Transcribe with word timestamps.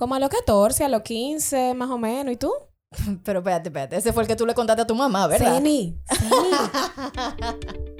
Como 0.00 0.14
a 0.14 0.18
los 0.18 0.30
14, 0.30 0.84
a 0.84 0.88
los 0.88 1.02
15, 1.02 1.74
más 1.74 1.90
o 1.90 1.98
menos. 1.98 2.32
¿Y 2.32 2.38
tú? 2.38 2.50
Pero 3.22 3.40
espérate, 3.40 3.68
espérate. 3.68 3.96
Ese 3.98 4.14
fue 4.14 4.22
el 4.22 4.28
que 4.28 4.34
tú 4.34 4.46
le 4.46 4.54
contaste 4.54 4.80
a 4.80 4.86
tu 4.86 4.94
mamá, 4.94 5.26
¿verdad? 5.26 5.56
Ceni. 5.56 6.00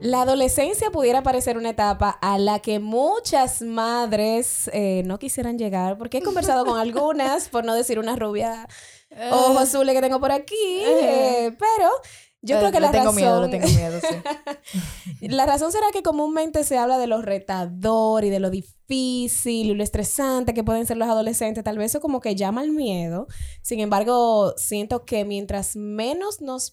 La 0.00 0.22
adolescencia 0.22 0.90
pudiera 0.90 1.22
parecer 1.22 1.58
una 1.58 1.70
etapa 1.70 2.10
a 2.22 2.38
la 2.38 2.60
que 2.60 2.78
muchas 2.78 3.60
madres 3.60 4.70
eh, 4.72 5.02
no 5.04 5.18
quisieran 5.18 5.58
llegar, 5.58 5.98
porque 5.98 6.18
he 6.18 6.22
conversado 6.22 6.64
con 6.64 6.78
algunas, 6.80 7.48
por 7.48 7.64
no 7.64 7.74
decir 7.74 7.98
una 7.98 8.16
rubia 8.16 8.66
ojo 9.30 9.58
azules 9.58 9.94
que 9.94 10.00
tengo 10.00 10.20
por 10.20 10.32
aquí, 10.32 10.54
eh, 10.84 11.54
pero 11.58 11.90
yo 12.42 12.58
creo 12.58 12.72
que 12.72 12.80
le 12.80 12.86
la 12.86 12.92
tengo 12.92 13.06
razón... 13.06 13.16
miedo, 13.16 13.42
le 13.42 13.48
tengo 13.48 13.68
miedo, 13.68 14.00
sí. 14.00 14.78
La 15.28 15.44
razón 15.44 15.72
será 15.72 15.86
que 15.92 16.02
comúnmente 16.02 16.64
se 16.64 16.78
habla 16.78 16.96
de 16.96 17.06
lo 17.06 17.20
retador 17.20 18.24
y 18.24 18.30
de 18.30 18.40
lo 18.40 18.48
difícil 18.48 19.66
y 19.66 19.74
lo 19.74 19.82
estresante 19.82 20.54
que 20.54 20.64
pueden 20.64 20.86
ser 20.86 20.96
los 20.96 21.08
adolescentes. 21.08 21.62
Tal 21.62 21.76
vez 21.76 21.90
eso 21.90 22.00
como 22.00 22.20
que 22.20 22.36
llama 22.36 22.62
el 22.62 22.70
miedo. 22.70 23.26
Sin 23.60 23.80
embargo, 23.80 24.54
siento 24.56 25.04
que 25.04 25.26
mientras 25.26 25.76
menos 25.76 26.40
nos 26.40 26.72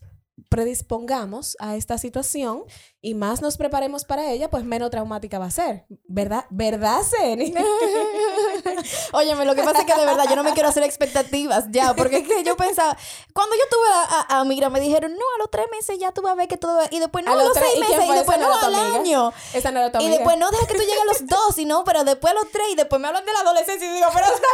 predispongamos 0.49 1.57
a 1.59 1.75
esta 1.75 1.97
situación 1.97 2.63
y 3.01 3.13
más 3.13 3.41
nos 3.41 3.57
preparemos 3.57 4.05
para 4.05 4.31
ella, 4.31 4.49
pues 4.49 4.63
menos 4.63 4.89
traumática 4.89 5.37
va 5.39 5.45
a 5.45 5.51
ser. 5.51 5.85
¿Verdad? 6.07 6.45
¿Verdad, 6.49 7.01
Ceni? 7.03 7.53
Óyeme, 9.13 9.45
lo 9.45 9.55
que 9.55 9.63
pasa 9.63 9.79
es 9.81 9.85
que 9.85 9.93
de 9.99 10.05
verdad 10.05 10.25
yo 10.29 10.35
no 10.35 10.43
me 10.43 10.53
quiero 10.53 10.69
hacer 10.69 10.83
expectativas 10.83 11.65
ya, 11.69 11.93
porque 11.95 12.17
es 12.17 12.27
que 12.27 12.43
yo 12.43 12.57
pensaba, 12.57 12.97
cuando 13.33 13.55
yo 13.55 13.61
tuve 13.69 13.87
a, 13.93 14.25
a, 14.37 14.39
a 14.39 14.45
Mira, 14.45 14.69
me 14.69 14.79
dijeron, 14.79 15.11
no, 15.13 15.25
a 15.35 15.37
los 15.39 15.51
tres 15.51 15.67
meses 15.71 15.97
ya 15.99 16.11
tú 16.11 16.21
vas 16.21 16.33
a 16.33 16.35
ver 16.35 16.47
que 16.47 16.57
todo, 16.57 16.81
y 16.89 16.99
después 16.99 17.23
no, 17.23 17.31
a, 17.31 17.33
A 17.35 17.43
los 17.43 17.53
tres, 17.53 17.65
seis 17.71 17.77
¿y 17.77 17.79
meses, 17.81 18.03
y 18.03 18.07
fue? 18.07 18.15
después 18.15 18.37
¿Esa 18.37 18.47
no, 18.47 18.55
al 18.67 18.75
año. 18.95 19.33
Esa 19.53 19.71
no 19.71 19.79
era 19.79 19.91
tu 19.91 19.99
Y 19.99 20.01
amiga. 20.05 20.15
después 20.17 20.37
no, 20.37 20.49
deja 20.51 20.67
que 20.67 20.73
tú 20.73 20.79
llegues 20.81 21.01
a 21.01 21.05
los 21.05 21.27
dos, 21.27 21.57
y 21.59 21.65
no, 21.65 21.83
pero 21.83 22.03
después 22.03 22.31
a 22.31 22.35
los 22.35 22.51
tres, 22.51 22.67
y 22.71 22.75
después 22.75 22.99
me 23.01 23.07
hablan 23.07 23.25
de 23.25 23.33
la 23.33 23.39
adolescencia 23.39 23.87
y 23.89 23.93
digo, 23.93 24.07
pero 24.13 24.25
¿hasta 24.25 24.47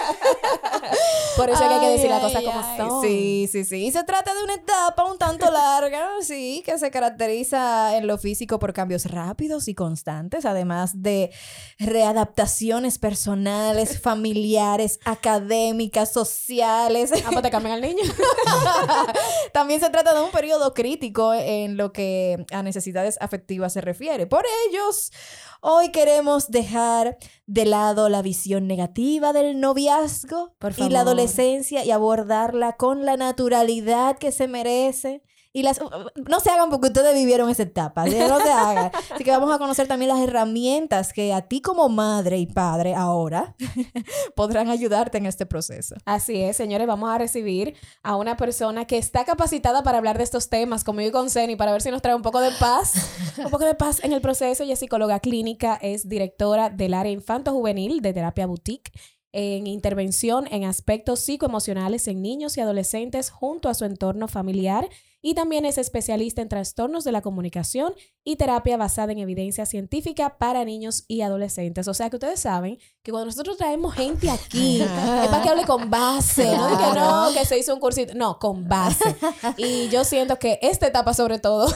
cuándo? 0.00 0.96
Por 1.36 1.50
eso 1.50 1.62
es 1.62 1.68
que 1.68 1.74
hay 1.74 1.80
que 1.80 1.88
decir 1.90 2.10
las 2.10 2.22
Ay, 2.22 2.32
cosas 2.32 2.42
como 2.42 2.60
ay, 2.66 2.76
son. 2.78 3.02
Sí, 3.02 3.48
sí, 3.52 3.64
sí. 3.64 3.86
Y 3.86 3.92
se 3.92 4.04
trata 4.04 4.34
de 4.34 4.42
una 4.42 4.54
etapa 4.54 5.04
un 5.04 5.18
tanto 5.18 5.50
larga, 5.50 6.08
sí, 6.22 6.62
que 6.64 6.78
se 6.78 6.90
caracteriza 6.90 7.09
en 7.18 8.06
lo 8.06 8.18
físico 8.18 8.58
por 8.58 8.72
cambios 8.72 9.06
rápidos 9.06 9.68
y 9.68 9.74
constantes, 9.74 10.44
además 10.44 11.02
de 11.02 11.30
readaptaciones 11.78 12.98
personales, 12.98 14.00
familiares, 14.02 15.00
académicas, 15.04 16.12
sociales. 16.12 17.12
Ah, 17.12 17.28
pues 17.30 17.42
te 17.42 17.50
cambian 17.50 17.74
al 17.74 17.80
niño. 17.80 18.02
También 19.52 19.80
se 19.80 19.90
trata 19.90 20.14
de 20.14 20.22
un 20.22 20.30
periodo 20.30 20.74
crítico 20.74 21.34
en 21.34 21.76
lo 21.76 21.92
que 21.92 22.44
a 22.52 22.62
necesidades 22.62 23.16
afectivas 23.20 23.72
se 23.72 23.80
refiere. 23.80 24.26
Por 24.26 24.44
ellos, 24.68 25.12
hoy 25.60 25.90
queremos 25.90 26.50
dejar 26.50 27.18
de 27.46 27.64
lado 27.64 28.08
la 28.08 28.22
visión 28.22 28.66
negativa 28.66 29.32
del 29.32 29.60
noviazgo 29.60 30.54
y 30.76 30.88
la 30.88 31.00
adolescencia 31.00 31.84
y 31.84 31.90
abordarla 31.90 32.76
con 32.76 33.04
la 33.04 33.16
naturalidad 33.16 34.18
que 34.18 34.32
se 34.32 34.48
merece. 34.48 35.22
Y 35.52 35.64
las 35.64 35.80
no 36.28 36.38
se 36.38 36.50
hagan 36.50 36.70
porque 36.70 36.88
ustedes 36.88 37.12
vivieron 37.12 37.50
esa 37.50 37.64
etapa, 37.64 38.06
¿sí? 38.06 38.16
no 38.16 38.40
se 38.40 38.52
hagan. 38.52 38.92
Así 39.10 39.24
que 39.24 39.32
vamos 39.32 39.52
a 39.52 39.58
conocer 39.58 39.88
también 39.88 40.10
las 40.10 40.20
herramientas 40.20 41.12
que 41.12 41.32
a 41.32 41.42
ti 41.42 41.60
como 41.60 41.88
madre 41.88 42.38
y 42.38 42.46
padre 42.46 42.94
ahora 42.94 43.56
podrán 44.36 44.68
ayudarte 44.68 45.18
en 45.18 45.26
este 45.26 45.46
proceso. 45.46 45.96
Así 46.04 46.40
es, 46.40 46.56
señores, 46.56 46.86
vamos 46.86 47.10
a 47.10 47.18
recibir 47.18 47.74
a 48.04 48.14
una 48.14 48.36
persona 48.36 48.86
que 48.86 48.96
está 48.96 49.24
capacitada 49.24 49.82
para 49.82 49.98
hablar 49.98 50.18
de 50.18 50.24
estos 50.24 50.48
temas, 50.50 50.84
como 50.84 51.00
yo 51.00 51.08
y 51.08 51.10
con 51.10 51.30
Ceni, 51.30 51.56
para 51.56 51.72
ver 51.72 51.82
si 51.82 51.90
nos 51.90 52.00
trae 52.00 52.14
un 52.14 52.22
poco 52.22 52.40
de 52.40 52.52
paz, 52.52 53.10
un 53.38 53.50
poco 53.50 53.64
de 53.64 53.74
paz 53.74 54.04
en 54.04 54.12
el 54.12 54.20
proceso. 54.20 54.62
Ella 54.62 54.74
es 54.74 54.78
psicóloga 54.78 55.18
clínica, 55.18 55.76
es 55.82 56.08
directora 56.08 56.70
del 56.70 56.94
área 56.94 57.10
infanto-juvenil 57.10 58.02
de 58.02 58.12
Terapia 58.12 58.46
Boutique 58.46 58.92
en 59.32 59.66
intervención 59.66 60.46
en 60.50 60.64
aspectos 60.64 61.20
psicoemocionales 61.20 62.08
en 62.08 62.22
niños 62.22 62.56
y 62.56 62.60
adolescentes 62.60 63.30
junto 63.30 63.68
a 63.68 63.74
su 63.74 63.84
entorno 63.84 64.28
familiar 64.28 64.88
y 65.22 65.34
también 65.34 65.64
es 65.64 65.78
especialista 65.78 66.42
en 66.42 66.48
trastornos 66.48 67.04
de 67.04 67.12
la 67.12 67.20
comunicación 67.20 67.94
y 68.24 68.36
terapia 68.36 68.76
basada 68.76 69.12
en 69.12 69.18
evidencia 69.18 69.66
científica 69.66 70.36
para 70.38 70.64
niños 70.64 71.04
y 71.08 71.22
adolescentes. 71.22 71.88
O 71.88 71.94
sea 71.94 72.10
que 72.10 72.16
ustedes 72.16 72.40
saben 72.40 72.78
que 73.02 73.10
cuando 73.10 73.26
nosotros 73.26 73.56
traemos 73.56 73.94
gente 73.94 74.30
aquí, 74.30 74.80
es 74.82 75.28
para 75.28 75.42
que 75.42 75.48
hable 75.48 75.64
con 75.64 75.90
base, 75.90 76.44
no 76.56 76.68
de 76.68 76.76
que 76.76 76.98
no, 76.98 77.32
que 77.32 77.44
se 77.44 77.58
hizo 77.58 77.74
un 77.74 77.80
cursito, 77.80 78.14
no, 78.14 78.38
con 78.38 78.68
base. 78.68 79.16
Y 79.56 79.88
yo 79.88 80.04
siento 80.04 80.38
que 80.38 80.58
esta 80.62 80.86
etapa 80.86 81.14
sobre 81.14 81.38
todo 81.38 81.66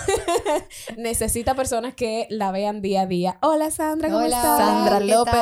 necesita 0.97 1.55
personas 1.55 1.95
que 1.95 2.27
la 2.31 2.51
vean 2.51 2.83
día 2.83 3.03
a 3.03 3.07
día. 3.07 3.39
Hola 3.43 3.71
Sandra, 3.71 4.09
¿cómo 4.09 4.25
Hola, 4.25 4.37
estás? 4.37 4.59
Sandra 4.59 4.99
¿qué 4.99 5.05
López, 5.07 5.35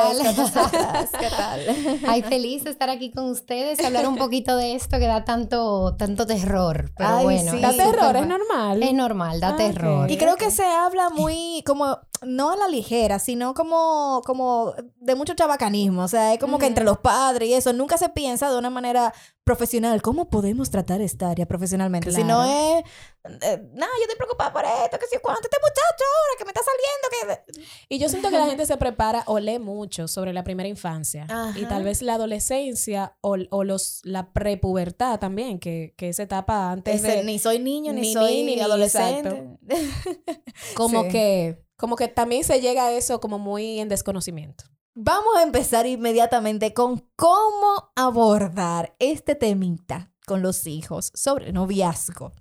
tal? 0.53 1.09
¿Qué 1.19 1.29
tal? 1.29 1.61
Ay, 2.07 2.21
feliz 2.23 2.63
de 2.63 2.71
estar 2.71 2.89
aquí 2.89 3.11
con 3.11 3.29
ustedes 3.29 3.79
y 3.79 3.85
hablar 3.85 4.07
un 4.07 4.17
poquito 4.17 4.55
de 4.57 4.75
esto 4.75 4.99
que 4.99 5.07
da 5.07 5.25
tanto, 5.25 5.95
tanto 5.97 6.25
terror. 6.25 6.91
Pero 6.97 7.09
Ay, 7.17 7.23
bueno. 7.23 7.51
sí. 7.51 7.57
es 7.57 7.61
Da 7.61 7.71
terror, 7.73 7.92
es 8.19 8.27
normal. 8.27 8.83
Es 8.83 8.93
normal, 8.93 9.39
da 9.39 9.49
Ah, 9.49 9.55
terror. 9.55 10.09
Y 10.11 10.17
creo 10.17 10.35
que 10.35 10.51
se 10.51 10.65
habla 10.65 11.09
muy 11.09 11.63
como, 11.65 11.99
no 12.21 12.51
a 12.51 12.55
la 12.55 12.67
ligera, 12.67 13.19
sino 13.19 13.53
como, 13.53 14.21
como 14.25 14.73
de 15.05 15.15
mucho 15.15 15.33
chabacanismo. 15.33 16.03
O 16.03 16.07
sea, 16.07 16.33
es 16.33 16.39
como 16.39 16.57
que 16.59 16.65
entre 16.65 16.83
los 16.83 16.97
padres 16.99 17.49
y 17.49 17.53
eso, 17.53 17.73
nunca 17.73 17.97
se 17.97 18.09
piensa 18.09 18.49
de 18.51 18.57
una 18.57 18.69
manera 18.69 19.13
profesional. 19.43 20.01
¿Cómo 20.01 20.29
podemos 20.29 20.69
tratar 20.69 21.01
esta 21.01 21.29
área 21.29 21.45
profesionalmente? 21.45 22.11
Si 22.11 22.23
no 22.23 22.43
es, 22.43 22.83
eh, 23.25 23.57
no, 23.73 23.85
yo 23.85 24.01
estoy 24.01 24.15
preocupada 24.17 24.53
por 24.53 24.63
esto, 24.63 24.97
que 24.99 25.05
si 25.07 25.17
cuánto, 25.19 25.41
este 25.43 25.57
muchacho 25.61 26.03
ahora 26.19 26.37
que 26.37 26.45
me 26.45 26.51
está 26.51 26.61
saliendo, 26.63 27.43
que... 27.53 27.63
Y 27.89 27.99
yo 27.99 28.07
siento 28.09 28.29
que 28.29 28.37
la 28.37 28.45
gente 28.49 28.65
se 28.65 28.77
prepara 28.77 29.23
o 29.27 29.39
lee 29.39 29.59
mucho 29.59 30.07
sobre 30.07 30.31
la 30.33 30.43
primera 30.43 30.69
infancia. 30.69 31.27
Y 31.55 31.65
tal 31.65 31.83
vez 31.83 32.01
la 32.01 32.13
adolescencia 32.15 33.17
o, 33.21 33.35
o 33.49 33.63
los, 33.65 33.99
la 34.03 34.31
prepubertad 34.31 35.19
también, 35.19 35.59
que, 35.59 35.93
que 35.97 36.09
esa 36.09 36.23
etapa 36.23 36.71
antes 36.71 37.03
Ese, 37.03 37.17
de... 37.17 37.23
ni 37.23 37.37
soy 37.39 37.59
niño, 37.59 37.91
ni, 37.93 38.01
ni 38.01 38.13
soy 38.13 38.43
ni- 38.43 38.55
ni- 38.55 38.61
adolescente. 38.61 39.57
Como 40.75 41.03
Sí. 41.03 41.09
que... 41.09 41.63
Como 41.75 41.95
que 41.97 42.07
también 42.07 42.45
se 42.45 42.61
llega 42.61 42.85
a 42.85 42.91
eso 42.93 43.19
como 43.19 43.39
muy 43.39 43.79
en 43.81 43.89
desconocimiento. 43.89 44.63
Vamos 44.95 45.35
a 45.37 45.43
empezar 45.43 45.85
inmediatamente 45.87 46.73
con 46.73 47.07
cómo 47.15 47.91
abordar 47.95 48.95
este 48.99 49.33
temita 49.35 50.11
con 50.27 50.41
los 50.41 50.67
hijos 50.67 51.11
sobre 51.15 51.47
el 51.47 51.53
noviazgo. 51.53 52.31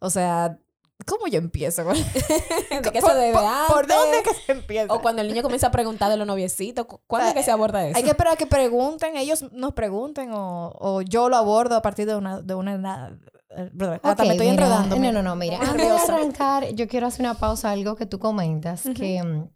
O 0.00 0.10
sea, 0.10 0.58
¿cómo 1.06 1.26
yo 1.26 1.38
empiezo? 1.38 1.84
con- 1.84 1.94
¿De 2.82 2.90
qué 2.92 3.00
¿Por, 3.00 3.12
se 3.12 3.16
debe 3.18 3.32
por- 3.32 3.42
por 3.68 3.78
antes? 3.84 3.96
dónde 3.96 4.22
que 4.22 4.34
se 4.34 4.52
empieza? 4.52 4.92
O 4.92 5.00
cuando 5.00 5.22
el 5.22 5.28
niño 5.28 5.42
comienza 5.42 5.68
a 5.68 5.70
preguntar 5.70 6.10
de 6.10 6.18
los 6.18 6.26
noviecitos, 6.26 6.84
¿cu- 6.86 7.00
¿cuándo 7.06 7.28
es 7.28 7.34
que 7.34 7.42
se 7.42 7.50
aborda 7.50 7.86
eso? 7.86 7.96
Hay 7.96 8.04
que 8.04 8.10
esperar 8.10 8.34
a 8.34 8.36
que 8.36 8.46
pregunten, 8.46 9.16
ellos 9.16 9.50
nos 9.52 9.72
pregunten 9.72 10.32
o, 10.32 10.70
o 10.78 11.00
yo 11.02 11.28
lo 11.30 11.36
abordo 11.36 11.76
a 11.76 11.82
partir 11.82 12.06
de 12.06 12.14
una, 12.16 12.42
de 12.42 12.54
una 12.54 12.74
edad. 12.74 13.12
Eh, 13.56 13.70
perdón, 13.76 14.00
hasta 14.02 14.22
Ok, 14.22 14.28
me 14.28 14.34
estoy 14.34 14.50
mira, 14.50 14.64
enredando. 14.64 14.96
No, 14.96 15.12
no, 15.12 15.22
no, 15.22 15.36
mira. 15.36 15.58
Antes 15.60 15.76
de 15.88 15.90
arrancar, 16.12 16.68
yo 16.74 16.86
quiero 16.88 17.06
hacer 17.06 17.20
una 17.20 17.34
pausa 17.34 17.70
a 17.70 17.72
algo 17.72 17.96
que 17.96 18.06
tú 18.06 18.18
comentas, 18.18 18.82
que 18.94 19.22
mm, 19.22 19.48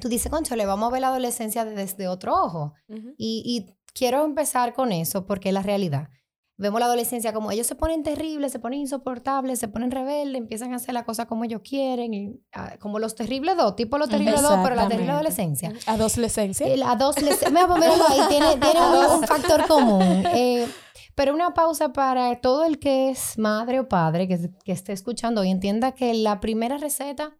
tú 0.00 0.08
dices, 0.08 0.30
concho, 0.32 0.56
le 0.56 0.66
vamos 0.66 0.88
a 0.88 0.92
ver 0.92 1.02
la 1.02 1.08
adolescencia 1.08 1.64
desde 1.64 2.08
otro 2.08 2.34
ojo. 2.34 2.74
Ujú. 2.88 3.14
Y, 3.16 3.42
y 3.46 3.76
quiero 3.94 4.24
empezar 4.24 4.72
con 4.74 4.90
eso 4.92 5.26
porque 5.26 5.50
es 5.50 5.54
la 5.54 5.62
realidad. 5.62 6.08
Vemos 6.56 6.78
la 6.78 6.86
adolescencia 6.86 7.32
como 7.32 7.50
ellos 7.52 7.66
se 7.66 7.74
ponen 7.74 8.02
terribles, 8.02 8.52
se 8.52 8.58
ponen 8.58 8.80
insoportables, 8.80 9.58
se 9.58 9.68
ponen 9.68 9.90
rebeldes, 9.90 10.36
empiezan 10.42 10.74
a 10.74 10.76
hacer 10.76 10.92
la 10.92 11.04
cosa 11.06 11.24
como 11.24 11.44
ellos 11.44 11.62
quieren, 11.64 12.12
y, 12.12 12.38
ah, 12.52 12.76
como 12.78 12.98
los 12.98 13.14
terribles 13.14 13.56
dos, 13.56 13.76
tipo 13.76 13.96
los 13.96 14.10
terribles 14.10 14.42
dos, 14.42 14.58
pero 14.62 14.74
la 14.74 14.86
terrible 14.86 15.12
adolescencia. 15.12 15.72
Adolescencia. 15.86 16.66
Eh, 16.66 16.76
La 16.76 16.96
dos, 16.96 17.20
les- 17.22 17.40
mira, 17.50 17.66
pues 17.66 17.80
míralo 17.80 18.04
ahí, 18.08 18.20
tiene, 18.28 18.56
tiene 18.58 18.80
un, 18.80 19.20
un 19.20 19.22
factor 19.26 19.66
común. 19.66 20.22
Eh, 20.34 20.68
pero 21.14 21.32
una 21.34 21.54
pausa 21.54 21.94
para 21.94 22.40
todo 22.42 22.64
el 22.64 22.78
que 22.78 23.08
es 23.10 23.38
madre 23.38 23.80
o 23.80 23.88
padre 23.88 24.28
que, 24.28 24.50
que 24.62 24.72
esté 24.72 24.92
escuchando 24.92 25.42
y 25.44 25.50
entienda 25.50 25.92
que 25.92 26.12
la 26.12 26.40
primera 26.40 26.76
receta 26.76 27.38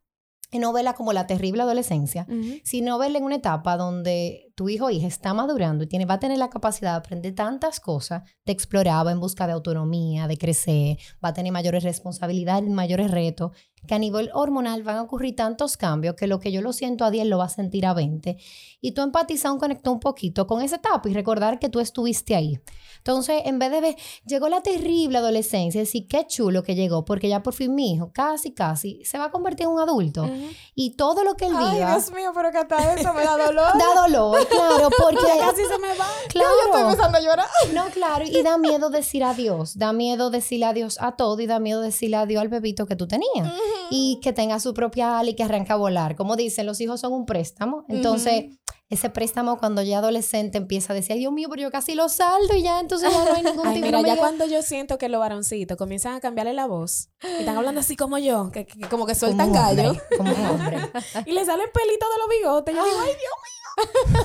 no 0.59 0.73
verla 0.73 0.95
como 0.95 1.13
la 1.13 1.27
terrible 1.27 1.63
adolescencia, 1.63 2.27
sino 2.65 2.99
verla 2.99 3.19
en 3.19 3.25
una 3.25 3.37
etapa 3.37 3.77
donde 3.77 4.50
tu 4.61 4.69
hijo 4.69 4.85
o 4.85 4.91
hija 4.91 5.07
está 5.07 5.33
madurando 5.33 5.85
y 5.85 5.87
tiene, 5.87 6.05
va 6.05 6.17
a 6.17 6.21
tener 6.21 6.37
la 6.37 6.51
capacidad 6.51 6.91
de 6.91 6.99
aprender 6.99 7.35
tantas 7.35 7.81
cosas, 7.81 8.25
de 8.45 8.53
explorar, 8.53 9.07
va 9.07 9.11
en 9.11 9.19
busca 9.19 9.47
de 9.47 9.55
autonomía, 9.55 10.29
de 10.29 10.37
crecer, 10.37 10.99
va 11.25 11.31
a 11.31 11.33
tener 11.33 11.51
mayores 11.51 11.83
responsabilidades, 11.83 12.69
mayores 12.69 13.11
retos, 13.11 13.53
que 13.87 13.95
a 13.95 13.99
nivel 13.99 14.31
hormonal 14.35 14.83
van 14.83 14.97
a 14.97 15.03
ocurrir 15.03 15.35
tantos 15.37 15.77
cambios 15.77 16.15
que 16.15 16.27
lo 16.27 16.39
que 16.41 16.53
yo 16.53 16.61
lo 16.61 16.73
siento 16.73 17.05
a 17.05 17.11
10 17.11 17.27
lo 17.27 17.39
va 17.39 17.47
a 17.47 17.49
sentir 17.49 17.87
a 17.87 17.95
20. 17.95 18.37
Y 18.81 18.93
tú 18.93 19.03
empatizas, 19.03 19.55
conectó 19.59 19.93
un 19.93 20.01
poquito 20.01 20.47
con 20.47 20.63
esa 20.63 20.77
etapa 20.77 21.09
y 21.09 21.15
recordar 21.15 21.59
que 21.59 21.69
tú 21.69 21.81
estuviste 21.81 22.35
ahí. 22.35 22.61
Entonces, 22.99 23.43
en 23.47 23.59
vez 23.59 23.71
de 23.71 23.81
ver, 23.81 23.97
llegó 24.27 24.49
la 24.49 24.61
terrible 24.61 25.19
adolescencia, 25.19 25.81
decir, 25.81 26.07
qué 26.07 26.27
chulo 26.27 26.63
que 26.63 26.75
llegó, 26.75 27.05
porque 27.05 27.29
ya 27.29 27.43
por 27.43 27.55
fin 27.55 27.75
mi 27.75 27.95
hijo, 27.95 28.13
casi, 28.13 28.53
casi, 28.53 29.03
se 29.05 29.19
va 29.19 29.27
a 29.27 29.31
convertir 29.31 29.65
en 29.65 29.73
un 29.73 29.81
adulto. 29.81 30.29
Y 30.75 30.97
todo 30.97 31.25
lo 31.25 31.35
que 31.35 31.47
él 31.47 31.55
Ay, 31.57 31.77
viva... 31.77 31.93
Dios 31.93 32.13
mío, 32.13 32.33
pero 32.35 32.51
que 32.51 32.59
hasta 32.59 32.95
eso 32.95 33.15
me 33.15 33.25
da 33.25 33.37
dolor. 33.37 33.71
Da 33.81 34.03
dolor, 34.03 34.49
claro, 34.51 34.89
porque... 34.99 35.27
Ya 35.27 35.47
casi 35.51 35.63
se 35.65 35.79
me 35.79 35.89
va. 35.97 36.07
Claro. 36.29 36.49
Yo 36.51 36.67
estoy 36.67 36.83
empezando 36.91 37.19
a 37.19 37.21
llorar. 37.21 37.47
No, 37.75 37.85
claro, 37.91 38.25
y 38.27 38.43
da 38.43 38.59
miedo 38.59 38.91
decir 38.91 39.23
adiós, 39.25 39.77
da 39.79 39.93
miedo 39.93 40.31
decirle 40.31 40.67
adiós 40.67 40.99
a 41.01 41.13
todo 41.13 41.41
y 41.41 41.47
da 41.47 41.59
miedo 41.61 41.81
decirle 41.81 42.17
adiós 42.17 42.41
al 42.43 42.49
bebito 42.49 42.87
que 42.87 42.97
tú 42.97 43.07
tenías 43.07 43.53
y 43.91 44.19
que 44.23 44.33
tenga 44.33 44.59
su 44.61 44.75
propia 44.75 45.19
ala 45.19 45.31
y 45.31 45.35
que 45.35 45.45
arranca 45.45 45.75
a 45.75 45.77
volar. 45.77 46.17
Como 46.17 46.37
dicen, 46.37 46.67
los 46.67 46.81
hijos 46.81 47.01
son 47.01 47.13
un 47.13 47.27
préstamo, 47.27 47.85
entonces 47.89 48.57
ese 48.89 49.09
préstamo 49.09 49.57
cuando 49.59 49.83
ya 49.83 49.99
adolescente 49.99 50.59
empieza 50.59 50.93
a 50.93 50.97
decir, 50.97 51.13
ay 51.13 51.21
Dios 51.21 51.33
mío, 51.33 51.49
pero 51.49 51.63
yo 51.63 51.71
casi 51.71 51.95
lo 51.95 52.09
saldo 52.09 52.55
y 52.57 52.63
ya 52.63 52.81
entonces 52.81 53.13
ya 53.13 53.25
no 53.25 53.35
hay 53.37 53.43
ningún 53.45 53.67
Ay, 53.69 53.75
tipo 53.75 53.87
mira, 53.87 54.03
ya 54.03 54.17
cuando 54.17 54.47
yo 54.47 54.63
siento 54.63 54.99
que 54.99 55.09
los 55.09 55.21
varoncitos 55.21 55.77
comienzan 55.77 56.15
a 56.15 56.21
cambiarle 56.21 56.55
la 56.55 56.67
voz 56.67 57.09
y 57.23 57.41
están 57.41 57.57
hablando 57.57 57.81
así 57.81 57.95
como 57.95 58.19
yo, 58.19 58.51
que, 58.51 58.67
que- 58.67 58.81
como 58.89 59.07
que 59.07 59.15
sueltan 59.15 59.53
gallo 59.53 59.95
como 60.17 60.33
un 60.33 60.45
hombre. 60.47 60.79
y 61.27 61.33
le 61.33 61.45
salen 61.45 61.69
pelitos 61.73 62.09
de 62.11 62.19
los 62.19 62.29
bigotes. 62.41 62.75
Yo 62.75 62.85
digo, 62.85 62.97
ay 63.01 63.11
Dios 63.11 63.33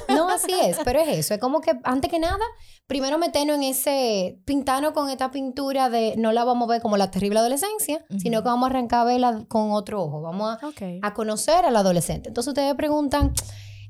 No, 0.09 0.29
así 0.29 0.53
es, 0.63 0.77
pero 0.83 0.99
es 0.99 1.07
eso. 1.17 1.33
Es 1.33 1.39
como 1.39 1.61
que 1.61 1.71
antes 1.83 2.09
que 2.09 2.19
nada, 2.19 2.39
primero 2.87 3.17
meternos 3.17 3.55
en 3.57 3.63
ese 3.63 4.39
pintano 4.45 4.93
con 4.93 5.09
esta 5.09 5.31
pintura 5.31 5.89
de 5.89 6.15
no 6.17 6.31
la 6.31 6.43
vamos 6.43 6.67
a 6.67 6.71
ver 6.73 6.81
como 6.81 6.97
la 6.97 7.11
terrible 7.11 7.39
adolescencia, 7.39 8.05
sino 8.17 8.41
que 8.41 8.49
vamos 8.49 8.67
a 8.67 8.69
arrancar 8.69 9.01
a 9.01 9.03
verla 9.05 9.45
con 9.47 9.71
otro 9.71 10.03
ojo. 10.03 10.21
Vamos 10.21 10.57
a, 10.61 10.67
Ok. 10.67 10.81
a 11.01 11.13
conocer 11.13 11.65
al 11.65 11.75
adolescente. 11.75 12.29
Entonces 12.29 12.49
ustedes 12.49 12.75
preguntan, 12.75 13.33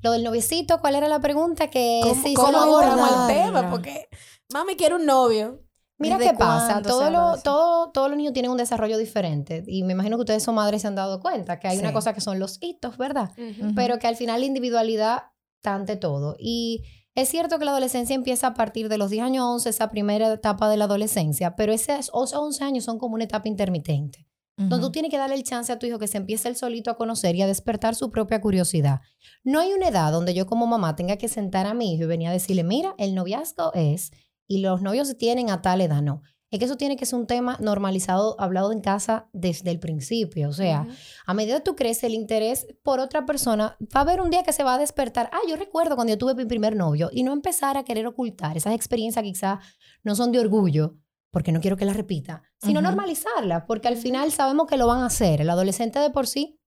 lo 0.01 0.11
del 0.11 0.23
noviecito, 0.23 0.79
¿cuál 0.79 0.95
era 0.95 1.07
la 1.07 1.19
pregunta 1.19 1.69
que 1.69 1.99
¿Cómo, 2.03 2.21
se 2.21 2.29
hizo 2.29 2.41
cómo 2.43 2.57
abordamos 2.59 3.09
el 3.29 3.35
tema? 3.35 3.69
Porque 3.71 4.07
mami 4.53 4.75
quiere 4.75 4.95
un 4.95 5.05
novio. 5.05 5.61
Mira 5.97 6.17
¿Desde 6.17 6.31
qué 6.31 6.37
pasa, 6.37 6.73
cuándo 6.73 6.89
todo 6.89 7.05
se 7.05 7.09
lo- 7.11 7.17
habla 7.19 7.29
de 7.31 7.35
eso? 7.35 7.43
todo- 7.43 7.91
todos 7.91 8.09
los 8.09 8.17
niños 8.17 8.33
tienen 8.33 8.51
un 8.51 8.57
desarrollo 8.57 8.97
diferente 8.97 9.63
y 9.65 9.83
me 9.83 9.93
imagino 9.93 10.17
que 10.17 10.21
ustedes 10.23 10.43
son 10.43 10.55
madres 10.55 10.79
y 10.79 10.83
se 10.83 10.87
han 10.87 10.95
dado 10.95 11.21
cuenta 11.21 11.57
que 11.57 11.69
hay 11.69 11.77
una 11.79 11.93
cosa 11.93 12.13
que 12.13 12.19
son 12.19 12.37
los 12.37 12.57
hitos, 12.61 12.97
¿verdad? 12.97 13.31
Pero 13.75 13.97
que 13.97 14.05
al 14.07 14.17
final 14.17 14.41
la 14.41 14.45
individualidad 14.45 15.23
todo. 15.97 16.35
Y 16.39 16.83
es 17.15 17.29
cierto 17.29 17.57
que 17.57 17.65
la 17.65 17.71
adolescencia 17.71 18.15
empieza 18.15 18.47
a 18.47 18.53
partir 18.53 18.89
de 18.89 18.97
los 18.97 19.09
10 19.09 19.23
años 19.23 19.45
11, 19.45 19.69
esa 19.69 19.89
primera 19.89 20.33
etapa 20.33 20.69
de 20.69 20.77
la 20.77 20.85
adolescencia, 20.85 21.55
pero 21.55 21.71
esos 21.71 22.09
11 22.11 22.63
años 22.63 22.83
son 22.83 22.97
como 22.99 23.15
una 23.15 23.23
etapa 23.23 23.47
intermitente, 23.47 24.27
donde 24.57 24.85
tú 24.85 24.91
tienes 24.91 25.11
que 25.11 25.17
darle 25.17 25.35
el 25.35 25.43
chance 25.43 25.71
a 25.71 25.79
tu 25.79 25.85
hijo 25.85 25.99
que 25.99 26.07
se 26.07 26.17
empiece 26.17 26.47
él 26.47 26.55
solito 26.55 26.91
a 26.91 26.97
conocer 26.97 27.35
y 27.35 27.41
a 27.41 27.47
despertar 27.47 27.95
su 27.95 28.09
propia 28.09 28.41
curiosidad. 28.41 28.99
No 29.43 29.59
hay 29.59 29.73
una 29.73 29.87
edad 29.87 30.11
donde 30.11 30.33
yo 30.33 30.45
como 30.45 30.67
mamá 30.67 30.95
tenga 30.95 31.17
que 31.17 31.27
sentar 31.27 31.65
a 31.67 31.73
mi 31.73 31.93
hijo 31.93 32.03
y 32.03 32.07
venir 32.07 32.27
a 32.27 32.33
decirle, 32.33 32.63
mira, 32.63 32.95
el 32.97 33.15
noviazgo 33.15 33.73
es, 33.73 34.11
y 34.47 34.59
los 34.59 34.81
novios 34.81 35.07
se 35.07 35.15
tienen 35.15 35.49
a 35.49 35.61
tal 35.61 35.81
edad, 35.81 36.01
no. 36.01 36.21
Es 36.51 36.59
que 36.59 36.65
eso 36.65 36.77
tiene 36.77 36.95
que 36.95 37.05
ser 37.05 37.19
un 37.19 37.27
tema 37.27 37.57
normalizado, 37.59 38.39
hablado 38.39 38.71
en 38.71 38.79
casa 38.79 39.27
desde 39.33 39.71
el 39.71 39.79
principio. 39.79 40.49
O 40.49 40.53
sea, 40.53 40.87
a 41.25 41.33
medida 41.33 41.57
que 41.57 41.63
tú 41.63 41.75
creces, 41.75 42.05
el 42.05 42.13
interés 42.13 42.67
por 42.83 42.99
otra 42.99 43.25
persona 43.25 43.77
va 43.81 44.01
a 44.01 44.03
haber 44.03 44.21
un 44.21 44.29
día 44.29 44.43
que 44.43 44.53
se 44.53 44.63
va 44.63 44.75
a 44.75 44.77
despertar. 44.77 45.29
Ah, 45.33 45.39
yo 45.49 45.55
recuerdo 45.55 45.95
cuando 45.95 46.13
yo 46.13 46.17
tuve 46.17 46.35
mi 46.35 46.45
primer 46.45 46.75
novio 46.75 47.09
y 47.11 47.23
no 47.23 47.33
empezar 47.33 47.77
a 47.77 47.83
querer 47.83 48.05
ocultar 48.07 48.55
esas 48.57 48.73
experiencias 48.73 49.23
que 49.23 49.31
quizás 49.31 49.59
no 50.03 50.15
son 50.15 50.31
de 50.31 50.39
orgullo, 50.39 50.95
porque 51.31 51.51
no 51.51 51.59
quiero 51.59 51.77
que 51.77 51.85
las 51.85 51.97
repita, 51.97 52.43
sino 52.61 52.79
Ujú. 52.79 52.87
normalizarlas, 52.89 53.63
porque 53.67 53.87
al 53.87 53.97
final 53.97 54.31
sabemos 54.31 54.67
que 54.67 54.77
lo 54.77 54.87
van 54.87 55.01
a 55.01 55.07
hacer. 55.07 55.41
El 55.41 55.49
adolescente 55.49 55.99
de 55.99 56.09
por 56.11 56.27
sí 56.27 56.59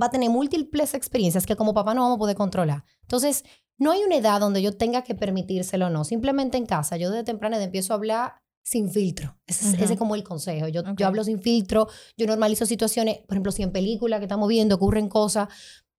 va 0.00 0.06
a 0.06 0.10
tener 0.10 0.28
múltiples 0.28 0.92
experiencias 0.92 1.46
que 1.46 1.56
como 1.56 1.72
papá 1.72 1.94
no 1.94 2.02
vamos 2.02 2.16
a 2.16 2.18
poder 2.18 2.36
controlar. 2.36 2.84
Entonces, 3.02 3.44
no 3.78 3.92
hay 3.92 4.02
una 4.02 4.16
edad 4.16 4.38
donde 4.40 4.60
yo 4.60 4.76
tenga 4.76 5.02
que 5.02 5.14
permitírselo 5.14 5.86
o 5.86 5.90
no. 5.90 6.04
Simplemente 6.04 6.58
en 6.58 6.66
casa, 6.66 6.98
yo 6.98 7.10
desde 7.10 7.24
temprana 7.24 7.56
edad 7.56 7.64
empiezo 7.64 7.94
a 7.94 7.96
hablar 7.96 8.34
sin 8.62 8.90
filtro. 8.90 9.36
Ese, 9.46 9.66
es- 9.68 9.74
Ujú. 9.74 9.84
ese 9.84 9.92
es 9.94 9.98
como 9.98 10.14
el 10.14 10.22
consejo. 10.24 10.68
Yo, 10.68 10.82
yo 10.96 11.06
hablo 11.06 11.24
sin 11.24 11.40
filtro, 11.40 11.88
yo 12.16 12.26
normalizo 12.26 12.66
situaciones, 12.66 13.18
por 13.26 13.34
ejemplo, 13.34 13.52
si 13.52 13.62
en 13.62 13.72
película 13.72 14.18
que 14.18 14.24
estamos 14.26 14.48
viendo 14.48 14.74
ocurren 14.76 15.08
cosas, 15.08 15.48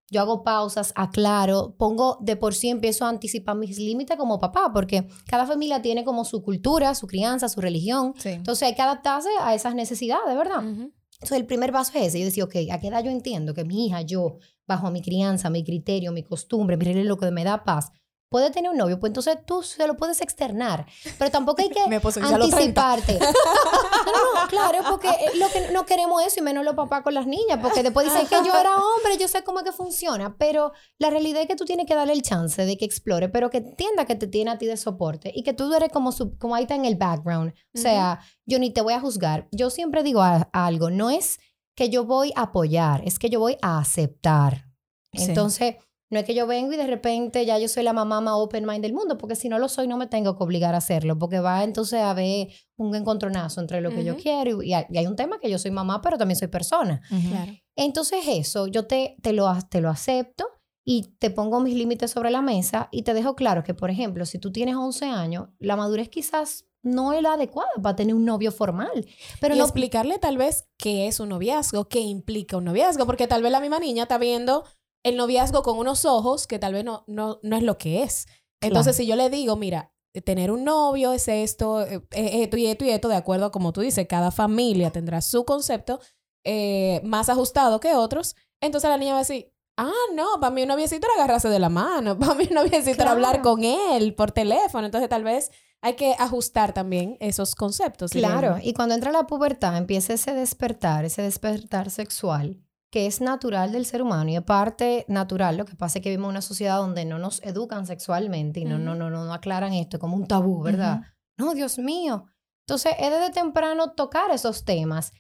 yo 0.10 0.20
hago 0.20 0.44
pausas, 0.44 0.92
aclaro, 0.98 1.76
pongo 1.78 2.18
de 2.22 2.36
por 2.36 2.54
sí, 2.54 2.68
empiezo 2.70 3.06
a 3.06 3.10
anticipar 3.10 3.56
mis 3.56 3.78
límites 3.78 4.18
como 4.18 4.40
papá, 4.40 4.72
porque 4.74 5.08
cada 5.26 5.46
familia 5.46 5.82
tiene 5.82 6.04
como 6.04 6.26
su 6.26 6.42
cultura, 6.44 6.94
su 6.96 7.08
crianza, 7.08 7.48
su 7.48 7.62
religión. 7.62 8.14
Sí. 8.18 8.30
Entonces 8.30 8.68
hay 8.68 8.76
que 8.76 8.82
adaptarse 8.82 9.30
a 9.42 9.56
esas 9.56 9.74
necesidades, 9.74 10.36
¿verdad? 10.36 10.66
Ujú. 10.66 10.92
Entonces, 11.14 11.38
el 11.38 11.46
primer 11.46 11.72
paso 11.72 11.92
es 11.96 12.08
ese. 12.08 12.20
Yo 12.20 12.26
decía, 12.26 12.44
ok, 12.44 12.56
¿a 12.72 12.80
qué 12.80 12.88
edad 12.88 13.04
yo 13.04 13.12
entiendo 13.12 13.54
que 13.54 13.64
mi 13.64 13.86
hija, 13.86 14.02
yo, 14.02 14.38
bajo 14.68 14.90
mi 14.90 15.02
crianza, 15.04 15.50
mi 15.52 15.64
criterio, 15.64 16.12
mi 16.12 16.24
costumbre, 16.24 16.78
mi 16.78 16.84
regla, 16.86 17.04
lo 17.04 17.16
que 17.18 17.30
me 17.32 17.44
da 17.44 17.64
paz, 17.64 17.92
puede 18.32 18.50
tener 18.50 18.72
un 18.72 18.78
novio? 18.78 18.98
Pues 18.98 19.10
entonces 19.10 19.38
tú 19.46 19.62
se 19.62 19.86
lo 19.86 19.98
puedes 19.98 20.22
externar. 20.22 20.86
Pero 21.20 21.30
tampoco 21.30 21.62
hay 21.62 21.70
que 21.70 21.86
Mi 21.90 21.98
esposo 21.98 22.22
dice 22.22 22.34
a 22.34 22.38
los 22.38 22.50
30. 22.50 22.94
anticiparte. 22.94 23.20
No, 23.20 24.42
no, 24.42 24.48
claro, 24.48 24.78
porque 24.90 25.10
eh, 25.10 25.32
lo 25.38 25.50
que 25.50 25.70
no 25.74 25.86
queremos 25.86 26.26
eso, 26.26 26.40
y 26.40 26.42
menos 26.42 26.64
los 26.64 26.74
papás 26.76 27.02
con 27.04 27.14
las 27.14 27.28
niñas, 27.28 27.60
porque 27.62 27.84
después 27.84 28.06
dicen 28.12 28.26
que 28.28 28.36
yo 28.48 28.56
era 28.58 28.74
hombre, 28.78 29.18
yo 29.20 29.28
sé 29.28 29.44
cómo 29.44 29.60
es 29.60 29.66
que 29.66 29.74
funciona. 29.74 30.38
Pero 30.38 30.72
la 30.98 31.10
realidad 31.10 31.42
es 31.42 31.48
que 31.50 31.58
tú 31.58 31.66
tienes 31.66 31.86
que 31.86 31.94
darle 31.94 32.14
el 32.14 32.22
chance 32.22 32.66
de 32.66 32.78
que 32.78 32.86
explore, 32.86 33.28
pero 33.28 33.50
que 33.50 33.58
entienda 33.58 34.06
que 34.06 34.16
te 34.16 34.28
tiene 34.28 34.50
a 34.52 34.58
ti 34.58 34.66
de 34.66 34.78
soporte 34.78 35.30
y 35.36 35.44
que 35.44 35.52
tú 35.54 35.72
eres 35.74 35.90
como, 35.90 36.14
su, 36.14 36.38
como 36.38 36.56
ahí 36.56 36.64
está 36.64 36.76
en 36.76 36.86
el 36.86 36.96
background. 36.96 37.54
O 37.76 37.78
sea, 37.80 38.22
yo 38.46 38.60
ni 38.60 38.70
te 38.72 38.80
voy 38.82 38.94
a 38.94 39.02
juzgar. 39.02 39.50
Yo 39.52 39.70
siempre 39.70 40.04
digo 40.04 40.22
a- 40.22 40.50
algo, 40.54 40.90
no 40.90 41.10
es 41.10 41.38
que 41.76 41.90
yo 41.90 42.06
voy 42.06 42.32
a 42.38 42.44
apoyar, 42.44 43.02
es 43.06 43.20
que 43.20 43.30
yo 43.30 43.40
voy 43.42 43.58
a 43.62 43.78
aceptar. 43.80 44.68
Sí. 45.14 45.24
Entonces, 45.26 45.76
no 46.12 46.20
es 46.20 46.26
que 46.26 46.34
yo 46.34 46.46
vengo 46.46 46.74
y 46.74 46.78
de 46.78 46.86
repente 46.86 47.46
ya 47.46 47.58
yo 47.58 47.70
soy 47.70 47.84
la 47.84 47.94
mamá 47.94 48.20
más 48.20 48.34
open 48.36 48.66
mind 48.66 48.82
del 48.82 48.94
mundo, 48.94 49.18
porque 49.18 49.36
si 49.36 49.48
no 49.48 49.58
lo 49.58 49.70
soy, 49.70 49.88
no 49.88 49.98
me 49.98 50.08
tengo 50.08 50.38
que 50.38 50.44
obligar 50.44 50.76
a 50.76 50.80
hacerlo, 50.80 51.18
porque 51.18 51.40
va 51.40 51.64
entonces 51.64 52.02
a 52.02 52.12
haber 52.12 52.50
un 52.78 52.94
encontronazo 52.96 53.62
entre 53.62 53.80
lo 53.80 53.92
que 53.92 54.04
yo 54.04 54.18
quiero 54.18 54.62
y, 54.62 54.72
y 54.72 54.74
hay, 54.74 55.08
un 55.08 55.16
tema 55.16 55.40
que 55.40 55.50
yo 55.50 55.58
soy 55.58 55.72
mamá, 55.72 56.02
pero 56.02 56.18
también 56.18 56.38
soy 56.38 56.50
persona. 56.50 57.02
Claro. 57.30 57.54
Entonces 57.78 58.26
eso, 58.28 58.68
yo 58.68 58.86
te, 58.86 59.16
te, 59.22 59.32
lo, 59.32 59.50
te 59.70 59.80
lo 59.80 59.90
acepto 59.90 60.46
y 60.84 61.14
te 61.18 61.30
pongo 61.30 61.62
mis 61.62 61.76
límites 61.76 62.12
sobre 62.12 62.30
la 62.30 62.42
mesa 62.42 62.90
y 62.92 63.04
te 63.04 63.14
dejo 63.14 63.36
claro 63.36 63.64
que, 63.64 63.74
por 63.74 63.90
ejemplo, 63.90 64.26
si 64.26 64.38
tú 64.38 64.52
tienes 64.52 64.76
11 64.76 65.06
años, 65.06 65.48
la 65.60 65.78
madurez 65.78 66.10
quizás 66.10 66.66
no 66.84 67.14
es 67.14 67.22
la 67.22 67.34
adecuada 67.34 67.70
para 67.82 67.96
tener 67.96 68.16
un 68.16 68.26
novio 68.26 68.52
formal. 68.52 69.08
Pero 69.40 69.56
y 69.56 69.60
no, 69.60 69.64
explicarle 69.64 70.18
tal 70.18 70.38
vez 70.38 70.68
qué 70.78 71.08
es 71.08 71.20
un 71.20 71.30
noviazgo, 71.30 71.88
qué 71.88 72.00
implica 72.00 72.58
un 72.58 72.66
noviazgo, 72.66 73.06
porque 73.06 73.28
tal 73.28 73.44
vez 73.44 73.52
la 73.52 73.60
misma 73.60 73.80
niña 73.80 74.04
está 74.04 74.18
viendo 74.18 74.66
el 75.04 75.18
noviazgo 75.18 75.64
con 75.64 75.78
unos 75.78 76.06
ojos 76.06 76.48
que 76.48 76.60
tal 76.60 76.74
vez 76.74 76.84
no, 76.86 77.04
no, 77.08 77.40
no 77.44 77.56
es 77.58 77.64
lo 77.64 77.78
que 77.78 78.04
es. 78.04 78.28
Entonces, 78.62 78.96
si 78.96 79.08
yo 79.08 79.16
le 79.16 79.30
digo, 79.30 79.56
mira, 79.56 79.92
tener 80.24 80.52
un 80.52 80.64
novio 80.64 81.14
es 81.14 81.28
esto, 81.28 81.82
eh, 81.84 82.02
eh, 82.12 82.44
esto 82.44 82.58
y 82.58 82.68
esto 82.68 82.86
y 82.86 82.90
esto, 82.90 83.08
de 83.08 83.16
acuerdo 83.16 83.46
a 83.46 83.52
como 83.52 83.72
tú 83.74 83.82
dices, 83.82 84.06
cada 84.08 84.30
familia 84.32 84.92
tendrá 84.92 85.22
su 85.22 85.46
concepto 85.46 86.00
eh, 86.44 87.02
más 87.04 87.30
ajustado 87.30 87.80
que 87.80 87.96
otros, 87.96 88.36
entonces 88.62 88.90
la 88.90 88.98
niña 88.98 89.14
va 89.14 89.20
a 89.20 89.22
decir, 89.22 89.52
ah, 89.78 89.92
no, 90.14 90.40
para 90.40 90.52
mí 90.54 90.64
un 90.64 90.68
noviecito 90.68 91.08
era 91.08 91.16
agarrarse 91.16 91.50
de 91.50 91.60
la 91.60 91.70
mano, 91.70 92.20
para 92.20 92.36
mí 92.36 92.46
un 92.50 92.56
noviecito 92.56 93.02
era 93.02 93.12
hablar 93.12 93.42
Claro. 93.42 93.50
con 93.50 93.64
él 93.64 94.14
por 94.14 94.32
teléfono, 94.32 94.86
entonces 94.86 95.10
tal 95.10 95.24
vez 95.24 95.50
hay 95.82 95.96
que 95.96 96.14
ajustar 96.20 96.74
también 96.74 97.18
esos 97.20 97.56
conceptos. 97.56 98.12
Claro, 98.12 98.58
y 98.62 98.74
cuando 98.74 98.94
entra 98.94 99.12
la 99.12 99.26
pubertad 99.26 99.78
empieza 99.78 100.14
ese 100.14 100.34
despertar, 100.34 101.06
ese 101.06 101.22
despertar 101.24 101.90
sexual 101.90 102.60
que 102.92 103.08
es 103.08 103.22
natural 103.22 103.72
del 103.72 103.86
ser 103.86 104.02
humano 104.04 104.30
y 104.30 104.36
es 104.36 104.44
parte 104.44 105.06
natural. 105.08 105.58
Lo 105.58 105.66
que 105.66 105.76
pasa 105.76 105.98
es 106.00 106.04
que 106.04 106.10
vivimos 106.10 106.28
en 106.28 106.32
una 106.32 106.42
sociedad 106.42 106.78
donde 106.78 107.06
no 107.06 107.18
nos 107.18 107.42
educan 107.42 107.88
sexualmente 107.88 108.60
y 108.60 108.66
no, 108.66 108.76
Ujú. 108.76 108.84
no, 108.84 108.96
no, 108.96 109.10
no 109.10 109.34
aclaran 109.34 109.74
esto 109.74 109.98
como 109.98 110.16
un 110.16 110.28
tabú, 110.28 110.62
¿verdad? 110.62 111.02
No, 111.38 111.54
Dios 111.54 111.80
mío. 111.80 112.26
Entonces, 112.68 112.94
es 113.00 113.10
desde 113.10 113.32
temprano 113.32 113.94
tocar 113.94 114.30
esos 114.32 114.66
temas. 114.66 115.14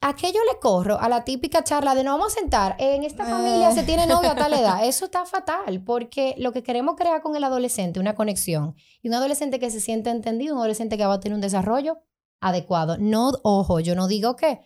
¿A 0.00 0.14
qué 0.14 0.32
yo 0.32 0.40
le 0.52 0.58
corro? 0.58 0.98
A 1.00 1.08
la 1.08 1.24
típica 1.24 1.64
charla 1.64 1.94
de 1.94 2.04
no 2.04 2.12
vamos 2.18 2.32
a 2.34 2.40
sentar, 2.40 2.76
en 2.78 3.02
esta 3.04 3.24
familia 3.24 3.70
Eh. 3.70 3.74
se 3.74 3.82
tiene 3.82 4.06
novio 4.06 4.30
a 4.30 4.34
tal 4.34 4.52
edad. 4.54 4.84
Eso 4.84 5.04
está 5.06 5.24
fatal, 5.26 5.82
porque 5.84 6.34
lo 6.38 6.52
que 6.52 6.62
queremos 6.62 6.96
crear 6.96 7.22
con 7.22 7.34
el 7.36 7.44
adolescente, 7.44 8.00
una 8.00 8.14
conexión, 8.14 8.74
y 9.02 9.08
un 9.08 9.14
adolescente 9.14 9.58
que 9.58 9.70
se 9.70 9.80
siente 9.80 10.10
entendido, 10.10 10.54
un 10.54 10.58
adolescente 10.60 10.96
que 10.98 11.06
va 11.06 11.14
a 11.14 11.20
tener 11.20 11.34
un 11.34 11.40
desarrollo 11.40 11.98
adecuado. 12.40 12.96
No, 12.98 13.32
ojo, 13.42 13.80
yo 13.80 13.94
no 13.94 14.06
digo 14.06 14.36
que 14.36 14.60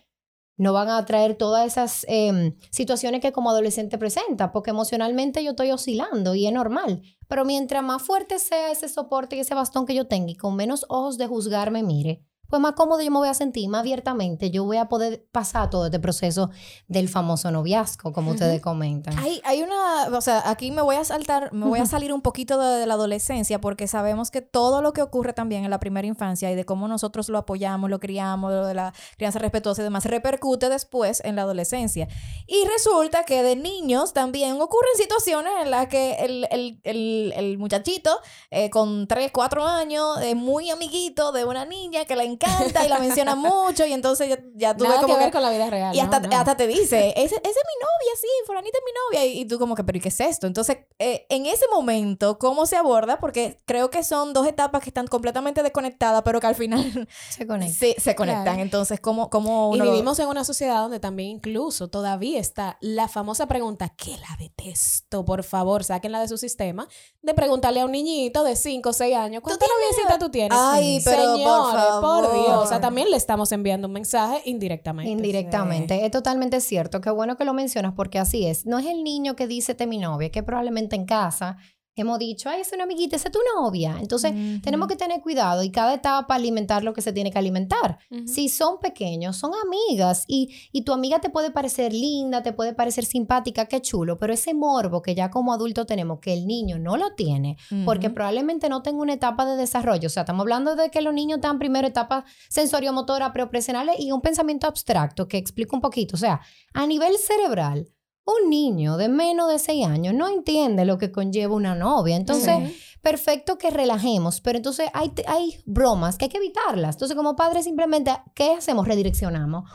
no 0.61 0.73
van 0.73 0.89
a 0.89 1.03
traer 1.05 1.33
todas 1.33 1.65
esas 1.65 2.05
em, 2.07 2.55
situaciones 2.69 3.19
que 3.19 3.31
como 3.31 3.49
adolescente 3.49 3.97
presenta, 3.97 4.51
porque 4.51 4.69
emocionalmente 4.69 5.43
yo 5.43 5.51
estoy 5.51 5.71
oscilando 5.71 6.35
y 6.35 6.45
es 6.45 6.53
normal. 6.53 7.01
Pero 7.27 7.45
mientras 7.45 7.81
más 7.83 8.03
fuerte 8.03 8.37
sea 8.37 8.71
ese 8.71 8.87
soporte 8.87 9.35
y 9.35 9.39
ese 9.39 9.55
bastón 9.55 9.87
que 9.87 9.95
yo 9.95 10.05
tenga 10.05 10.29
y 10.29 10.35
con 10.35 10.55
menos 10.55 10.85
ojos 10.87 11.17
de 11.17 11.25
juzgar 11.25 11.71
me 11.71 11.81
mire, 11.81 12.21
pues 12.51 12.61
más 12.61 12.73
cómodo 12.73 13.01
yo 13.01 13.09
me 13.09 13.17
voy 13.17 13.29
a 13.29 13.33
sentir, 13.33 13.69
más 13.69 13.79
abiertamente 13.79 14.51
yo 14.51 14.65
voy 14.65 14.75
a 14.75 14.89
poder 14.89 15.25
pasar 15.31 15.69
todo 15.69 15.85
este 15.85 15.99
proceso 15.99 16.49
del 16.89 17.07
famoso 17.07 17.49
noviazgo, 17.49 18.11
como 18.11 18.31
ustedes 18.31 18.61
comentan. 18.61 19.17
Hay, 19.17 19.41
hay 19.45 19.63
una, 19.63 20.15
o 20.15 20.21
sea, 20.21 20.43
aquí 20.49 20.69
me 20.69 20.81
voy 20.81 20.97
a 20.97 21.05
saltar, 21.05 21.53
me 21.53 21.65
voy 21.65 21.79
a 21.79 21.85
salir 21.85 22.11
un 22.11 22.21
poquito 22.21 22.59
de, 22.59 22.79
de 22.79 22.85
la 22.85 22.95
adolescencia 22.95 23.61
porque 23.61 23.87
sabemos 23.87 24.31
que 24.31 24.41
todo 24.41 24.81
lo 24.81 24.91
que 24.91 25.01
ocurre 25.01 25.31
también 25.31 25.63
en 25.63 25.71
la 25.71 25.79
primera 25.79 26.05
infancia 26.05 26.51
y 26.51 26.55
de 26.55 26.65
cómo 26.65 26.89
nosotros 26.89 27.29
lo 27.29 27.37
apoyamos, 27.37 27.89
lo 27.89 28.01
criamos, 28.01 28.51
lo 28.51 28.65
de 28.65 28.73
la 28.73 28.93
crianza 29.15 29.39
respetuosa 29.39 29.81
y 29.81 29.85
demás, 29.85 30.03
repercute 30.03 30.67
después 30.67 31.21
en 31.23 31.37
la 31.37 31.43
adolescencia. 31.43 32.09
Y 32.47 32.65
resulta 32.67 33.23
que 33.23 33.43
de 33.43 33.55
niños 33.55 34.11
también 34.11 34.61
ocurren 34.61 34.91
situaciones 34.97 35.53
en 35.61 35.71
las 35.71 35.87
que 35.87 36.15
el, 36.15 36.47
el, 36.51 36.81
el, 36.83 37.33
el 37.33 37.57
muchachito 37.57 38.19
eh, 38.49 38.69
con 38.69 39.07
3, 39.07 39.31
4 39.31 39.65
años 39.65 40.19
es 40.21 40.35
muy 40.35 40.69
amiguito 40.69 41.31
de 41.31 41.45
una 41.45 41.63
niña 41.63 42.03
que 42.03 42.17
le 42.17 42.25
encanta 42.47 42.85
y 42.85 42.89
la 42.89 42.99
menciona 42.99 43.35
mucho 43.35 43.85
y 43.85 43.93
entonces 43.93 44.29
ya, 44.29 44.39
ya 44.55 44.75
tú 44.77 44.83
ves 44.83 44.89
Nada 44.91 45.01
como 45.01 45.13
que 45.15 45.19
que- 45.19 45.25
ver 45.25 45.33
con 45.33 45.41
la 45.41 45.49
vida 45.51 45.69
real. 45.69 45.95
y 45.95 45.99
hasta, 45.99 46.19
no, 46.19 46.29
no. 46.29 46.35
hasta 46.37 46.55
te 46.57 46.67
dice, 46.67 47.09
ese, 47.15 47.35
ese 47.35 47.35
es 47.35 47.43
mi 47.43 47.79
novia, 47.81 48.11
sí, 48.19 48.27
fulanita 48.45 48.77
es 48.77 48.83
mi 48.85 48.91
novia. 49.19 49.25
Y, 49.33 49.39
y 49.41 49.45
tú 49.45 49.59
como 49.59 49.75
que, 49.75 49.83
pero 49.83 49.97
¿y 49.97 50.01
qué 50.01 50.09
es 50.09 50.19
esto? 50.19 50.47
Entonces, 50.47 50.77
eh, 50.99 51.25
en 51.29 51.45
ese 51.45 51.65
momento, 51.71 52.37
¿cómo 52.39 52.65
se 52.65 52.75
aborda? 52.75 53.19
Porque 53.19 53.57
creo 53.65 53.89
que 53.89 54.03
son 54.03 54.33
dos 54.33 54.47
etapas 54.47 54.81
que 54.81 54.89
están 54.89 55.07
completamente 55.07 55.63
desconectadas, 55.63 56.21
pero 56.23 56.39
que 56.39 56.47
al 56.47 56.55
final 56.55 57.07
Se 57.29 57.45
conecta. 57.47 57.73
se, 57.77 57.95
se 57.99 58.15
conectan. 58.15 58.43
Claro. 58.43 58.61
Entonces, 58.61 58.99
¿cómo, 58.99 59.29
cómo 59.29 59.71
Y 59.75 59.79
lo- 59.79 59.85
vivimos 59.85 60.19
en 60.19 60.27
una 60.27 60.43
sociedad 60.43 60.77
donde 60.81 60.99
también 60.99 61.29
incluso 61.29 61.89
todavía 61.89 62.39
está 62.39 62.77
la 62.81 63.07
famosa 63.07 63.47
pregunta, 63.47 63.89
que 63.89 64.11
la 64.17 64.35
detesto, 64.39 65.25
por 65.25 65.43
favor, 65.43 65.83
sáquenla 65.83 66.19
de 66.21 66.27
su 66.27 66.37
sistema, 66.37 66.87
de 67.21 67.33
preguntarle 67.33 67.81
a 67.81 67.85
un 67.85 67.91
niñito 67.91 68.43
de 68.43 68.55
5 68.55 68.89
o 68.89 68.93
6 68.93 69.15
años, 69.15 69.41
¿cuánta 69.43 69.65
tienes- 69.65 69.75
noviecita 69.91 70.19
tú 70.19 70.29
tienes? 70.31 70.57
Ay, 70.59 71.01
pero 71.03 71.33
por 71.33 71.71
favor. 71.73 72.30
Dios, 72.33 72.63
o 72.63 72.65
sea, 72.65 72.79
también 72.79 73.09
le 73.09 73.17
estamos 73.17 73.51
enviando 73.51 73.87
un 73.87 73.93
mensaje 73.93 74.41
indirectamente. 74.45 75.11
Indirectamente. 75.11 76.05
Es 76.05 76.11
totalmente 76.11 76.61
cierto. 76.61 77.01
Qué 77.01 77.09
bueno 77.09 77.37
que 77.37 77.45
lo 77.45 77.53
mencionas 77.53 77.93
porque 77.93 78.19
así 78.19 78.45
es. 78.45 78.65
No 78.65 78.79
es 78.79 78.85
el 78.85 79.03
niño 79.03 79.35
que 79.35 79.47
dice 79.47 79.75
te 79.75 79.87
mi 79.87 79.97
novia, 79.97 80.29
que 80.29 80.43
probablemente 80.43 80.95
en 80.95 81.05
casa 81.05 81.57
hemos 81.95 82.19
dicho, 82.19 82.49
ay, 82.49 82.61
es 82.61 82.71
una 82.73 82.83
amiguita, 82.83 83.15
esa 83.15 83.27
es 83.27 83.33
tu 83.33 83.39
novia. 83.55 83.97
Entonces, 83.99 84.33
tenemos 84.61 84.87
que 84.87 84.95
tener 84.95 85.21
cuidado 85.21 85.63
y 85.63 85.71
cada 85.71 85.93
etapa 85.93 86.35
alimentar 86.35 86.83
lo 86.83 86.93
que 86.93 87.01
se 87.01 87.13
tiene 87.13 87.31
que 87.31 87.37
alimentar. 87.37 87.97
Si 88.25 88.49
son 88.49 88.79
pequeños, 88.79 89.37
son 89.37 89.51
amigas 89.63 90.23
y, 90.27 90.55
y 90.71 90.83
tu 90.83 90.93
amiga 90.93 91.19
te 91.19 91.29
puede 91.29 91.51
parecer 91.51 91.93
linda, 91.93 92.41
te 92.43 92.53
puede 92.53 92.73
parecer 92.73 93.05
simpática, 93.05 93.65
qué 93.65 93.81
chulo, 93.81 94.17
pero 94.17 94.33
ese 94.33 94.53
morbo 94.53 95.01
que 95.01 95.15
ya 95.15 95.29
como 95.29 95.53
adulto 95.53 95.85
tenemos, 95.85 96.19
que 96.19 96.33
el 96.33 96.47
niño 96.47 96.79
no 96.79 96.97
lo 96.97 97.13
tiene, 97.15 97.57
porque 97.85 98.09
probablemente 98.09 98.69
no 98.69 98.81
tenga 98.81 99.01
una 99.01 99.13
etapa 99.13 99.45
de 99.45 99.57
desarrollo. 99.57 100.07
O 100.07 100.09
sea, 100.09 100.21
estamos 100.21 100.41
hablando 100.41 100.75
de 100.75 100.89
que 100.89 101.01
los 101.01 101.13
niños 101.13 101.37
están 101.37 101.59
primero 101.59 101.87
etapa 101.87 102.25
sensoriomotora, 102.49 103.33
preopresionales 103.33 103.95
y 103.99 104.11
un 104.11 104.21
pensamiento 104.21 104.67
abstracto 104.67 105.27
que 105.27 105.37
explico 105.37 105.75
un 105.75 105.81
poquito. 105.81 106.15
O 106.15 106.19
sea, 106.19 106.41
a 106.73 106.87
nivel 106.87 107.17
cerebral, 107.17 107.87
un 108.25 108.49
niño 108.49 108.97
de 108.97 109.09
menos 109.09 109.51
de 109.51 109.59
6 109.59 109.85
años 109.87 110.13
no 110.13 110.27
entiende 110.27 110.85
lo 110.85 110.97
que 110.97 111.11
conlleva 111.11 111.55
una 111.55 111.75
novia. 111.75 112.15
Entonces, 112.15 112.55
perfecto 113.01 113.57
que 113.57 113.71
relajemos, 113.71 114.41
pero 114.41 114.57
entonces 114.57 114.89
hay, 114.93 115.11
hay 115.27 115.61
bromas 115.65 116.17
que 116.17 116.25
hay 116.25 116.29
que 116.29 116.37
evitarlas. 116.37 116.95
Entonces, 116.95 117.17
como 117.17 117.35
padres, 117.35 117.65
simplemente, 117.65 118.11
¿qué 118.35 118.53
hacemos? 118.53 118.87
Redireccionamos. 118.87 119.69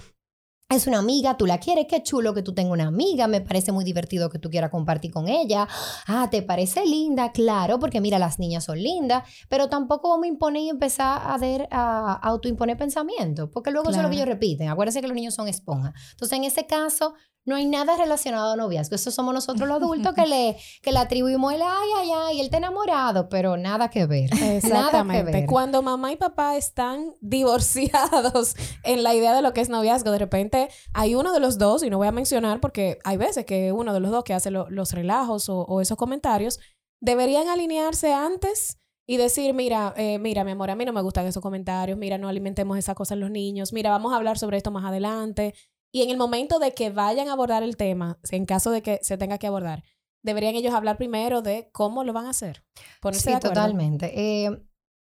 Es 0.69 0.89
una 0.89 0.99
amiga, 0.99 1.37
tú 1.37 1.47
la 1.47 1.61
quieres, 1.61 1.87
qué 1.89 2.03
chulo 2.03 2.35
que 2.35 2.43
tú 2.43 2.53
tengas 2.53 2.73
una 2.73 2.89
amiga, 2.89 3.29
me 3.29 3.41
parece 3.41 3.71
muy 3.71 3.85
divertido 3.85 4.29
que 4.29 4.41
tú 4.41 4.51
quieras 4.51 4.71
compartir 4.71 5.13
con 5.13 5.29
ella. 5.29 5.69
Ah, 6.09 6.29
¿te 6.29 6.43
parece 6.43 6.85
linda? 6.85 7.31
Claro, 7.31 7.79
porque 7.79 8.01
mira, 8.01 8.19
las 8.19 8.41
niñas 8.41 8.65
son 8.65 8.83
lindas, 8.83 9.23
pero 9.49 9.69
tampoco 9.69 10.09
vamos 10.09 10.25
a 10.25 10.29
imponer 10.29 10.63
y 10.63 10.69
empezar 10.69 11.23
a, 11.25 11.39
ver, 11.39 11.69
a 11.71 12.15
autoimponer 12.15 12.77
pensamiento, 12.77 13.49
porque 13.49 13.71
luego 13.71 13.91
eso 13.91 14.01
es 14.01 14.03
lo 14.03 14.11
que 14.11 14.17
ellos 14.17 14.27
repiten. 14.27 14.69
Acuérdense 14.69 15.01
que 15.01 15.07
los 15.07 15.15
niños 15.15 15.35
son 15.35 15.47
esponjas. 15.47 15.95
Entonces, 16.11 16.37
en 16.37 16.43
ese 16.43 16.67
caso, 16.67 17.15
no 17.47 17.55
hay 17.57 17.65
nada 17.65 17.97
relacionado 17.97 18.53
a 18.53 18.57
noviazgo. 18.57 18.97
Eso 18.97 19.11
somos 19.11 19.33
nosotros 19.33 19.67
los 19.69 19.79
adultos 19.79 20.15
que 20.15 20.27
le, 20.27 20.57
que 20.83 20.93
le 20.93 20.99
atribuimos 20.99 21.53
el 21.55 21.63
ay, 21.63 21.89
ay, 22.01 22.11
ay, 22.15 22.41
él 22.41 22.47
está 22.47 22.59
enamorado, 22.59 23.29
pero 23.29 23.57
nada 23.57 23.89
que 23.89 24.05
ver. 24.07 24.29
Nada 24.33 24.41
que 24.51 24.57
Exactamente. 24.57 25.33
ver. 25.33 25.47
Cuando 25.47 25.81
mamá 25.81 26.13
y 26.13 26.17
papá 26.17 26.57
están 26.57 27.15
divorciados 27.21 28.57
en 28.83 29.03
la 29.03 29.15
idea 29.15 29.35
de 29.35 29.43
lo 29.43 29.53
que 29.53 29.61
es 29.61 29.69
noviazgo, 29.69 30.11
de 30.11 30.19
repente 30.19 30.69
hay 30.93 31.15
uno 31.15 31.33
de 31.33 31.41
los 31.41 31.59
dos, 31.59 31.83
y 31.83 31.91
no 31.91 31.99
voy 31.99 32.09
a 32.09 32.13
mencionar 32.13 32.61
porque 32.61 32.99
hay 33.05 33.17
veces 33.17 33.45
que 33.45 33.73
uno 33.73 33.95
de 33.95 34.01
los 34.01 34.11
dos 34.11 34.25
que 34.25 34.35
hace 34.35 34.51
lo- 34.51 34.69
los 34.71 34.93
relajos 34.93 35.49
o, 35.49 35.61
o 35.63 35.81
esos 35.81 35.97
comentarios, 35.97 36.59
deberían 37.01 37.49
alinearse 37.49 38.13
antes 38.13 38.79
y 39.07 39.19
decir, 39.19 39.55
mira, 39.55 39.95
eh, 39.97 40.19
mira, 40.19 40.43
mi 40.43 40.51
amor, 40.51 40.71
a 40.71 40.75
mí 40.75 40.85
no 40.85 40.93
me 40.93 41.01
gustan 41.03 41.27
esos 41.27 41.43
comentarios, 41.43 41.97
mira, 41.97 42.19
no 42.19 42.29
alimentemos 42.29 42.77
esa 42.77 42.95
cosa 42.95 43.15
en 43.15 43.21
los 43.21 43.31
niños, 43.31 43.73
mira, 43.73 43.91
vamos 43.91 44.13
a 44.13 44.17
hablar 44.17 44.39
sobre 44.39 44.57
esto 44.57 44.71
más 44.73 44.85
adelante. 44.85 45.55
Y 45.93 46.03
en 46.03 46.11
el 46.11 46.17
momento 46.17 46.59
de 46.59 46.73
que 46.73 46.91
vayan 46.91 47.29
a 47.29 47.33
abordar 47.33 47.63
el 47.63 47.77
tema, 47.77 48.19
en 48.31 48.45
caso 48.47 48.71
de 48.71 48.83
que 48.83 48.99
se 49.03 49.17
tenga 49.17 49.39
que 49.39 49.47
abordar, 49.47 49.83
deberían 50.23 50.55
ellos 50.57 50.75
hablar 50.75 50.97
primero 50.99 51.41
de 51.43 51.69
cómo 51.73 52.05
lo 52.05 52.13
van 52.13 52.27
a 52.27 52.31
hacer. 52.31 52.65
Ponerse 53.01 53.23
Sí, 53.25 53.31
de 53.31 53.37
acuerdo. 53.37 53.55
totalmente. 53.55 54.13
Eh, 54.45 54.51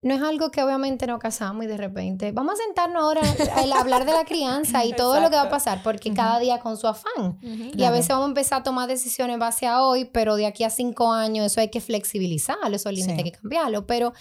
no 0.02 0.14
es 0.16 0.22
algo 0.22 0.52
que 0.52 0.62
obviamente 0.62 1.08
nos 1.08 1.18
casamos 1.18 1.64
y 1.64 1.68
de 1.68 1.78
repente 1.78 2.34
vamos 2.34 2.56
a 2.56 2.58
sentarnos 2.66 3.02
ahora 3.02 3.22
a 3.22 3.80
hablar 3.80 4.04
de 4.06 4.12
la 4.12 4.26
crianza 4.26 4.84
y 4.84 4.92
todo 4.92 5.22
lo 5.22 5.30
que 5.30 5.38
va 5.38 5.44
a 5.44 5.50
pasar, 5.50 5.82
porque 5.82 6.14
cada 6.14 6.40
día 6.40 6.60
con 6.60 6.76
su 6.76 6.88
afán. 6.88 7.38
Y 7.42 7.84
a 7.86 7.90
veces 7.90 8.10
vamos 8.10 8.26
a 8.26 8.28
empezar 8.28 8.60
a 8.60 8.64
tomar 8.64 8.90
decisiones 8.90 9.36
en 9.36 9.40
base 9.40 9.66
a 9.66 9.82
hoy, 9.82 10.04
pero 10.04 10.36
de 10.36 10.46
aquí 10.46 10.66
a 10.66 10.70
cinco 10.70 11.14
años 11.14 11.46
eso 11.46 11.62
hay 11.62 11.70
que 11.70 11.80
flexibilizarlo, 11.80 12.76
esos 12.76 12.92
límites 12.92 13.16
Sí. 13.16 13.22
hay 13.24 13.32
que 13.32 13.40
cambiarlo. 13.40 13.88
Pero 13.88 14.12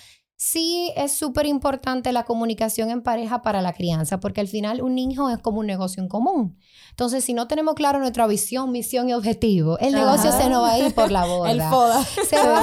sí 0.44 0.92
es 0.96 1.12
súper 1.12 1.46
importante 1.46 2.10
la 2.10 2.24
comunicación 2.24 2.90
en 2.90 3.02
pareja 3.02 3.42
para 3.42 3.62
la 3.62 3.72
crianza, 3.72 4.18
porque 4.18 4.40
al 4.40 4.48
final 4.48 4.82
un 4.82 4.98
hijo 4.98 5.30
es 5.30 5.38
como 5.38 5.60
un 5.60 5.66
negocio 5.66 6.02
en 6.02 6.08
común. 6.08 6.58
Entonces, 6.90 7.24
si 7.24 7.32
no 7.32 7.46
tenemos 7.46 7.74
claro 7.74 8.00
nuestra 8.00 8.26
visión, 8.26 8.72
misión 8.72 9.08
y 9.08 9.12
objetivo, 9.14 9.78
el 9.78 9.92
negocio 9.94 10.32
se 10.32 10.48
nos 10.48 10.64
va 10.64 10.72
a 10.72 10.78
ir 10.80 10.92
por 10.94 11.10
la 11.12 11.24
borda 11.26 11.50
El 11.52 11.62
FODA. 11.62 12.04
se 12.28 12.36
va, 12.36 12.62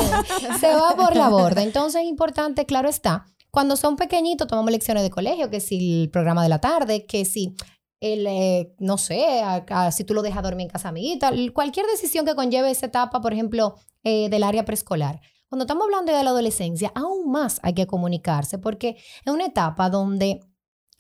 se 0.60 0.74
va 0.76 0.96
por 0.98 1.16
la 1.16 1.30
borda. 1.30 1.64
Entonces 1.64 2.02
es 2.02 2.08
importante, 2.08 2.66
claro 2.66 2.90
está, 2.90 3.26
cuando 3.50 3.78
son 3.78 3.96
pequeñitos 3.96 4.48
tomamos 4.48 4.72
lecciones 4.72 5.02
de 5.04 5.10
colegio, 5.10 5.50
que 5.50 5.62
si 5.62 6.04
el 6.04 6.10
programa 6.10 6.44
de 6.44 6.50
la 6.50 6.60
tarde, 6.60 7.06
que 7.06 7.24
si 7.24 7.56
el, 8.02 8.28
eh, 8.28 8.74
no 8.80 8.98
sé, 8.98 9.42
a- 9.42 9.66
a- 9.70 9.92
si 9.92 10.04
tú 10.04 10.14
lo 10.14 10.22
dejas 10.22 10.44
dormir 10.44 10.66
en 10.66 10.72
casa 10.72 10.90
amiguita, 10.90 11.32
cualquier 11.54 11.86
decisión 11.88 12.26
que 12.26 12.36
conlleve 12.36 12.72
esa 12.72 12.86
etapa, 12.88 13.22
por 13.22 13.32
ejemplo, 13.34 13.76
eh, 14.04 14.28
del 14.30 14.44
área 14.44 14.66
preescolar. 14.66 15.22
Cuando 15.50 15.64
estamos 15.64 15.86
hablando 15.86 16.16
de 16.16 16.24
la 16.24 16.30
adolescencia, 16.30 16.92
aún 16.94 17.32
más 17.32 17.60
hay 17.64 17.74
que 17.74 17.88
comunicarse, 17.88 18.60
porque 18.60 18.98
es 19.26 19.34
una 19.34 19.48
etapa 19.48 19.90
donde 19.90 20.42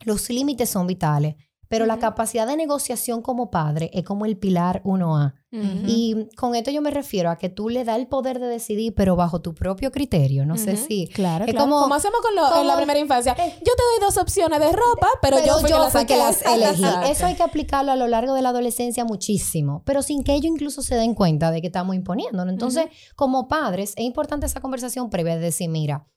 los 0.06 0.27
límites 0.32 0.72
son 0.72 0.88
vitales, 0.88 1.36
pero 1.69 1.85
la 1.85 1.97
capacidad 1.99 2.45
de 2.45 2.57
negociación 2.57 3.21
como 3.21 3.49
padre 3.49 3.89
es 3.93 4.03
como 4.03 4.25
el 4.25 4.38
pilar 4.38 4.81
1A. 4.83 5.35
Ujú. 5.51 5.63
Y 5.88 6.27
con 6.35 6.53
esto 6.55 6.69
yo 6.69 6.81
me 6.81 6.91
refiero 6.91 7.29
a 7.31 7.38
que 7.38 7.49
tú 7.49 7.69
le 7.69 7.83
das 7.83 7.97
el 7.97 8.07
poder 8.07 8.39
de 8.39 8.47
decidir, 8.47 8.93
pero 8.93 9.15
bajo 9.15 9.39
tu 9.41 9.55
propio 9.55 9.91
criterio. 9.91 10.45
No 10.45 10.57
sé 10.57 10.75
si. 10.77 11.07
Claro, 11.07 11.45
es 11.45 11.51
claro. 11.51 11.65
como- 11.67 11.81
Como, 11.83 11.95
hacemos 11.95 12.19
con 12.21 12.35
lo, 12.35 12.61
en 12.61 12.67
la 12.67 12.75
primera 12.75 12.99
infancia. 12.99 13.33
Eh. 13.39 13.53
Yo 13.59 13.73
te 13.75 13.83
doy 13.83 13.99
dos 14.01 14.17
opciones 14.17 14.59
de 14.59 14.71
ropa, 14.71 15.07
pero, 15.21 15.38
yo 15.45 15.59
fui 15.59 15.69
que 15.69 15.77
las 15.77 15.91
fui 15.93 16.05
que 16.05 16.17
las 16.17 16.41
elegí. 16.43 16.83
Eso 17.09 17.25
hay 17.25 17.35
que 17.35 17.43
aplicarlo 17.43 17.91
a 17.91 17.95
lo 17.95 18.07
largo 18.07 18.33
de 18.33 18.41
la 18.41 18.49
adolescencia 18.49 19.05
muchísimo, 19.05 19.81
pero 19.85 20.01
sin 20.01 20.23
que 20.23 20.33
ellos 20.33 20.51
incluso 20.51 20.81
se 20.81 20.95
den 20.95 21.13
cuenta 21.13 21.51
de 21.51 21.61
que 21.61 21.67
estamos 21.67 21.95
imponiéndolo. 21.95 22.51
Entonces, 22.51 22.85
como 23.15 23.47
padres, 23.47 23.93
es 23.95 24.03
importante 24.05 24.45
esa 24.47 24.59
conversación 24.61 25.09
previa 25.09 25.35
de 25.35 25.41
decir, 25.41 25.69
mira, 25.69 26.07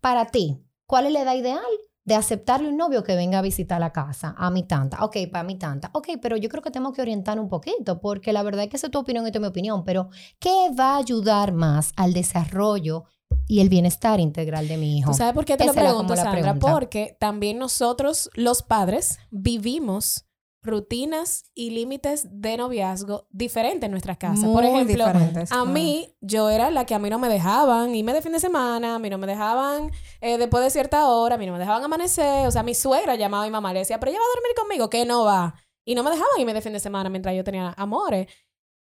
para 0.00 0.26
ti, 0.26 0.58
¿cuál 0.86 1.06
es 1.06 1.12
la 1.12 1.22
edad 1.22 1.34
ideal? 1.34 1.60
De 2.04 2.14
aceptarle 2.14 2.68
un 2.68 2.76
novio 2.76 3.04
que 3.04 3.14
venga 3.14 3.38
a 3.38 3.42
visitar 3.42 3.80
la 3.80 3.92
casa, 3.92 4.34
a 4.36 4.50
mi 4.50 4.64
tanta. 4.64 5.04
Ok, 5.04 5.16
para 5.30 5.44
mi 5.44 5.56
tanta. 5.56 5.90
Ok, 5.92 6.08
pero 6.20 6.36
yo 6.36 6.48
creo 6.48 6.62
que 6.62 6.70
tenemos 6.70 6.94
que 6.94 7.02
orientar 7.02 7.38
un 7.38 7.48
poquito, 7.48 8.00
porque 8.00 8.32
la 8.32 8.42
verdad 8.42 8.64
es 8.64 8.70
que 8.70 8.76
esa 8.76 8.88
es 8.88 8.90
tu 8.90 8.98
opinión 8.98 9.24
y 9.24 9.28
esta 9.28 9.38
es 9.38 9.42
mi 9.42 9.48
opinión, 9.48 9.84
pero 9.84 10.08
¿qué 10.40 10.70
va 10.78 10.94
a 10.94 10.98
ayudar 10.98 11.52
más 11.52 11.92
al 11.96 12.12
desarrollo 12.12 13.04
y 13.46 13.60
el 13.60 13.68
bienestar 13.68 14.18
integral 14.18 14.66
de 14.66 14.76
mi 14.78 14.98
hijo? 14.98 15.12
¿Tú 15.12 15.16
sabes 15.16 15.34
por 15.34 15.44
qué 15.44 15.56
te 15.56 15.64
Esa 15.64 15.74
lo 15.74 15.88
pregunto, 15.88 16.16
Sandra? 16.16 16.54
Porque 16.56 17.16
también 17.20 17.58
nosotros, 17.58 18.30
los 18.34 18.62
padres, 18.62 19.18
vivimos 19.30 20.26
rutinas 20.62 21.44
y 21.54 21.70
límites 21.70 22.26
de 22.30 22.56
noviazgo 22.56 23.26
diferentes 23.30 23.86
en 23.86 23.90
nuestra 23.90 24.16
casa. 24.16 24.46
por 24.46 24.62
Muy 24.62 24.66
ejemplo, 24.82 25.06
diferentes, 25.06 25.50
a 25.52 25.64
mí, 25.64 26.14
yo 26.20 26.50
era 26.50 26.70
la 26.70 26.86
que 26.86 26.94
a 26.94 26.98
mí 26.98 27.10
no 27.10 27.18
me 27.18 27.28
dejaban 27.28 27.94
irme 27.94 28.12
de 28.12 28.22
fin 28.22 28.32
de 28.32 28.40
semana, 28.40 28.94
a 28.94 28.98
mí 28.98 29.10
no 29.10 29.18
me 29.18 29.26
dejaban 29.26 29.90
eh, 30.20 30.38
después 30.38 30.62
de 30.62 30.70
cierta 30.70 31.08
hora, 31.08 31.34
a 31.34 31.38
mí 31.38 31.46
no 31.46 31.52
me 31.52 31.58
dejaban 31.58 31.82
amanecer. 31.82 32.46
O 32.46 32.50
sea, 32.50 32.62
mi 32.62 32.74
suegra 32.74 33.16
llamaba 33.16 33.42
a 33.42 33.46
mi 33.46 33.50
mamá 33.52 33.70
y 33.70 33.74
le 33.74 33.80
decía, 33.80 33.98
pero 33.98 34.10
ella 34.10 34.20
va 34.20 34.24
a 34.24 34.34
dormir 34.36 34.54
conmigo, 34.56 34.88
que 34.90 35.04
no 35.04 35.24
va. 35.24 35.54
Y 35.84 35.94
no 35.96 36.04
me 36.04 36.10
dejaban 36.10 36.38
irme 36.38 36.54
de 36.54 36.60
fin 36.62 36.72
de 36.72 36.80
semana 36.80 37.10
mientras 37.10 37.34
yo 37.34 37.42
tenía 37.42 37.74
amores. 37.76 38.28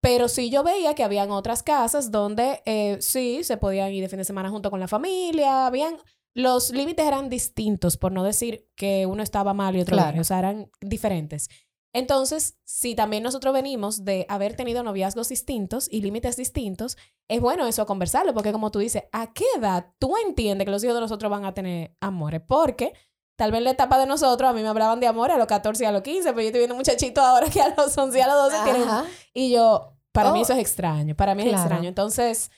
Pero 0.01 0.27
sí 0.27 0.49
yo 0.49 0.63
veía 0.63 0.95
que 0.95 1.03
habían 1.03 1.31
otras 1.31 1.63
casas 1.63 2.11
donde 2.11 2.61
eh, 2.65 2.97
sí 3.01 3.43
se 3.43 3.57
podían 3.57 3.91
ir 3.91 4.01
de 4.03 4.09
fin 4.09 4.17
de 4.19 4.25
semana 4.25 4.49
junto 4.49 4.69
con 4.71 4.79
la 4.79 4.87
familia, 4.87 5.65
habían 5.67 5.97
los 6.33 6.71
límites 6.71 7.05
eran 7.05 7.29
distintos, 7.29 7.97
por 7.97 8.11
no 8.11 8.23
decir 8.23 8.69
que 8.75 9.05
uno 9.05 9.21
estaba 9.21 9.53
mal 9.53 9.75
y 9.75 9.81
otro 9.81 9.95
Claro. 9.97 10.11
bien, 10.13 10.21
o 10.21 10.23
sea, 10.23 10.39
eran 10.39 10.71
diferentes. 10.79 11.49
Entonces, 11.93 12.57
si 12.63 12.95
también 12.95 13.23
nosotros 13.23 13.53
venimos 13.53 14.05
de 14.05 14.25
haber 14.29 14.55
tenido 14.55 14.81
noviazgos 14.83 15.29
distintos 15.29 15.87
y 15.91 16.01
límites 16.01 16.37
distintos, 16.37 16.97
es 17.27 17.41
bueno 17.41 17.67
eso 17.67 17.85
conversarlo, 17.85 18.33
porque 18.33 18.51
como 18.51 18.71
tú 18.71 18.79
dices, 18.79 19.03
¿a 19.11 19.33
qué 19.33 19.45
edad 19.57 19.87
tú 19.99 20.15
entiendes 20.25 20.65
que 20.65 20.71
los 20.71 20.83
hijos 20.83 20.95
de 20.95 21.01
nosotros 21.01 21.29
van 21.29 21.45
a 21.45 21.53
tener 21.53 21.95
amores? 21.99 22.41
Porque 22.47 22.93
tal 23.35 23.51
vez 23.51 23.61
la 23.61 23.71
etapa 23.71 23.97
de 23.99 24.05
nosotros 24.05 24.49
a 24.49 24.53
mí 24.53 24.61
me 24.61 24.69
hablaban 24.69 24.99
de 24.99 25.07
amor 25.07 25.31
a 25.31 25.37
los 25.37 25.47
14 25.47 25.83
y 25.83 25.87
a 25.87 25.91
los 25.91 26.01
15, 26.01 26.29
pero 26.29 26.41
yo 26.41 26.47
estoy 26.47 26.59
viendo 26.59 26.75
muchachitos 26.75 27.23
ahora 27.23 27.49
que 27.49 27.61
a 27.61 27.73
los 27.75 27.97
11 27.97 28.17
y 28.17 28.21
a 28.21 28.27
los 28.27 28.51
12 28.51 28.63
tienen... 28.63 28.87
Y 29.33 29.51
yo, 29.51 29.93
para 30.11 30.31
mí 30.31 30.39
Oh. 30.39 30.43
eso 30.43 30.53
es 30.53 30.59
extraño, 30.59 31.15
para 31.15 31.35
mí 31.35 31.43
es 31.43 31.53
extraño. 31.53 31.89
Entonces, 31.89 32.51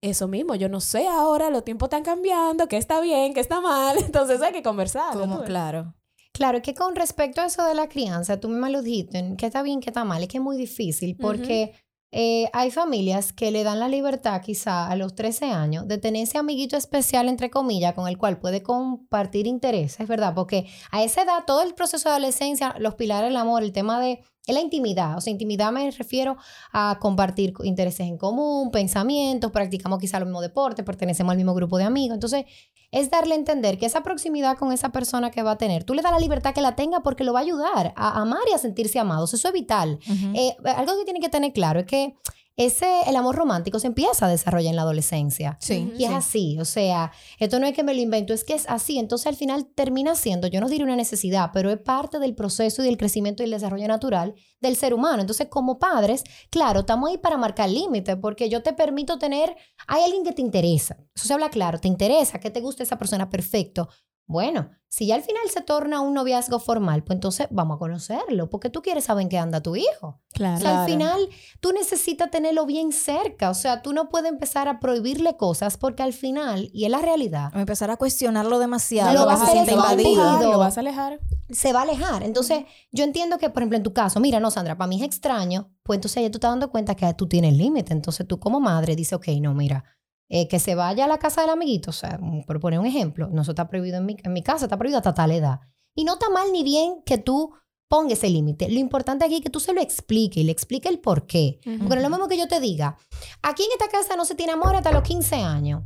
eso 0.00 0.28
mismo, 0.28 0.54
yo 0.54 0.68
no 0.68 0.80
sé 0.80 1.08
ahora, 1.08 1.50
los 1.50 1.64
tiempos 1.64 1.86
están 1.86 2.02
cambiando, 2.02 2.68
qué 2.68 2.76
está 2.76 3.00
bien, 3.00 3.34
qué 3.34 3.40
está 3.40 3.60
mal, 3.60 3.96
entonces 4.04 4.40
hay 4.42 4.52
que 4.52 4.62
conversar. 4.62 5.18
Como, 5.18 5.42
claro. 5.44 5.94
Claro, 6.34 6.62
que 6.62 6.74
con 6.74 6.96
respecto 6.96 7.40
a 7.40 7.46
eso 7.46 7.64
de 7.64 7.76
la 7.76 7.88
crianza, 7.88 8.40
tú 8.40 8.48
misma 8.48 8.68
lo 8.68 8.82
dijiste, 8.82 9.36
que 9.38 9.46
está 9.46 9.62
bien, 9.62 9.80
que 9.80 9.90
está 9.90 10.02
mal, 10.02 10.20
es 10.20 10.28
que 10.28 10.38
es 10.38 10.42
muy 10.42 10.56
difícil 10.56 11.16
porque 11.16 11.74
eh, 12.10 12.50
hay 12.52 12.72
familias 12.72 13.32
que 13.32 13.52
le 13.52 13.62
dan 13.62 13.78
la 13.78 13.86
libertad 13.86 14.42
quizá 14.42 14.88
a 14.88 14.96
los 14.96 15.14
13 15.14 15.46
años 15.46 15.86
de 15.86 15.98
tener 15.98 16.24
ese 16.24 16.38
amiguito 16.38 16.76
especial, 16.76 17.28
entre 17.28 17.50
comillas, 17.50 17.94
con 17.94 18.08
el 18.08 18.18
cual 18.18 18.38
puede 18.38 18.64
compartir 18.64 19.46
intereses, 19.46 20.08
¿verdad? 20.08 20.34
Porque 20.34 20.66
a 20.90 21.04
esa 21.04 21.22
edad, 21.22 21.44
todo 21.46 21.62
el 21.62 21.74
proceso 21.74 22.08
de 22.08 22.16
adolescencia, 22.16 22.74
los 22.80 22.96
pilares 22.96 23.30
del 23.30 23.36
amor, 23.36 23.62
el 23.62 23.72
tema 23.72 24.00
de 24.00 24.24
es 24.46 24.54
la 24.54 24.60
intimidad, 24.60 25.16
o 25.16 25.20
sea, 25.20 25.30
intimidad 25.30 25.72
me 25.72 25.90
refiero 25.90 26.36
a 26.72 26.98
compartir 27.00 27.54
intereses 27.62 28.06
en 28.06 28.18
común, 28.18 28.70
pensamientos, 28.70 29.50
practicamos 29.50 29.98
quizá 29.98 30.18
los 30.18 30.26
mismos 30.26 30.42
deportes, 30.42 30.84
pertenecemos 30.84 31.30
al 31.30 31.38
mismo 31.38 31.54
grupo 31.54 31.78
de 31.78 31.84
amigos. 31.84 32.14
Entonces, 32.14 32.44
es 32.90 33.10
darle 33.10 33.34
a 33.34 33.38
entender 33.38 33.78
que 33.78 33.86
esa 33.86 34.02
proximidad 34.02 34.56
con 34.56 34.70
esa 34.70 34.90
persona 34.90 35.30
que 35.30 35.42
va 35.42 35.52
a 35.52 35.58
tener, 35.58 35.84
tú 35.84 35.94
le 35.94 36.02
das 36.02 36.12
la 36.12 36.18
libertad 36.18 36.54
que 36.54 36.60
la 36.60 36.76
tenga 36.76 37.00
porque 37.00 37.24
lo 37.24 37.32
va 37.32 37.40
a 37.40 37.42
ayudar 37.42 37.92
a 37.96 38.20
amar 38.20 38.42
y 38.48 38.54
a 38.54 38.58
sentirse 38.58 38.98
amados. 38.98 39.34
Eso 39.34 39.48
es 39.48 39.54
vital. 39.54 39.98
Eh, 40.34 40.54
algo 40.76 40.96
que 40.98 41.04
tiene 41.04 41.20
que 41.20 41.28
tener 41.28 41.52
claro 41.52 41.80
es 41.80 41.86
que 41.86 42.14
ese, 42.56 42.86
el 43.06 43.16
amor 43.16 43.34
romántico 43.34 43.80
se 43.80 43.88
empieza 43.88 44.26
a 44.26 44.28
desarrollar 44.28 44.70
en 44.70 44.76
la 44.76 44.82
adolescencia. 44.82 45.58
Sí. 45.60 45.92
Y 45.98 46.04
es 46.04 46.10
así, 46.12 46.58
o 46.60 46.64
sea, 46.64 47.10
esto 47.40 47.58
no 47.58 47.66
es 47.66 47.74
que 47.74 47.82
me 47.82 47.94
lo 47.94 48.00
invento, 48.00 48.32
es 48.32 48.44
que 48.44 48.54
es 48.54 48.66
así. 48.68 48.98
Entonces 48.98 49.26
al 49.26 49.36
final 49.36 49.66
termina 49.74 50.14
siendo, 50.14 50.46
yo 50.46 50.60
no 50.60 50.68
diré 50.68 50.84
una 50.84 50.96
necesidad, 50.96 51.50
pero 51.52 51.70
es 51.70 51.78
parte 51.78 52.18
del 52.20 52.34
proceso 52.34 52.82
y 52.82 52.86
del 52.86 52.96
crecimiento 52.96 53.42
y 53.42 53.46
el 53.46 53.50
desarrollo 53.50 53.88
natural 53.88 54.34
del 54.60 54.76
ser 54.76 54.94
humano. 54.94 55.20
Entonces 55.20 55.48
como 55.48 55.78
padres, 55.78 56.22
claro, 56.50 56.80
estamos 56.80 57.10
ahí 57.10 57.18
para 57.18 57.36
marcar 57.36 57.68
límites, 57.68 58.16
porque 58.20 58.48
yo 58.48 58.62
te 58.62 58.72
permito 58.72 59.18
tener, 59.18 59.56
hay 59.88 60.04
alguien 60.04 60.22
que 60.22 60.32
te 60.32 60.42
interesa. 60.42 60.96
Eso 61.14 61.26
se 61.26 61.34
habla 61.34 61.50
claro, 61.50 61.80
te 61.80 61.88
interesa, 61.88 62.38
que 62.38 62.50
te 62.50 62.60
gusta 62.60 62.82
esa 62.84 62.98
persona, 62.98 63.30
perfecto. 63.30 63.88
Bueno, 64.26 64.70
si 64.88 65.06
ya 65.06 65.16
al 65.16 65.22
final 65.22 65.42
se 65.52 65.60
torna 65.60 66.00
un 66.00 66.14
noviazgo 66.14 66.60
formal, 66.60 67.02
pues 67.02 67.16
entonces 67.16 67.48
vamos 67.50 67.76
a 67.76 67.78
conocerlo, 67.78 68.48
porque 68.48 68.70
tú 68.70 68.80
quieres 68.80 69.04
saber 69.04 69.22
en 69.22 69.28
qué 69.28 69.38
anda 69.38 69.60
tu 69.60 69.74
hijo. 69.74 70.20
Claro. 70.32 70.56
O 70.56 70.60
sea, 70.60 70.82
al 70.82 70.86
final 70.88 71.28
tú 71.60 71.72
necesitas 71.72 72.30
tenerlo 72.30 72.64
bien 72.64 72.92
cerca. 72.92 73.50
O 73.50 73.54
sea, 73.54 73.82
tú 73.82 73.92
no 73.92 74.08
puedes 74.08 74.30
empezar 74.30 74.68
a 74.68 74.78
prohibirle 74.78 75.36
cosas 75.36 75.76
porque 75.76 76.04
al 76.04 76.12
final, 76.12 76.70
y 76.72 76.84
es 76.84 76.90
la 76.92 77.02
realidad, 77.02 77.50
O 77.54 77.58
empezar 77.58 77.90
a 77.90 77.96
cuestionarlo 77.96 78.60
demasiado. 78.60 79.12
Lo 79.12 79.20
lo 79.20 79.26
vas 79.26 79.42
a 79.42 79.52
escondido. 79.52 80.22
alejar, 80.22 80.44
lo 80.44 80.58
vas 80.58 80.76
a 80.76 80.80
alejar. 80.80 81.20
se 81.50 81.72
va 81.72 81.80
a 81.80 81.82
alejar. 81.82 82.22
Entonces, 82.22 82.64
yo 82.92 83.02
entiendo 83.02 83.38
que, 83.38 83.50
por 83.50 83.62
ejemplo, 83.62 83.76
en 83.76 83.82
tu 83.82 83.92
caso, 83.92 84.20
mira, 84.20 84.38
no, 84.38 84.52
Sandra, 84.52 84.76
para 84.78 84.86
mí 84.86 84.96
es 84.96 85.02
extraño, 85.02 85.72
pues 85.82 85.96
entonces 85.98 86.22
ya 86.22 86.30
tú 86.30 86.36
estás 86.36 86.52
dando 86.52 86.70
cuenta 86.70 86.94
que 86.94 87.12
tú 87.14 87.26
tienes 87.26 87.54
límite. 87.54 87.92
Entonces 87.92 88.26
tú 88.28 88.38
como 88.38 88.60
madre 88.60 88.94
dices, 88.94 89.14
ok, 89.14 89.26
no, 89.40 89.54
mira, 89.54 89.84
eh, 90.28 90.48
que 90.48 90.58
se 90.58 90.74
vaya 90.74 91.04
a 91.04 91.08
la 91.08 91.18
casa 91.18 91.42
del 91.42 91.50
amiguito, 91.50 91.90
o 91.90 91.92
sea, 91.92 92.18
mm, 92.20 92.44
por 92.44 92.60
poner 92.60 92.80
un 92.80 92.86
ejemplo, 92.86 93.28
no 93.30 93.42
eso 93.42 93.52
está 93.52 93.68
prohibido 93.68 93.98
en 93.98 94.06
mi, 94.06 94.16
en 94.22 94.32
mi 94.32 94.42
casa, 94.42 94.66
está 94.66 94.76
prohibido 94.76 94.98
hasta 94.98 95.14
tal 95.14 95.32
edad. 95.32 95.60
Y 95.94 96.04
no 96.04 96.14
está 96.14 96.30
mal 96.30 96.50
ni 96.52 96.64
bien 96.64 97.02
que 97.04 97.18
tú 97.18 97.52
pongas 97.88 98.14
ese 98.14 98.30
límite. 98.30 98.68
Lo 98.68 98.80
importante 98.80 99.24
aquí 99.24 99.36
es 99.36 99.40
que 99.40 99.50
tú 99.50 99.60
se 99.60 99.72
lo 99.72 99.80
expliques 99.80 100.38
y 100.38 100.44
le 100.44 100.52
expliques 100.52 100.90
el 100.90 100.98
por 100.98 101.26
qué. 101.26 101.60
Porque 101.62 101.78
no 101.78 101.94
es 101.94 102.02
lo 102.02 102.10
mismo 102.10 102.28
que 102.28 102.36
yo 102.36 102.48
te 102.48 102.58
diga, 102.58 102.96
aquí 103.42 103.62
en 103.62 103.70
esta 103.72 103.88
casa 103.88 104.16
no 104.16 104.24
se 104.24 104.34
tiene 104.34 104.52
amor 104.52 104.74
hasta 104.74 104.90
los 104.90 105.02
15 105.02 105.36
años. 105.36 105.82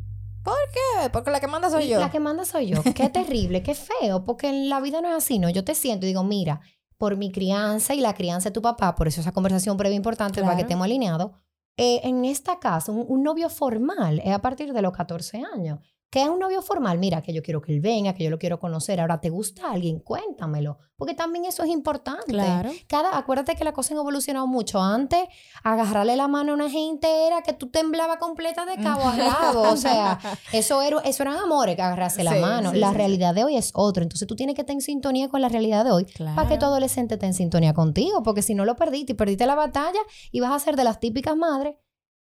¿Qué? 0.72 1.10
Porque 1.10 1.30
la 1.30 1.40
que 1.40 1.46
manda 1.46 1.70
soy 1.70 1.84
Y 1.84 1.88
yo. 1.88 2.00
La 2.00 2.10
que 2.10 2.20
manda 2.20 2.44
soy 2.44 2.68
yo. 2.68 2.82
Qué 2.82 3.08
terrible, 3.12 3.62
qué 3.62 3.74
feo, 3.74 4.24
porque 4.24 4.48
en 4.48 4.68
la 4.68 4.80
vida 4.80 5.00
no 5.00 5.08
es 5.08 5.14
así, 5.14 5.38
¿no? 5.38 5.50
Yo 5.50 5.64
te 5.64 5.74
siento 5.74 6.06
y 6.06 6.08
digo, 6.08 6.24
mira, 6.24 6.60
por 6.96 7.16
mi 7.16 7.30
crianza 7.30 7.94
y 7.94 8.00
la 8.00 8.14
crianza 8.14 8.48
de 8.48 8.54
tu 8.54 8.62
papá, 8.62 8.94
por 8.94 9.08
eso 9.08 9.20
esa 9.20 9.32
conversación 9.32 9.76
breve 9.76 9.94
importante 9.94 10.42
para 10.42 10.56
que 10.56 10.62
estemos 10.62 10.84
alineados, 10.84 11.32
eh, 11.78 12.00
en 12.04 12.24
esta 12.24 12.58
casa, 12.58 12.92
un, 12.92 13.06
un 13.08 13.22
novio 13.22 13.48
formal 13.48 14.20
es 14.24 14.32
a 14.32 14.40
partir 14.40 14.72
de 14.72 14.82
los 14.82 14.92
14 14.92 15.42
años. 15.54 15.80
¿Qué 16.10 16.22
es 16.22 16.28
un 16.28 16.38
novio 16.38 16.62
formal? 16.62 16.98
Mira, 16.98 17.20
que 17.20 17.34
yo 17.34 17.42
quiero 17.42 17.60
que 17.60 17.70
él 17.74 17.80
venga, 17.80 18.14
que 18.14 18.24
yo 18.24 18.30
lo 18.30 18.38
quiero 18.38 18.58
conocer. 18.58 18.98
Ahora, 18.98 19.20
¿te 19.20 19.28
gusta 19.28 19.70
alguien? 19.70 19.98
Cuéntamelo. 20.00 20.78
Porque 20.96 21.14
también 21.14 21.44
eso 21.44 21.62
es 21.62 21.68
importante. 21.68 22.24
Claro. 22.32 22.70
Cada, 22.88 23.16
acuérdate 23.18 23.54
que 23.56 23.62
la 23.64 23.72
cosa 23.72 23.92
ha 23.94 23.98
evolucionado 23.98 24.46
mucho. 24.46 24.80
Antes, 24.80 25.20
agarrarle 25.62 26.16
la 26.16 26.26
mano 26.26 26.52
a 26.52 26.54
una 26.54 26.70
gente 26.70 27.26
era 27.26 27.42
que 27.42 27.52
tú 27.52 27.68
temblabas 27.70 28.16
completa 28.16 28.64
de 28.64 28.76
cabo 28.82 29.02
a 29.06 29.16
rabo. 29.16 29.62
O 29.70 29.76
sea, 29.76 30.18
eso, 30.52 30.80
era, 30.80 30.98
eso 31.00 31.22
eran 31.22 31.36
amores 31.36 31.76
que 31.76 31.82
agarrarse 31.82 32.24
la 32.24 32.32
Sí, 32.32 32.40
mano. 32.40 32.70
sí, 32.72 32.78
la 32.78 32.90
sí, 32.90 32.96
realidad 32.96 33.34
de 33.34 33.44
hoy 33.44 33.56
es 33.58 33.70
otra. 33.74 34.02
Entonces 34.02 34.26
tú 34.26 34.34
tienes 34.34 34.54
que 34.54 34.62
estar 34.62 34.74
en 34.74 34.80
sintonía 34.80 35.28
con 35.28 35.42
la 35.42 35.48
realidad 35.50 35.84
de 35.84 35.90
hoy 35.92 36.04
Claro. 36.06 36.34
para 36.36 36.48
que 36.48 36.56
tu 36.56 36.64
adolescente 36.64 37.14
esté 37.14 37.26
en 37.26 37.34
sintonía 37.34 37.74
contigo. 37.74 38.22
Porque 38.22 38.40
si 38.40 38.54
no 38.54 38.64
lo 38.64 38.76
perdiste 38.76 39.12
y 39.12 39.14
perdiste 39.14 39.44
la 39.44 39.54
batalla 39.56 40.00
y 40.32 40.40
vas 40.40 40.52
a 40.52 40.58
ser 40.58 40.74
de 40.76 40.84
las 40.84 41.00
típicas 41.00 41.36
madres 41.36 41.74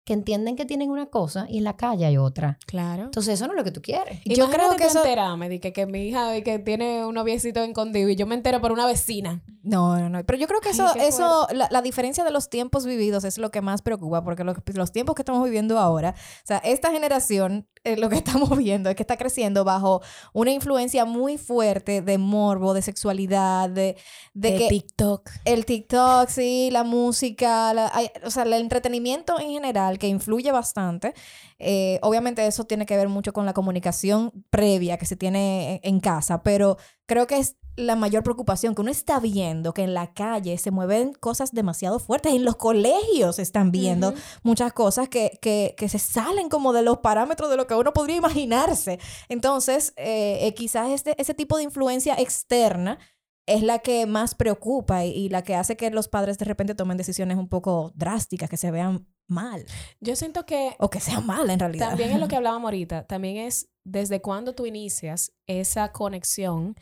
que 0.07 0.13
entienden 0.13 0.55
que 0.55 0.65
tienen 0.65 0.89
una 0.91 1.07
cosa 1.07 1.47
y 1.51 1.59
en 1.59 1.65
la 1.65 1.77
calle 1.77 2.07
hay 2.07 2.17
otra. 2.17 2.59
Claro. 2.65 3.03
Entonces 3.05 3.35
eso 3.35 3.47
no 3.49 3.53
es 3.55 3.59
lo 3.59 3.65
que 3.65 3.73
tú 3.73 3.83
quieres. 3.83 4.21
Yo 4.25 4.49
creo 4.49 4.77
que 4.77 4.85
eso- 4.85 5.01
enterame 5.01 5.49
de 5.49 5.59
que, 5.61 5.73
que 5.73 5.85
mi 5.85 6.07
hija 6.07 6.29
de 6.31 6.45
que 6.45 6.61
tiene 6.61 7.05
un 7.05 7.15
noviecito 7.17 7.61
escondido 7.63 8.09
y 8.09 8.15
yo 8.15 8.25
me 8.25 8.37
entero 8.37 8.61
por 8.61 8.71
una 8.71 8.87
vecina. 8.87 9.43
No, 9.65 9.99
no, 9.99 10.09
no. 10.09 10.25
Pero 10.25 10.39
yo 10.39 10.47
creo 10.47 10.61
que 10.61 10.71
eso, 10.71 10.95
eso 10.95 11.49
la, 11.53 11.67
la 11.73 11.83
diferencia 11.83 12.23
de 12.23 12.31
los 12.31 12.49
tiempos 12.49 12.87
vividos 12.87 13.25
es 13.25 13.37
lo 13.37 13.51
que 13.51 13.61
más 13.61 13.83
preocupa, 13.83 14.23
porque 14.23 14.45
los, 14.45 14.57
los 14.75 14.93
tiempos 14.93 15.17
que 15.17 15.23
estamos 15.23 15.43
viviendo 15.45 15.77
ahora, 15.81 16.15
o 16.17 16.47
sea, 16.47 16.59
esta 16.59 16.93
generación, 16.93 17.67
eh, 17.87 17.97
lo 17.97 18.09
que 18.11 18.17
estamos 18.25 18.57
viendo 18.59 18.91
es 18.91 18.97
que 18.97 19.03
está 19.03 19.17
creciendo 19.17 19.65
bajo 19.65 20.03
una 20.33 20.51
influencia 20.53 21.05
muy 21.05 21.39
fuerte 21.39 22.03
de 22.03 22.19
morbo, 22.19 22.75
de 22.75 22.83
sexualidad, 22.83 23.71
de, 23.71 23.97
de, 24.35 24.51
De 24.53 24.59
que 24.59 24.69
TikTok. 24.69 25.31
el 25.45 25.65
TikTok, 25.67 26.29
sí, 26.29 26.69
la 26.71 26.85
música, 26.85 27.73
la- 27.75 27.91
hay- 27.95 28.11
o 28.25 28.31
sea, 28.31 28.43
el 28.45 28.53
entretenimiento 28.55 29.39
en 29.41 29.51
general 29.51 29.99
que 29.99 30.09
influye 30.09 30.53
bastante. 30.53 31.15
Eh, 31.59 31.99
obviamente 32.03 32.47
eso 32.47 32.65
tiene 32.65 32.87
que 32.87 32.97
ver 32.97 33.09
mucho 33.09 33.33
con 33.33 33.47
la 33.47 33.55
comunicación 33.55 34.33
previa 34.51 34.99
que 34.99 35.07
se 35.07 35.17
tiene 35.17 35.81
en, 35.83 35.95
en 35.95 36.01
casa, 36.01 36.43
pero 36.43 36.77
creo 37.07 37.27
que 37.27 37.39
es 37.39 37.57
la 37.77 37.95
mayor 37.95 38.23
preocupación 38.23 38.75
que 38.75 38.81
uno 38.81 38.91
está 38.91 39.21
viendo 39.21 39.75
que 39.75 39.83
en 39.83 39.95
la 39.95 40.13
calle 40.15 40.57
se 40.59 40.71
mueven 40.71 41.13
cosas 41.13 41.53
demasiado 41.53 41.99
fuertes, 41.99 42.33
en 42.33 42.45
los 42.45 42.57
colegios 42.57 43.37
se 43.37 43.43
están 43.43 43.71
viendo 43.71 44.15
muchas 44.43 44.73
cosas 44.73 45.09
que, 45.09 45.39
que, 45.43 45.75
que 45.77 45.89
se 45.89 45.99
salen 45.99 46.49
como 46.49 46.73
de 46.73 46.83
los 46.83 46.99
parámetros 46.99 47.51
de 47.51 47.57
lo 47.57 47.67
que 47.67 47.75
uno 47.75 47.93
podría 47.93 48.17
imaginarse. 48.17 48.99
Entonces, 49.29 49.93
eh, 49.97 50.39
eh, 50.47 50.55
quizás 50.55 50.91
este, 50.91 51.21
ese 51.21 51.35
tipo 51.35 51.59
de 51.59 51.65
influencia 51.65 52.15
externa 52.15 52.99
es 53.47 53.63
la 53.63 53.79
que 53.79 54.07
más 54.07 54.35
preocupa 54.35 55.05
y, 55.05 55.11
y 55.11 55.29
la 55.29 55.43
que 55.43 55.55
hace 55.55 55.77
que 55.77 55.91
los 55.91 56.09
padres 56.09 56.39
de 56.39 56.45
repente 56.45 56.75
tomen 56.75 56.97
decisiones 56.97 57.39
un 57.39 57.49
poco 57.49 57.93
drásticas, 57.95 58.51
que 58.51 58.57
se 58.57 58.71
vean 58.71 59.07
mal 59.29 59.65
Yo 60.01 60.15
siento 60.17 60.47
que 60.47 60.77
o 60.79 60.91
que 60.91 61.01
sean 61.01 61.27
mal 61.27 61.51
en 61.51 61.59
realidad. 61.59 61.89
también 61.89 62.13
es 62.13 62.21
lo 62.21 62.29
que 62.29 62.37
hablábamos 62.37 62.67
ahorita, 62.67 63.07
también 63.07 63.37
es 63.37 63.69
desde 63.85 64.21
cuándo 64.21 64.55
tú 64.55 64.67
inicias 64.67 65.33
esa 65.47 65.93
conexión 65.93 66.77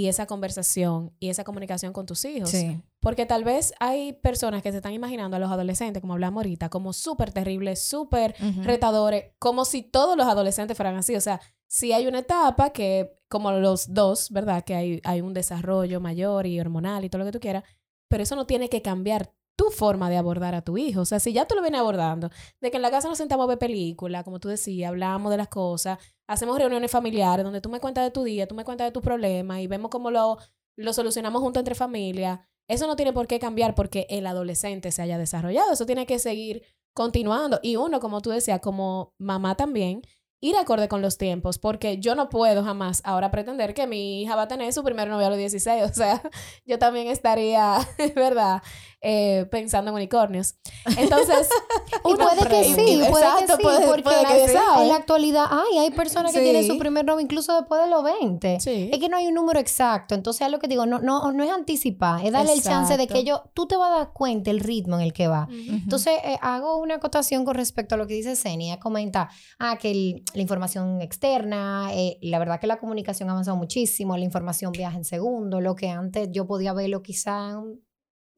y 0.00 0.08
esa 0.08 0.24
conversación 0.24 1.14
y 1.20 1.28
esa 1.28 1.44
comunicación 1.44 1.92
con 1.92 2.06
tus 2.06 2.24
hijos. 2.24 2.48
Sí. 2.48 2.80
Porque 3.00 3.26
tal 3.26 3.44
vez 3.44 3.74
hay 3.80 4.14
personas 4.14 4.62
que 4.62 4.70
se 4.70 4.78
están 4.78 4.94
imaginando 4.94 5.36
a 5.36 5.40
los 5.40 5.50
adolescentes, 5.50 6.00
como 6.00 6.14
hablamos 6.14 6.40
ahorita, 6.40 6.70
como 6.70 6.94
súper 6.94 7.32
terribles, 7.32 7.82
súper 7.82 8.34
retadores, 8.62 9.32
como 9.38 9.66
si 9.66 9.82
todos 9.82 10.16
los 10.16 10.26
adolescentes 10.26 10.74
fueran 10.74 10.96
así. 10.96 11.16
O 11.16 11.20
sea, 11.20 11.38
si 11.66 11.92
hay 11.92 12.06
una 12.06 12.20
etapa 12.20 12.70
que, 12.70 13.20
como 13.28 13.52
los 13.52 13.92
dos, 13.92 14.30
¿verdad? 14.30 14.64
Que 14.64 14.74
hay, 14.74 15.00
hay 15.04 15.20
un 15.20 15.34
desarrollo 15.34 16.00
mayor 16.00 16.46
y 16.46 16.58
hormonal 16.58 17.04
y 17.04 17.10
todo 17.10 17.18
lo 17.18 17.26
que 17.26 17.32
tú 17.32 17.40
quieras, 17.40 17.64
pero 18.08 18.22
eso 18.22 18.36
no 18.36 18.46
tiene 18.46 18.70
que 18.70 18.80
cambiar 18.80 19.34
tu 19.60 19.70
forma 19.70 20.08
de 20.08 20.16
abordar 20.16 20.54
a 20.54 20.62
tu 20.62 20.78
hijo. 20.78 21.02
O 21.02 21.04
sea, 21.04 21.20
si 21.20 21.34
ya 21.34 21.44
tú 21.44 21.54
lo 21.54 21.60
vienes 21.60 21.80
abordando, 21.80 22.30
de 22.62 22.70
que 22.70 22.78
en 22.78 22.82
la 22.82 22.90
casa 22.90 23.10
nos 23.10 23.18
sentamos 23.18 23.44
a 23.44 23.48
ver 23.48 23.58
película, 23.58 24.24
como 24.24 24.40
tú 24.40 24.48
decías, 24.48 24.88
hablamos 24.88 25.30
de 25.30 25.36
las 25.36 25.48
cosas, 25.48 25.98
hacemos 26.26 26.58
reuniones 26.58 26.90
familiares 26.90 27.44
donde 27.44 27.60
tú 27.60 27.68
me 27.68 27.78
cuentas 27.78 28.04
de 28.04 28.10
tu 28.10 28.24
día, 28.24 28.48
tú 28.48 28.54
me 28.54 28.64
cuentas 28.64 28.86
de 28.86 28.92
tus 28.92 29.02
problemas 29.02 29.60
y 29.60 29.66
vemos 29.66 29.90
cómo 29.90 30.10
lo, 30.10 30.38
lo 30.78 30.92
solucionamos 30.94 31.42
juntos 31.42 31.60
entre 31.60 31.74
familia. 31.74 32.48
Eso 32.68 32.86
no 32.86 32.96
tiene 32.96 33.12
por 33.12 33.26
qué 33.26 33.38
cambiar 33.38 33.74
porque 33.74 34.06
el 34.08 34.26
adolescente 34.26 34.92
se 34.92 35.02
haya 35.02 35.18
desarrollado. 35.18 35.74
Eso 35.74 35.84
tiene 35.84 36.06
que 36.06 36.18
seguir 36.18 36.62
continuando. 36.94 37.60
Y 37.62 37.76
uno, 37.76 38.00
como 38.00 38.22
tú 38.22 38.30
decías, 38.30 38.60
como 38.60 39.12
mamá 39.18 39.56
también, 39.56 40.00
ir 40.40 40.56
acorde 40.56 40.88
con 40.88 41.02
los 41.02 41.18
tiempos, 41.18 41.58
porque 41.58 41.98
yo 41.98 42.14
no 42.14 42.28
puedo 42.28 42.64
jamás 42.64 43.02
ahora 43.04 43.30
pretender 43.30 43.74
que 43.74 43.86
mi 43.86 44.22
hija 44.22 44.36
va 44.36 44.42
a 44.42 44.48
tener 44.48 44.72
su 44.72 44.82
primer 44.82 45.08
novio 45.08 45.26
a 45.26 45.30
los 45.30 45.38
16. 45.38 45.84
O 45.90 45.92
sea, 45.92 46.22
yo 46.64 46.78
también 46.78 47.08
estaría, 47.08 47.76
¿verdad? 48.14 48.62
Eh, 49.02 49.46
pensando 49.50 49.88
en 49.90 49.94
unicornios. 49.94 50.56
Entonces, 50.98 51.48
Y 52.04 52.14
puede 52.16 52.46
que 52.48 52.64
sí, 52.64 52.74
puede 52.74 53.24
Exacto, 53.24 53.46
que 53.46 53.52
sí, 53.56 53.62
puede- 53.62 53.86
porque 53.86 54.02
puede 54.02 54.18
que 54.18 54.22
nadie 54.24 54.48
sí. 54.48 54.52
sabe. 54.54 54.82
en 54.82 54.88
la 54.88 54.96
actualidad 54.96 55.46
hay, 55.50 55.78
hay 55.78 55.90
personas 55.90 56.32
que 56.32 56.38
Sí. 56.40 56.44
tienen 56.44 56.66
su 56.66 56.76
primer 56.78 57.06
novio 57.06 57.20
incluso 57.20 57.54
después 57.56 57.80
de 57.80 57.88
los 57.88 58.04
20. 58.04 58.60
Sí. 58.60 58.90
Es 58.92 58.98
que 58.98 59.08
no 59.08 59.16
hay 59.16 59.26
un 59.26 59.32
número 59.34 59.58
exacto. 59.58 60.14
Entonces, 60.14 60.42
es 60.46 60.52
lo 60.52 60.58
que 60.58 60.68
digo, 60.68 60.84
no, 60.84 60.98
no, 60.98 61.32
no 61.32 61.42
es 61.42 61.50
anticipar, 61.50 62.24
es 62.26 62.32
darle 62.32 62.52
el 62.52 62.62
chance 62.62 62.96
de 62.98 63.06
que 63.06 63.20
Exacto. 63.20 63.44
yo, 63.46 63.50
tú 63.54 63.66
te 63.66 63.76
vas 63.76 63.90
a 63.90 63.98
dar 64.00 64.12
cuenta 64.12 64.50
el 64.50 64.60
ritmo 64.60 64.96
en 64.96 65.00
el 65.02 65.14
que 65.14 65.28
va. 65.28 65.44
Ujú. 65.44 65.56
Entonces, 65.82 66.18
eh, 66.22 66.36
hago 66.42 66.76
una 66.76 66.96
acotación 66.96 67.46
con 67.46 67.54
respecto 67.54 67.94
a 67.94 67.98
lo 67.98 68.06
que 68.06 68.12
dice 68.12 68.36
Senia. 68.36 68.78
Comenta, 68.80 69.30
ah, 69.58 69.78
que 69.78 69.90
el, 69.92 70.24
la 70.34 70.42
información 70.42 71.00
externa, 71.00 71.88
eh, 71.94 72.18
la 72.20 72.38
verdad 72.38 72.60
que 72.60 72.66
la 72.66 72.78
comunicación 72.78 73.30
ha 73.30 73.32
avanzado 73.32 73.56
muchísimo, 73.56 74.14
la 74.18 74.24
información 74.26 74.72
viaja 74.72 74.98
en 74.98 75.04
segundo, 75.06 75.62
lo 75.62 75.74
que 75.74 75.88
antes 75.88 76.28
yo 76.32 76.46
podía 76.46 76.74
verlo 76.74 77.02
quizá 77.02 77.54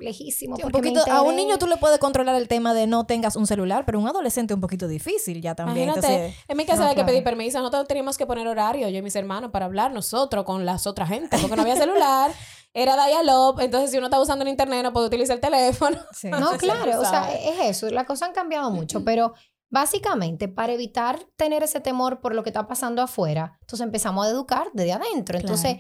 lejísimo. 0.03 0.57
Sí, 0.57 0.63
un 0.63 0.71
poquito, 0.71 1.01
a 1.11 1.23
un 1.23 1.37
niño 1.37 1.59
tú 1.59 1.67
le 1.67 1.77
puedes 1.77 1.99
controlar 1.99 2.37
el 2.37 2.49
tema 2.49 2.75
de 2.75 2.87
no 2.87 3.07
tengas 3.07 3.37
un 3.37 3.47
celular, 3.47 3.85
pero 3.85 3.99
un 3.99 4.09
adolescente 4.09 4.55
un 4.55 4.61
poquito 4.61 4.89
difícil 4.89 5.41
ya 5.41 5.55
también. 5.55 5.89
Imagínate, 5.89 6.15
Entonces, 6.15 6.45
en 6.49 6.57
mi 6.57 6.67
casa 6.67 6.79
no, 6.79 6.89
había 6.91 6.97
que 6.97 7.05
pedir 7.05 7.25
permiso. 7.25 7.59
Nosotros 7.59 7.87
teníamos 7.89 8.19
que 8.19 8.27
poner 8.27 8.47
horario, 8.47 8.89
yo 8.89 8.99
y 8.99 9.03
mis 9.03 9.17
hermanos, 9.17 9.51
para 9.51 9.67
hablar 9.67 9.93
nosotros 9.93 10.45
con 10.45 10.67
las 10.67 10.87
otras 10.87 11.09
gente, 11.09 11.39
porque 11.39 11.57
no 11.57 11.63
había 11.63 11.77
celular. 11.77 12.33
Era 12.75 12.95
dial-up, 13.07 13.61
entonces 13.61 13.91
si 13.91 13.99
uno 13.99 14.07
está 14.07 14.19
usando 14.19 14.45
el 14.45 14.49
internet 14.49 14.83
no 14.83 14.95
puede 14.95 15.07
utilizar 15.07 15.37
el 15.37 15.43
teléfono. 15.43 15.99
sí. 16.13 16.31
No, 16.41 16.53
claro, 16.53 17.01
o 17.01 17.05
sea, 17.05 17.31
es 17.33 17.77
eso, 17.77 17.91
las 17.91 18.07
cosas 18.07 18.29
han 18.29 18.35
cambiado 18.35 18.71
mucho, 18.71 19.05
pero 19.05 19.35
básicamente 19.73 20.49
para 20.49 20.75
evitar 20.75 21.19
tener 21.37 21.63
ese 21.63 21.81
temor 21.81 22.21
por 22.21 22.35
lo 22.35 22.43
que 22.43 22.51
está 22.51 22.67
pasando 22.67 23.03
afuera, 23.03 23.59
entonces 23.63 23.85
empezamos 23.85 24.27
a 24.27 24.31
educar 24.31 24.69
desde 24.75 24.93
adentro. 24.93 25.39
Entonces, 25.39 25.79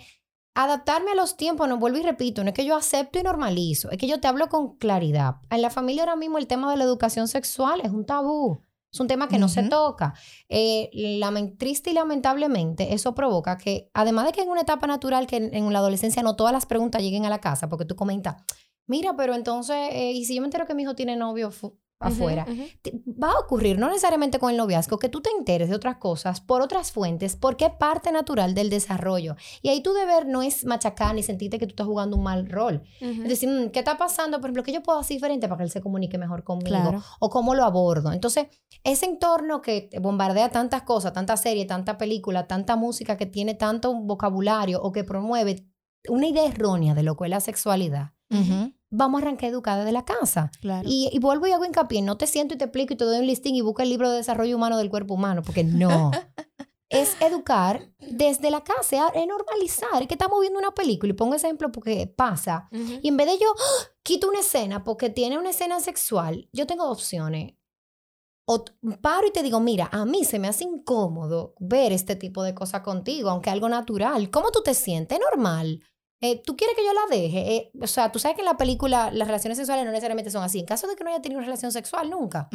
adaptarme 0.55 1.13
a 1.13 1.15
los 1.15 1.37
tiempos, 1.37 1.69
no 1.69 1.79
vuelvo 1.79 1.99
y 1.99 2.03
repito, 2.03 2.43
no 2.43 2.51
es 2.51 2.55
que 2.55 2.65
yo 2.65 2.77
acepto 2.77 3.19
y 3.19 3.23
normalizo, 3.23 3.91
es 3.91 3.99
que 3.99 4.07
yo 4.07 4.21
te 4.21 4.29
hablo 4.29 4.49
con 4.49 4.77
claridad. 4.77 5.37
En 5.51 5.63
la 5.63 5.71
familia 5.71 6.03
ahora 6.03 6.17
mismo 6.17 6.39
el 6.39 6.47
tema 6.47 6.71
de 6.71 6.77
la 6.77 6.85
educación 6.85 7.29
sexual 7.29 7.81
es 7.83 7.91
un 7.91 8.05
tabú. 8.05 8.63
Es 8.93 9.01
un 9.01 9.09
tema 9.09 9.27
que 9.27 9.39
no 9.39 9.49
se 9.49 9.63
toca. 9.63 10.13
Eh, 10.51 10.91
triste 11.57 11.91
y 11.91 11.95
lamentablemente, 11.95 12.93
eso 12.93 13.15
provoca 13.15 13.57
que, 13.57 13.91
además 13.95 14.27
de 14.27 14.33
que 14.33 14.43
en 14.43 14.51
una 14.51 14.61
etapa 14.61 14.87
natural, 14.87 15.27
que 15.27 15.37
en, 15.37 15.55
en 15.55 15.73
la 15.73 15.79
adolescencia 15.79 16.23
no 16.23 16.37
todas 16.37 16.53
las 16.53 16.67
preguntas 16.67 17.01
lleguen 17.01 17.25
a 17.25 17.31
la 17.31 17.41
casa, 17.41 17.71
porque 17.71 17.87
tú 17.87 17.97
comentas, 17.97 18.37
mira, 18.87 19.17
pero 19.17 19.35
entonces, 19.35 19.77
eh, 19.93 20.13
¿y 20.13 20.27
si 20.27 20.35
yo 20.35 20.43
me 20.43 20.49
entero 20.49 20.67
que 20.67 20.75
mi 20.75 20.83
hijo 20.83 20.95
tiene 20.95 21.17
novio 21.17 21.51
fu- 22.11 22.15
afuera? 22.15 22.47
Te- 22.83 23.01
va 23.07 23.31
a 23.33 23.39
ocurrir, 23.39 23.79
no 23.79 23.89
necesariamente 23.89 24.39
con 24.39 24.51
el 24.51 24.57
noviazgo, 24.57 24.99
que 24.99 25.09
tú 25.09 25.21
te 25.21 25.31
enteres 25.31 25.69
de 25.69 25.75
otras 25.77 25.97
cosas 25.97 26.41
por 26.41 26.63
otras 26.63 26.93
fuentes, 26.93 27.37
porque 27.37 27.67
es 27.67 27.73
parte 27.73 28.13
natural 28.13 28.55
del 28.55 28.71
desarrollo. 28.71 29.37
Y 29.63 29.69
ahí 29.69 29.83
tu 29.83 29.93
deber 29.93 30.27
no 30.27 30.43
es 30.43 30.65
machacar 30.65 31.15
ni 31.15 31.23
sentirte 31.23 31.59
que 31.59 31.67
tú 31.67 31.71
estás 31.73 31.87
jugando 31.87 32.17
un 32.17 32.23
mal 32.23 32.49
rol. 32.49 32.83
Ujú. 33.01 33.23
Es 33.23 33.29
decir, 33.29 33.49
mm, 33.49 33.71
¿qué 33.71 33.79
está 33.81 33.97
pasando? 33.97 34.39
Por 34.41 34.49
ejemplo, 34.51 34.63
¿qué 34.63 34.73
yo 34.73 34.83
puedo 34.83 34.99
hacer 34.99 35.17
diferente 35.17 35.49
para 35.49 35.59
que 35.59 35.65
él 35.65 35.71
se 35.71 35.81
comunique 35.81 36.19
mejor 36.19 36.45
conmigo? 36.45 36.69
Claro. 36.71 37.03
O 37.21 37.31
cómo 37.31 37.55
lo 37.55 37.65
abordo. 37.65 38.13
Entonces, 38.13 38.47
ese 38.85 39.07
entorno 39.07 39.63
que 39.63 39.91
bombardea 40.01 40.51
tantas 40.51 40.83
cosas, 40.83 41.13
tanta 41.13 41.37
serie, 41.37 41.65
tanta 41.67 41.99
película, 41.99 42.47
tanta 42.47 42.77
música, 42.77 43.17
que 43.17 43.27
tiene 43.27 43.55
tanto 43.55 43.95
vocabulario 43.95 44.81
o 44.83 44.93
que 44.93 45.05
promueve 45.05 45.67
una 46.09 46.27
idea 46.27 46.47
errónea 46.47 46.95
de 46.95 47.03
lo 47.05 47.17
que 47.17 47.25
es 47.25 47.31
la 47.31 47.41
sexualidad, 47.41 48.11
vamos 48.93 49.21
a 49.21 49.25
arrancar 49.25 49.51
educada 49.51 49.85
de 49.85 49.93
la 49.93 50.05
casa. 50.05 50.51
Claro. 50.61 50.89
Y, 50.89 51.09
y 51.13 51.19
vuelvo 51.19 51.47
y 51.47 51.53
hago 51.53 51.65
hincapié, 51.65 52.03
no 52.03 52.17
te 52.17 52.27
siento 52.27 52.55
y 52.55 52.59
te 52.59 52.65
explico 52.65 52.95
y 52.95 52.97
te 52.97 53.05
doy 53.05 53.19
un 53.19 53.27
listing 53.27 53.55
y 53.55 53.61
busca 53.63 53.83
el 53.83 53.89
libro 53.89 54.11
de 54.11 54.19
desarrollo 54.19 54.57
humano 54.57 54.79
del 54.79 54.91
cuerpo 54.91 55.15
humano, 55.15 55.43
porque 55.43 55.65
no. 55.65 56.11
es 56.93 57.17
educar 57.21 57.89
desde 57.99 58.51
la 58.51 58.63
casa, 58.63 59.09
es 59.15 59.27
normalizar, 59.27 60.03
es 60.03 60.09
que 60.09 60.15
estamos 60.15 60.39
viendo 60.41 60.59
una 60.59 60.73
película 60.73 61.11
y 61.11 61.17
pongo 61.17 61.35
ese 61.35 61.47
ejemplo 61.47 61.73
porque 61.73 62.07
pasa. 62.07 62.69
Y 62.71 63.09
en 63.09 63.17
vez 63.17 63.27
de 63.29 63.39
yo 63.39 63.47
¡ah! 63.59 63.89
quito 64.03 64.29
una 64.29 64.41
escena 64.41 64.85
porque 64.85 65.09
tiene 65.09 65.39
una 65.39 65.51
escena 65.51 65.81
sexual, 65.81 66.49
yo 66.53 66.67
tengo 66.67 66.85
opciones. 66.91 67.55
O 68.45 68.65
paro 69.01 69.27
y 69.27 69.31
te 69.31 69.43
digo, 69.43 69.61
mira, 69.61 69.89
a 69.91 70.05
mí 70.05 70.25
se 70.25 70.39
me 70.39 70.49
hace 70.49 70.65
incómodo 70.65 71.55
ver 71.61 71.93
este 71.93 72.17
tipo 72.17 72.43
de 72.43 72.55
cosas 72.55 72.83
contigo, 72.83 73.31
aunque 73.31 73.51
algo 73.51 73.69
natural. 73.69 74.31
¿Cómo 74.31 74.51
tú 74.51 74.63
te 74.63 74.75
sientes? 74.75 75.19
Normal. 75.19 75.81
Eh, 76.23 76.41
¿Tú 76.45 76.57
quieres 76.57 76.77
que 76.77 76.85
yo 76.85 76.93
la 76.95 77.15
deje? 77.15 77.55
Eh, 77.57 77.73
o 77.81 77.87
sea, 77.89 78.13
tú 78.13 78.21
sabes 78.21 78.37
que 78.37 78.43
en 78.43 78.47
la 78.47 78.57
película 78.57 79.11
las 79.11 79.27
relaciones 79.27 79.59
sexuales 79.59 79.85
no 79.85 79.91
necesariamente 79.91 80.31
son 80.31 80.45
así. 80.45 80.61
En 80.61 80.67
caso 80.67 80.87
de 80.87 80.95
que 80.95 81.03
no 81.03 81.11
haya 81.11 81.21
tenido 81.21 81.39
una 81.39 81.47
relación 81.47 81.73
sexual 81.73 82.09
nunca. 82.09 82.49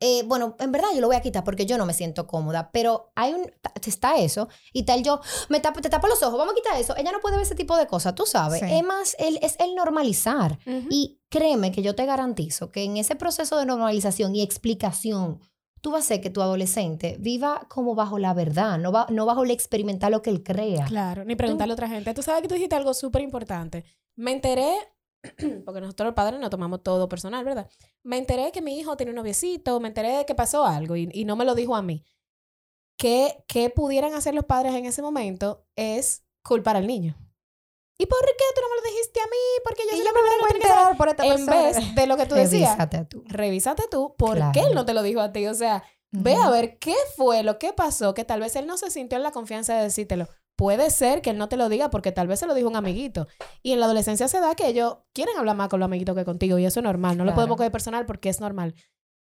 Eh, 0.00 0.24
bueno, 0.26 0.56
en 0.58 0.72
verdad 0.72 0.88
yo 0.94 1.00
lo 1.00 1.06
voy 1.06 1.16
a 1.16 1.22
quitar 1.22 1.42
porque 1.42 1.64
yo 1.64 1.78
no 1.78 1.86
me 1.86 1.94
siento 1.94 2.26
cómoda, 2.26 2.70
pero 2.70 3.12
hay 3.14 3.32
un, 3.32 3.50
está 3.82 4.16
eso 4.16 4.48
y 4.74 4.82
tal 4.82 5.02
yo, 5.02 5.20
me 5.48 5.58
tapo, 5.60 5.80
te 5.80 5.88
tapo 5.88 6.06
los 6.06 6.22
ojos, 6.22 6.36
vamos 6.36 6.52
a 6.52 6.56
quitar 6.56 6.78
eso. 6.78 6.94
Ella 6.96 7.12
no 7.12 7.20
puede 7.20 7.36
ver 7.36 7.46
ese 7.46 7.54
tipo 7.54 7.76
de 7.76 7.86
cosas, 7.86 8.14
tú 8.14 8.26
sabes. 8.26 8.60
Sí. 8.60 8.66
Es 8.68 8.84
más, 8.84 9.16
el, 9.18 9.38
es 9.40 9.56
el 9.58 9.74
normalizar. 9.74 10.58
Y 10.90 11.20
créeme 11.30 11.72
que 11.72 11.82
yo 11.82 11.94
te 11.94 12.04
garantizo 12.04 12.70
que 12.70 12.82
en 12.82 12.96
ese 12.98 13.16
proceso 13.16 13.56
de 13.58 13.64
normalización 13.64 14.34
y 14.34 14.42
explicación, 14.42 15.40
tú 15.86 15.92
vas 15.92 16.02
a 16.02 16.06
hacer 16.06 16.20
que 16.20 16.30
tu 16.30 16.42
adolescente 16.42 17.16
viva 17.20 17.64
como 17.68 17.94
bajo 17.94 18.18
la 18.18 18.34
verdad, 18.34 18.76
no, 18.76 18.90
va, 18.90 19.06
no 19.08 19.24
bajo 19.24 19.44
el 19.44 19.52
experimentar 19.52 20.10
lo 20.10 20.20
que 20.20 20.30
él 20.30 20.42
crea. 20.42 20.84
Claro, 20.86 21.24
ni 21.24 21.36
preguntarle 21.36 21.70
a 21.70 21.76
otra 21.76 21.88
gente. 21.88 22.12
Tú 22.12 22.24
sabes 22.24 22.42
que 22.42 22.48
tú 22.48 22.54
dijiste 22.54 22.74
algo 22.74 22.92
súper 22.92 23.22
importante. 23.22 23.84
Me 24.16 24.32
enteré, 24.32 24.74
porque 25.64 25.80
nosotros 25.80 26.06
los 26.06 26.14
padres 26.14 26.40
no 26.40 26.50
tomamos 26.50 26.82
todo 26.82 27.08
personal, 27.08 27.44
¿verdad? 27.44 27.70
Me 28.02 28.18
enteré 28.18 28.50
que 28.50 28.62
mi 28.62 28.80
hijo 28.80 28.96
tiene 28.96 29.10
un 29.10 29.16
noviecito, 29.16 29.78
me 29.78 29.86
enteré 29.86 30.08
de 30.08 30.26
que 30.26 30.34
pasó 30.34 30.66
algo 30.66 30.96
y, 30.96 31.08
y 31.12 31.24
no 31.24 31.36
me 31.36 31.44
lo 31.44 31.54
dijo 31.54 31.76
a 31.76 31.82
mí. 31.82 32.02
¿Qué, 32.98 33.44
¿Qué 33.46 33.70
pudieran 33.70 34.12
hacer 34.14 34.34
los 34.34 34.44
padres 34.44 34.74
en 34.74 34.86
ese 34.86 35.02
momento? 35.02 35.68
Es 35.76 36.24
culpar 36.42 36.74
al 36.74 36.88
niño. 36.88 37.16
¿Y 37.98 38.06
por 38.06 38.20
qué 38.20 38.44
tú 38.54 38.60
no 38.60 38.68
me 38.68 38.76
lo 38.76 38.82
dijiste 38.94 39.20
a 39.20 39.24
mí? 39.24 39.62
Porque 39.64 39.82
yo 39.84 39.90
soy 39.90 39.98
yo 39.98 40.04
la 40.04 40.12
me 40.12 40.20
primera 40.20 40.36
vengo 40.48 40.60
que 40.60 40.68
saber. 40.68 40.96
por 40.96 41.08
esta 41.08 41.24
En 41.26 41.46
persona. 41.46 41.62
vez 41.62 41.94
de 41.94 42.06
lo 42.06 42.16
que 42.16 42.26
tú 42.26 42.34
decías, 42.34 42.70
Revísate 42.76 43.04
tú. 43.06 43.24
revísate 43.26 43.82
tú 43.90 44.14
por 44.18 44.34
qué 44.36 44.50
Claro. 44.52 44.68
él 44.68 44.74
no 44.74 44.84
te 44.84 44.94
lo 44.94 45.02
dijo 45.02 45.20
a 45.20 45.32
ti. 45.32 45.46
O 45.46 45.54
sea, 45.54 45.82
Ve 46.12 46.34
a 46.36 46.48
ver 46.50 46.78
qué 46.78 46.94
fue 47.16 47.42
lo 47.42 47.58
que 47.58 47.72
pasó, 47.74 48.14
que 48.14 48.24
tal 48.24 48.40
vez 48.40 48.54
él 48.56 48.66
no 48.66 48.78
se 48.78 48.90
sintió 48.90 49.18
en 49.18 49.22
la 49.24 49.32
confianza 49.32 49.76
de 49.76 49.82
decírtelo. 49.82 50.28
Puede 50.56 50.88
ser 50.90 51.20
que 51.20 51.30
él 51.30 51.36
no 51.36 51.48
te 51.48 51.56
lo 51.58 51.68
diga 51.68 51.90
porque 51.90 52.10
tal 52.12 52.26
vez 52.28 52.38
se 52.38 52.46
lo 52.46 52.54
dijo 52.54 52.68
un 52.68 52.76
amiguito. 52.76 53.26
Y 53.62 53.72
en 53.72 53.80
la 53.80 53.86
adolescencia 53.86 54.26
se 54.28 54.40
da 54.40 54.54
que 54.54 54.68
ellos 54.68 54.98
quieren 55.12 55.36
hablar 55.36 55.56
más 55.56 55.68
con 55.68 55.80
los 55.80 55.84
amiguitos 55.86 56.14
que 56.16 56.24
contigo 56.24 56.58
y 56.58 56.64
eso 56.64 56.80
es 56.80 56.84
normal. 56.84 57.18
No 57.18 57.24
lo 57.24 57.30
Claro. 57.30 57.34
podemos 57.36 57.56
coger 57.58 57.72
personal 57.72 58.06
porque 58.06 58.28
es 58.30 58.40
normal. 58.40 58.74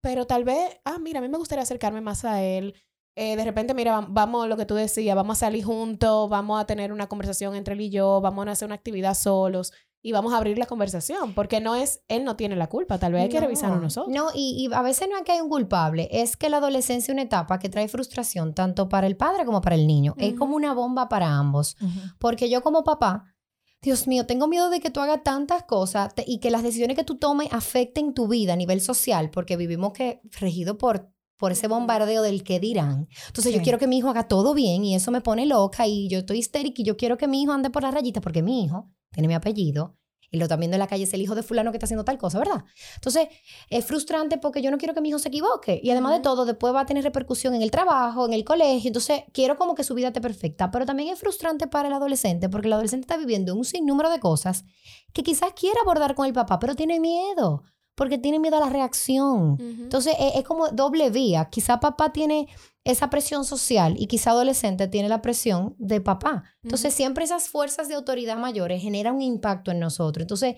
Pero 0.02 0.28
tal 0.28 0.44
vez, 0.44 0.80
ah, 0.84 1.00
mira, 1.00 1.20
a 1.20 1.22
mí 1.24 1.30
me 1.30 1.38
gustaría 1.40 1.64
acercarme 1.64 2.02
más 2.02 2.26
a 2.26 2.44
él. 2.44 2.76
Eh, 3.16 3.36
de 3.38 3.44
repente, 3.46 3.74
mira, 3.74 4.00
va- 4.02 4.08
vamos, 4.10 4.48
lo 4.50 4.58
que 4.58 4.66
tú 4.66 4.76
decías, 4.76 5.16
vamos 5.16 5.38
a 5.38 5.40
salir 5.46 5.64
juntos, 5.64 6.30
vamos 6.30 6.60
a 6.62 6.66
tener 6.66 6.92
una 6.92 7.08
conversación 7.08 7.56
entre 7.56 7.74
él 7.76 7.82
y 7.82 7.90
yo, 7.90 8.20
vamos 8.22 8.46
a 8.48 8.52
hacer 8.52 8.66
una 8.66 8.76
actividad 8.76 9.14
solos 9.16 9.72
y 10.02 10.12
vamos 10.12 10.34
a 10.34 10.38
abrir 10.38 10.58
la 10.60 10.66
conversación 10.68 11.34
porque 11.34 11.62
no 11.62 11.76
es, 11.76 12.02
él 12.10 12.24
no 12.26 12.36
tiene 12.36 12.56
la 12.56 12.68
culpa, 12.68 13.00
tal 13.00 13.14
vez 13.14 13.24
hay 13.24 13.30
que 13.30 13.40
revisarlo 13.40 13.80
nosotros. 13.82 14.14
No, 14.14 14.28
y, 14.36 14.68
y 14.70 14.74
a 14.74 14.82
veces 14.82 15.08
no 15.10 15.18
es 15.18 15.24
que 15.24 15.32
hay 15.32 15.42
un 15.42 15.50
culpable, 15.50 16.10
es 16.12 16.36
que 16.38 16.50
la 16.50 16.58
adolescencia 16.58 17.12
es 17.12 17.16
una 17.16 17.24
etapa 17.24 17.58
que 17.58 17.70
trae 17.70 17.88
frustración 17.88 18.54
tanto 18.54 18.88
para 18.90 19.08
el 19.08 19.16
padre 19.18 19.46
como 19.46 19.62
para 19.62 19.76
el 19.76 19.88
niño. 19.88 20.14
Es 20.18 20.34
como 20.36 20.56
una 20.58 20.74
bomba 20.74 21.08
para 21.10 21.36
ambos. 21.38 21.76
Porque 22.20 22.50
yo 22.50 22.62
como 22.62 22.84
papá, 22.84 23.34
Dios 23.82 24.08
mío, 24.08 24.26
tengo 24.26 24.48
miedo 24.48 24.70
de 24.70 24.80
que 24.80 24.90
tú 24.92 25.00
hagas 25.00 25.24
tantas 25.24 25.64
cosas 25.64 26.14
te- 26.14 26.24
y 26.28 26.40
que 26.40 26.52
las 26.52 26.64
decisiones 26.64 26.96
que 26.98 27.04
tú 27.04 27.18
tomes 27.18 27.52
afecten 27.54 28.14
tu 28.14 28.28
vida 28.28 28.54
a 28.54 28.58
nivel 28.58 28.82
social, 28.82 29.30
porque 29.32 29.58
vivimos 29.58 29.94
que 29.94 30.22
regido 30.40 30.78
por 30.78 31.12
por 31.38 31.52
ese 31.52 31.68
bombardeo 31.68 32.22
del 32.22 32.44
que 32.44 32.60
dirán. 32.60 33.08
Entonces 33.28 33.52
yo 33.54 33.60
Sí. 33.60 33.64
quiero 33.64 33.80
que 33.80 33.88
mi 33.88 33.98
hijo 33.98 34.10
haga 34.10 34.28
todo 34.28 34.54
bien 34.54 34.84
y 34.86 34.96
eso 34.96 35.12
me 35.12 35.22
pone 35.22 35.46
loca 35.46 35.88
y 35.88 36.08
yo 36.10 36.20
estoy 36.20 36.40
histérica 36.40 36.82
y 36.82 36.86
yo 36.86 36.98
quiero 36.98 37.18
que 37.18 37.28
mi 37.28 37.42
hijo 37.42 37.52
ande 37.52 37.70
por 37.70 37.84
las 37.84 37.94
rayitas 37.94 38.22
porque 38.24 38.42
mi 38.42 38.64
hijo 38.64 38.90
tiene 39.12 39.28
mi 39.28 39.34
apellido 39.34 39.98
y 40.32 40.38
lo 40.38 40.48
viendo 40.58 40.76
en 40.76 40.80
la 40.80 40.88
calle 40.88 41.04
es 41.04 41.14
el 41.14 41.22
hijo 41.22 41.36
de 41.36 41.44
fulano 41.44 41.72
que 41.72 41.78
está 41.78 41.86
haciendo 41.86 42.04
tal 42.04 42.18
cosa, 42.18 42.40
¿verdad? 42.40 42.66
Entonces 42.96 43.28
es 43.70 43.86
frustrante 43.86 44.38
porque 44.38 44.62
yo 44.62 44.70
no 44.72 44.78
quiero 44.78 44.94
que 44.94 45.00
mi 45.00 45.10
hijo 45.10 45.20
se 45.20 45.30
equivoque 45.30 45.80
y 45.82 45.90
además 45.92 46.14
de 46.14 46.20
todo 46.20 46.46
después 46.46 46.74
va 46.74 46.82
a 46.82 46.86
tener 46.86 47.04
repercusión 47.04 47.54
en 47.56 47.62
el 47.62 47.72
trabajo, 47.72 48.26
en 48.26 48.34
el 48.34 48.44
colegio, 48.44 48.90
entonces 48.90 49.22
quiero 49.32 49.56
como 49.56 49.76
que 49.76 49.84
su 49.84 49.94
vida 49.94 50.08
esté 50.08 50.20
perfecta, 50.22 50.72
pero 50.72 50.86
también 50.86 51.10
es 51.14 51.20
frustrante 51.20 51.68
para 51.68 51.88
el 51.88 51.94
adolescente 51.94 52.50
porque 52.50 52.68
el 52.68 52.74
adolescente 52.74 53.04
está 53.06 53.18
viviendo 53.18 53.56
un 53.56 53.64
sinnúmero 53.64 54.10
de 54.10 54.20
cosas 54.20 54.66
que 55.14 55.24
quizás 55.24 55.54
quiera 55.54 55.80
abordar 55.82 56.16
con 56.16 56.26
el 56.26 56.34
papá, 56.34 56.60
pero 56.60 56.76
tiene 56.76 57.00
miedo 57.00 57.64
porque 57.96 58.18
tiene 58.18 58.40
miedo 58.40 58.58
a 58.58 58.60
la 58.60 58.70
reacción. 58.70 59.54
Ujú. 59.54 59.84
Entonces 59.84 60.16
es, 60.20 60.36
es 60.36 60.44
como 60.44 60.70
doble 60.70 61.10
vía. 61.10 61.46
Quizá 61.46 61.80
papá 61.80 62.12
tiene 62.12 62.48
esa 62.84 63.10
presión 63.10 63.46
social 63.46 63.96
y 63.98 64.08
quizá 64.08 64.32
adolescente 64.32 64.88
tiene 64.88 65.10
la 65.10 65.22
presión 65.22 65.76
de 65.80 66.02
papá. 66.02 66.44
Entonces 66.62 66.94
siempre 66.94 67.24
esas 67.24 67.50
fuerzas 67.50 67.88
de 67.88 67.96
autoridad 67.96 68.38
mayores 68.38 68.82
generan 68.82 69.16
un 69.16 69.22
impacto 69.24 69.72
en 69.72 69.80
nosotros. 69.80 70.24
Entonces, 70.24 70.56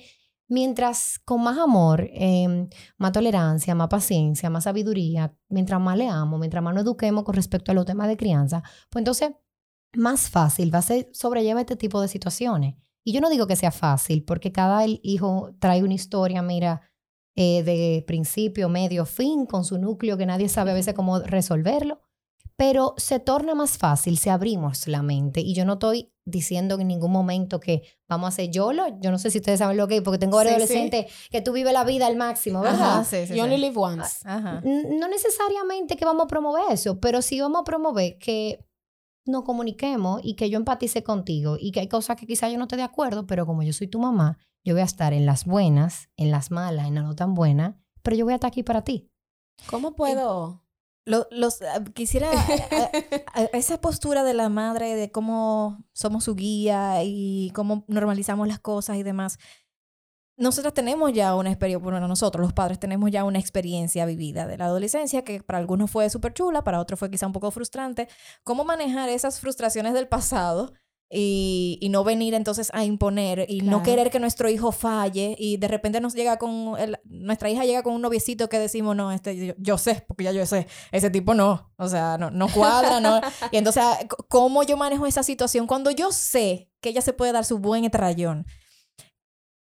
mientras 0.50 1.20
con 1.24 1.42
más 1.42 1.58
amor, 1.58 2.10
eh, 2.12 2.68
más 2.98 3.12
tolerancia, 3.12 3.76
más 3.76 3.88
paciencia, 3.88 4.50
más 4.50 4.66
sabiduría, 4.66 5.34
mientras 5.50 5.80
más 5.80 5.98
leamos, 5.98 6.40
mientras 6.40 6.64
más 6.64 6.74
nos 6.74 6.84
eduquemos 6.84 7.24
con 7.24 7.36
respecto 7.36 7.72
a 7.72 7.76
los 7.76 7.86
temas 7.86 8.08
de 8.08 8.18
crianza, 8.18 8.62
pues 8.90 9.02
entonces 9.02 9.32
más 9.94 10.30
fácil 10.30 10.74
va 10.74 10.80
a 10.80 10.84
ser 10.84 11.10
sobrellevar 11.14 11.62
este 11.62 11.76
tipo 11.76 12.02
de 12.02 12.08
situaciones. 12.08 12.76
Y 13.04 13.14
yo 13.14 13.22
no 13.22 13.30
digo 13.30 13.48
que 13.48 13.56
sea 13.56 13.72
fácil, 13.72 14.26
porque 14.26 14.52
cada 14.52 14.86
hijo 14.86 15.56
trae 15.60 15.82
una 15.82 15.94
historia, 15.94 16.42
mira, 16.42 16.82
eh, 17.38 17.62
de 17.64 18.04
principio, 18.08 18.68
medio, 18.68 19.06
fin, 19.06 19.46
con 19.46 19.64
su 19.64 19.78
núcleo 19.78 20.18
que 20.18 20.26
nadie 20.26 20.50
sabe 20.50 20.72
a 20.72 20.74
veces 20.74 20.94
cómo 20.96 21.20
resolverlo, 21.20 22.02
pero 22.56 22.96
se 22.98 23.20
torna 23.20 23.54
más 23.54 23.78
fácil 23.78 24.18
si 24.18 24.30
abrimos 24.30 24.88
la 24.88 25.04
mente. 25.04 25.42
Y 25.42 25.54
yo 25.54 25.64
no 25.64 25.74
estoy 25.74 26.12
diciendo 26.26 26.80
en 26.80 26.88
ningún 26.88 27.12
momento 27.12 27.60
que 27.60 27.84
vamos 28.10 28.26
a 28.26 28.30
hacer 28.30 28.50
YOLO. 28.50 29.00
Yo 29.00 29.12
no 29.12 29.20
sé 29.20 29.30
si 29.30 29.38
ustedes 29.38 29.60
saben 29.60 29.78
lo 29.78 29.88
que 29.88 29.98
es, 29.98 30.02
porque 30.02 30.18
tengo 30.18 30.38
varios 30.38 30.56
Sí, 30.56 30.68
sí. 30.68 30.74
adolescentes 30.74 31.14
que 31.30 31.42
tú 31.42 31.54
vives 31.54 31.72
la 31.74 31.84
vida 31.84 32.08
al 32.08 32.16
máximo, 32.16 32.62
¿verdad? 32.62 32.82
Ajá, 32.82 33.04
sí, 33.04 33.28
sí, 33.28 33.36
You 33.36 33.44
only 33.44 33.56
sí. 33.58 33.62
live 33.62 33.76
once. 33.78 34.28
Ajá. 34.28 34.62
No 34.66 35.08
necesariamente 35.08 35.96
que 35.96 36.06
vamos 36.06 36.24
a 36.24 36.28
promover 36.28 36.64
eso, 36.72 37.00
pero 37.00 37.22
sí 37.22 37.40
vamos 37.40 37.62
a 37.62 37.64
promover 37.64 38.18
que 38.18 38.66
nos 39.28 39.44
comuniquemos 39.44 40.22
y 40.24 40.34
que 40.36 40.50
yo 40.50 40.58
empatice 40.58 41.04
contigo 41.04 41.58
y 41.60 41.72
que 41.72 41.82
hay 41.82 41.88
cosas 41.88 42.16
que 42.16 42.26
quizás 42.26 42.52
yo 42.52 42.58
no 42.58 42.64
esté 42.64 42.78
de 42.78 42.84
acuerdo, 42.84 43.28
pero 43.28 43.46
como 43.46 43.62
yo 43.62 43.74
soy 43.74 43.88
tu 43.88 44.00
mamá, 44.00 44.38
yo 44.68 44.74
voy 44.74 44.82
a 44.82 44.86
estar 44.86 45.14
en 45.14 45.26
las 45.26 45.46
buenas, 45.46 46.10
en 46.18 46.30
las 46.30 46.52
malas, 46.52 46.88
en 46.88 46.96
las 46.96 47.06
no 47.06 47.16
tan 47.16 47.34
buenas, 47.34 47.76
pero 48.04 48.18
yo 48.18 48.26
voy 48.26 48.34
a 48.34 48.36
estar 48.36 48.50
aquí 48.50 48.64
para 48.64 48.84
ti. 48.84 49.10
¿Cómo 49.70 49.96
puedo? 49.96 50.66
Lo- 51.06 51.26
los, 51.32 51.62
ah, 51.62 51.82
quisiera 51.94 52.30
ah, 52.34 52.92
ah, 53.34 53.48
esa 53.54 53.80
postura 53.80 54.26
de 54.26 54.34
la 54.34 54.50
madre 54.50 54.96
de 54.96 55.10
cómo 55.10 55.86
somos 55.94 56.26
su 56.26 56.36
guía 56.36 57.02
y 57.06 57.50
cómo 57.56 57.86
normalizamos 57.88 58.46
las 58.46 58.60
cosas 58.60 58.98
y 58.98 59.04
demás. 59.04 59.40
Nosotros 60.36 60.74
tenemos 60.74 61.14
ya 61.14 61.34
una 61.34 61.50
experiencia, 61.50 61.82
bueno, 61.82 62.06
nosotros 62.06 62.42
los 62.44 62.52
padres 62.52 62.78
tenemos 62.78 63.10
ya 63.10 63.24
una 63.24 63.40
experiencia 63.40 64.06
vivida 64.06 64.46
de 64.48 64.58
la 64.58 64.66
adolescencia 64.66 65.24
que 65.24 65.42
para 65.42 65.60
algunos 65.60 65.90
fue 65.90 66.10
súper 66.10 66.34
chula, 66.34 66.66
para 66.66 66.82
otros 66.82 67.00
fue 67.00 67.10
quizá 67.10 67.26
un 67.26 67.32
poco 67.34 67.52
frustrante. 67.52 68.10
¿Cómo 68.44 68.66
manejar 68.66 69.08
esas 69.08 69.40
frustraciones 69.40 69.94
del 69.94 70.10
pasado 70.10 70.74
y, 71.10 71.78
y 71.82 71.88
no 71.90 72.04
venir 72.04 72.34
entonces 72.34 72.70
a 72.74 72.84
imponer 72.84 73.46
y 73.48 73.62
no 73.62 73.82
querer 73.82 74.10
que 74.12 74.20
nuestro 74.20 74.50
hijo 74.50 74.74
falle 74.74 75.36
y 75.40 75.56
de 75.58 75.68
repente 75.70 76.02
nos 76.02 76.14
llega 76.14 76.38
con, 76.38 76.74
el- 76.78 77.00
nuestra 77.06 77.50
hija 77.50 77.64
llega 77.64 77.82
con 77.84 77.94
un 77.94 78.02
noviecito 78.02 78.50
que 78.50 78.60
decimos, 78.60 78.96
no, 78.96 79.12
este, 79.14 79.36
yo, 79.38 79.54
yo 79.58 79.78
sé, 79.78 80.04
porque 80.08 80.26
ya 80.26 80.32
yo 80.34 80.46
sé, 80.46 80.68
ese 80.92 81.10
tipo 81.10 81.34
no, 81.34 81.72
o 81.78 81.88
sea, 81.88 82.18
no, 82.18 82.30
no 82.30 82.48
cuadra, 82.50 83.00
no. 83.00 83.22
Y 83.52 83.58
entonces, 83.58 83.84
ah, 83.86 84.00
¿cómo 84.28 84.64
yo 84.64 84.76
manejo 84.76 85.06
esa 85.08 85.24
situación 85.24 85.66
cuando 85.66 85.92
yo 85.92 86.12
sé 86.12 86.70
que 86.82 86.90
ella 86.90 87.02
se 87.02 87.14
puede 87.14 87.32
dar 87.32 87.46
su 87.46 87.60
buen 87.60 87.86
etrayón 87.86 88.46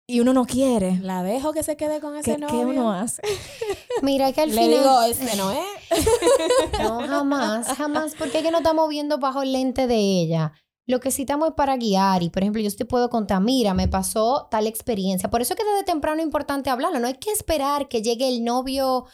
y 0.07 0.21
uno 0.21 0.33
no 0.33 0.45
quiere? 0.45 0.99
La 1.01 1.23
dejo 1.23 1.53
que 1.53 1.63
se 1.63 1.77
quede 1.77 2.01
con 2.01 2.17
ese 2.17 2.33
¿Qué, 2.37 2.39
novio. 2.39 2.57
qué 2.59 2.65
uno 2.67 2.93
hace? 2.93 3.23
Mira 4.03 4.33
que 4.33 4.43
al 4.43 4.51
Le 4.55 4.63
final... 4.63 4.71
digo, 4.79 5.03
este 5.03 5.37
no 5.37 5.51
es. 5.51 5.59
No, 6.83 7.01
jamás, 7.07 7.67
jamás, 7.77 8.15
porque 8.19 8.39
es 8.39 8.45
que 8.45 8.51
no 8.51 8.59
estamos 8.59 8.89
viendo 8.89 9.19
bajo 9.19 9.43
el 9.43 9.53
lente 9.53 9.87
de 9.87 9.97
ella. 9.97 10.53
Lo 10.87 10.99
que 10.99 11.11
sí 11.11 11.23
estamos 11.23 11.49
es 11.49 11.55
para 11.55 11.77
guiar 11.77 12.23
y, 12.23 12.31
por 12.31 12.43
ejemplo, 12.43 12.61
yo 12.61 12.75
te 12.75 12.85
puedo 12.85 13.09
contar, 13.09 13.41
mira, 13.41 13.73
me 13.73 13.87
pasó 13.87 14.49
tal 14.51 14.67
experiencia. 14.67 15.31
Por 15.31 15.41
eso 15.41 15.55
es 15.55 15.61
que 15.61 15.65
desde 15.65 15.85
temprano 15.85 16.19
es 16.19 16.25
importante 16.25 16.71
hablarlo. 16.71 16.99
No 16.99 17.07
hay 17.07 17.15
que 17.15 17.31
esperar 17.31 17.89
que 17.89 18.03
llegue 18.03 18.29
el 18.29 18.43
novio 18.43 19.07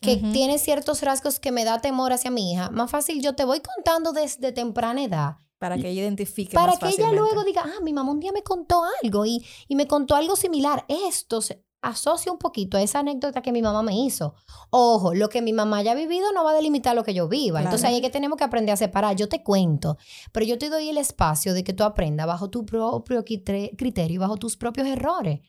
que 0.00 0.16
tiene 0.16 0.58
ciertos 0.58 1.02
rasgos 1.02 1.40
que 1.40 1.50
me 1.52 1.64
da 1.64 1.80
temor 1.80 2.12
hacia 2.12 2.30
mi 2.30 2.52
hija. 2.52 2.70
Más 2.70 2.90
fácil, 2.90 3.20
yo 3.20 3.34
te 3.34 3.44
voy 3.44 3.60
contando 3.60 4.12
desde 4.12 4.52
temprana 4.52 5.02
edad 5.02 5.36
Para 5.58 5.76
que 5.76 5.88
ella 5.90 6.02
identifique 6.02 6.54
para 6.54 6.68
más 6.72 6.78
que 6.78 6.86
ella 6.86 6.96
fácilmente. 6.96 7.20
luego 7.20 7.44
diga, 7.44 7.64
ah, 7.64 7.82
mi 7.82 7.92
mamá 7.92 8.12
un 8.12 8.20
día 8.20 8.32
me 8.32 8.42
contó 8.42 8.82
algo 9.02 9.26
y, 9.26 9.44
y 9.66 9.74
me 9.74 9.88
contó 9.88 10.14
algo 10.14 10.36
similar. 10.36 10.84
Esto 10.88 11.42
se 11.42 11.64
asocia 11.80 12.32
un 12.32 12.38
poquito 12.38 12.76
a 12.76 12.82
esa 12.82 13.00
anécdota 13.00 13.40
que 13.40 13.52
mi 13.52 13.62
mamá 13.62 13.82
me 13.82 13.94
hizo. 13.96 14.34
Ojo, 14.70 15.14
lo 15.14 15.28
que 15.28 15.42
mi 15.42 15.52
mamá 15.52 15.78
haya 15.78 15.94
vivido 15.94 16.32
no 16.32 16.44
va 16.44 16.50
a 16.50 16.54
delimitar 16.54 16.94
lo 16.94 17.04
que 17.04 17.14
yo 17.14 17.28
viva. 17.28 17.62
Entonces 17.62 17.88
ahí 17.88 17.96
es 17.96 18.02
que 18.02 18.10
tenemos 18.10 18.36
que 18.36 18.44
aprender 18.44 18.72
a 18.72 18.76
separar. 18.76 19.16
Yo 19.16 19.28
te 19.28 19.42
cuento, 19.42 19.96
pero 20.32 20.44
yo 20.44 20.58
te 20.58 20.70
doy 20.70 20.88
el 20.88 20.98
espacio 20.98 21.54
de 21.54 21.64
que 21.64 21.72
tú 21.72 21.84
aprendas 21.84 22.26
bajo 22.26 22.50
tu 22.50 22.66
propio 22.66 23.24
criterio 23.24 24.14
y 24.14 24.18
bajo 24.18 24.36
tus 24.36 24.56
propios 24.56 24.86
errores. 24.86 25.40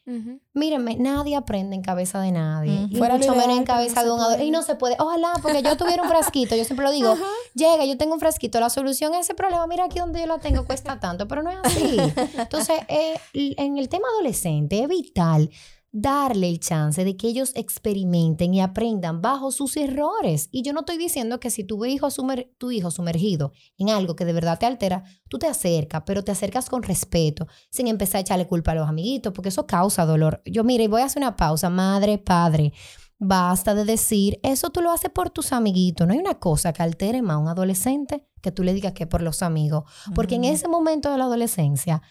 Mírenme, 0.53 0.97
nadie 0.97 1.35
aprende 1.35 1.75
en 1.75 1.81
cabeza 1.81 2.19
de 2.21 2.31
nadie. 2.31 2.87
Y 2.89 2.97
Fuera 2.97 3.17
mucho 3.17 3.35
menos 3.35 3.57
en 3.57 3.63
cabeza 3.63 4.03
de 4.03 4.11
un 4.11 4.19
puede. 4.19 4.45
Y 4.45 4.51
no 4.51 4.61
se 4.61 4.75
puede. 4.75 4.95
Ojalá, 4.99 5.33
porque 5.41 5.61
yo 5.61 5.75
tuviera 5.77 6.03
un 6.03 6.09
frasquito. 6.09 6.55
Yo 6.55 6.63
siempre 6.63 6.85
lo 6.85 6.91
digo. 6.91 7.15
Llega, 7.53 7.85
yo 7.85 7.97
tengo 7.97 8.13
un 8.13 8.19
frasquito. 8.19 8.59
La 8.59 8.69
solución 8.69 9.13
a 9.13 9.19
ese 9.19 9.33
problema, 9.33 9.65
mira 9.67 9.85
aquí 9.85 9.99
donde 9.99 10.19
yo 10.19 10.27
la 10.27 10.39
tengo, 10.39 10.65
cuesta 10.65 10.99
tanto. 10.99 11.27
Pero 11.27 11.43
no 11.43 11.49
es 11.49 11.57
así. 11.63 11.97
Entonces, 12.37 12.79
eh, 12.87 13.19
en 13.33 13.77
el 13.77 13.89
tema 13.89 14.07
adolescente 14.15 14.81
es 14.81 14.87
vital 14.87 15.49
darle 15.91 16.49
el 16.49 16.59
chance 16.59 17.03
de 17.03 17.17
que 17.17 17.27
ellos 17.27 17.51
experimenten 17.55 18.53
y 18.53 18.61
aprendan 18.61 19.21
bajo 19.21 19.51
sus 19.51 19.75
errores. 19.75 20.49
Y 20.51 20.61
yo 20.61 20.71
no 20.73 20.81
estoy 20.81 20.97
diciendo 20.97 21.39
que 21.39 21.49
si 21.49 21.63
tu 21.63 21.83
hijo, 21.85 22.09
sumer- 22.11 22.53
tu 22.57 22.71
hijo 22.71 22.91
sumergido 22.91 23.51
en 23.77 23.89
algo 23.89 24.15
que 24.15 24.25
de 24.25 24.33
verdad 24.33 24.59
te 24.59 24.65
altera, 24.65 25.03
tú 25.29 25.39
te 25.39 25.47
acercas, 25.47 26.03
pero 26.05 26.23
te 26.23 26.31
acercas 26.31 26.69
con 26.69 26.83
respeto, 26.83 27.47
sin 27.71 27.87
empezar 27.87 28.19
a 28.19 28.21
echarle 28.21 28.47
culpa 28.47 28.71
a 28.71 28.75
los 28.75 28.87
amiguitos, 28.87 29.33
porque 29.33 29.49
eso 29.49 29.65
causa 29.65 30.05
dolor. 30.05 30.41
Yo, 30.45 30.63
mire, 30.63 30.87
voy 30.87 31.01
a 31.01 31.05
hacer 31.05 31.21
una 31.23 31.35
pausa, 31.35 31.69
madre, 31.69 32.17
padre. 32.17 32.73
Basta 33.21 33.75
de 33.75 33.83
decir, 33.83 34.39
eso 34.43 34.69
tú 34.69 34.81
lo 34.81 34.91
haces 34.91 35.09
por 35.09 35.29
tus 35.29 35.51
amiguitos. 35.51 36.07
No 36.07 36.13
hay 36.13 36.19
una 36.19 36.39
cosa 36.39 36.71
que 36.71 36.83
altere 36.83 37.21
más 37.21 37.35
a 37.35 37.39
un 37.39 37.47
adolescente 37.49 38.25
que 38.41 38.51
tú 38.51 38.63
le 38.63 38.73
digas 38.73 38.93
que 38.93 39.07
por 39.07 39.21
los 39.21 39.41
amigos. 39.41 39.83
Porque 40.15 40.35
en 40.35 40.45
ese 40.45 40.69
momento 40.69 41.11
de 41.11 41.17
la 41.17 41.25
adolescencia, 41.25 42.01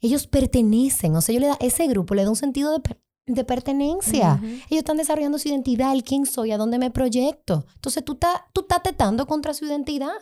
ellos 0.00 0.26
pertenecen. 0.26 1.16
O 1.16 1.20
sea, 1.20 1.34
yo 1.34 1.40
le 1.40 1.48
da, 1.48 1.58
ese 1.60 1.86
grupo 1.86 2.14
le 2.14 2.24
da 2.24 2.30
un 2.30 2.36
sentido 2.36 2.72
de, 2.72 2.96
de 3.26 3.44
pertenencia. 3.44 4.40
Ellos 4.42 4.62
están 4.70 4.96
desarrollando 4.98 5.38
su 5.38 5.48
identidad, 5.48 5.92
el 5.92 6.04
quién 6.04 6.26
soy, 6.26 6.52
a 6.52 6.58
dónde 6.58 6.78
me 6.78 6.90
proyecto. 6.90 7.64
Entonces 7.74 8.04
tú 8.04 8.12
estás 8.14 8.40
tú 8.52 8.62
estás 8.62 8.82
tetando 8.82 9.26
contra 9.26 9.54
su 9.54 9.64
identidad. 9.64 10.12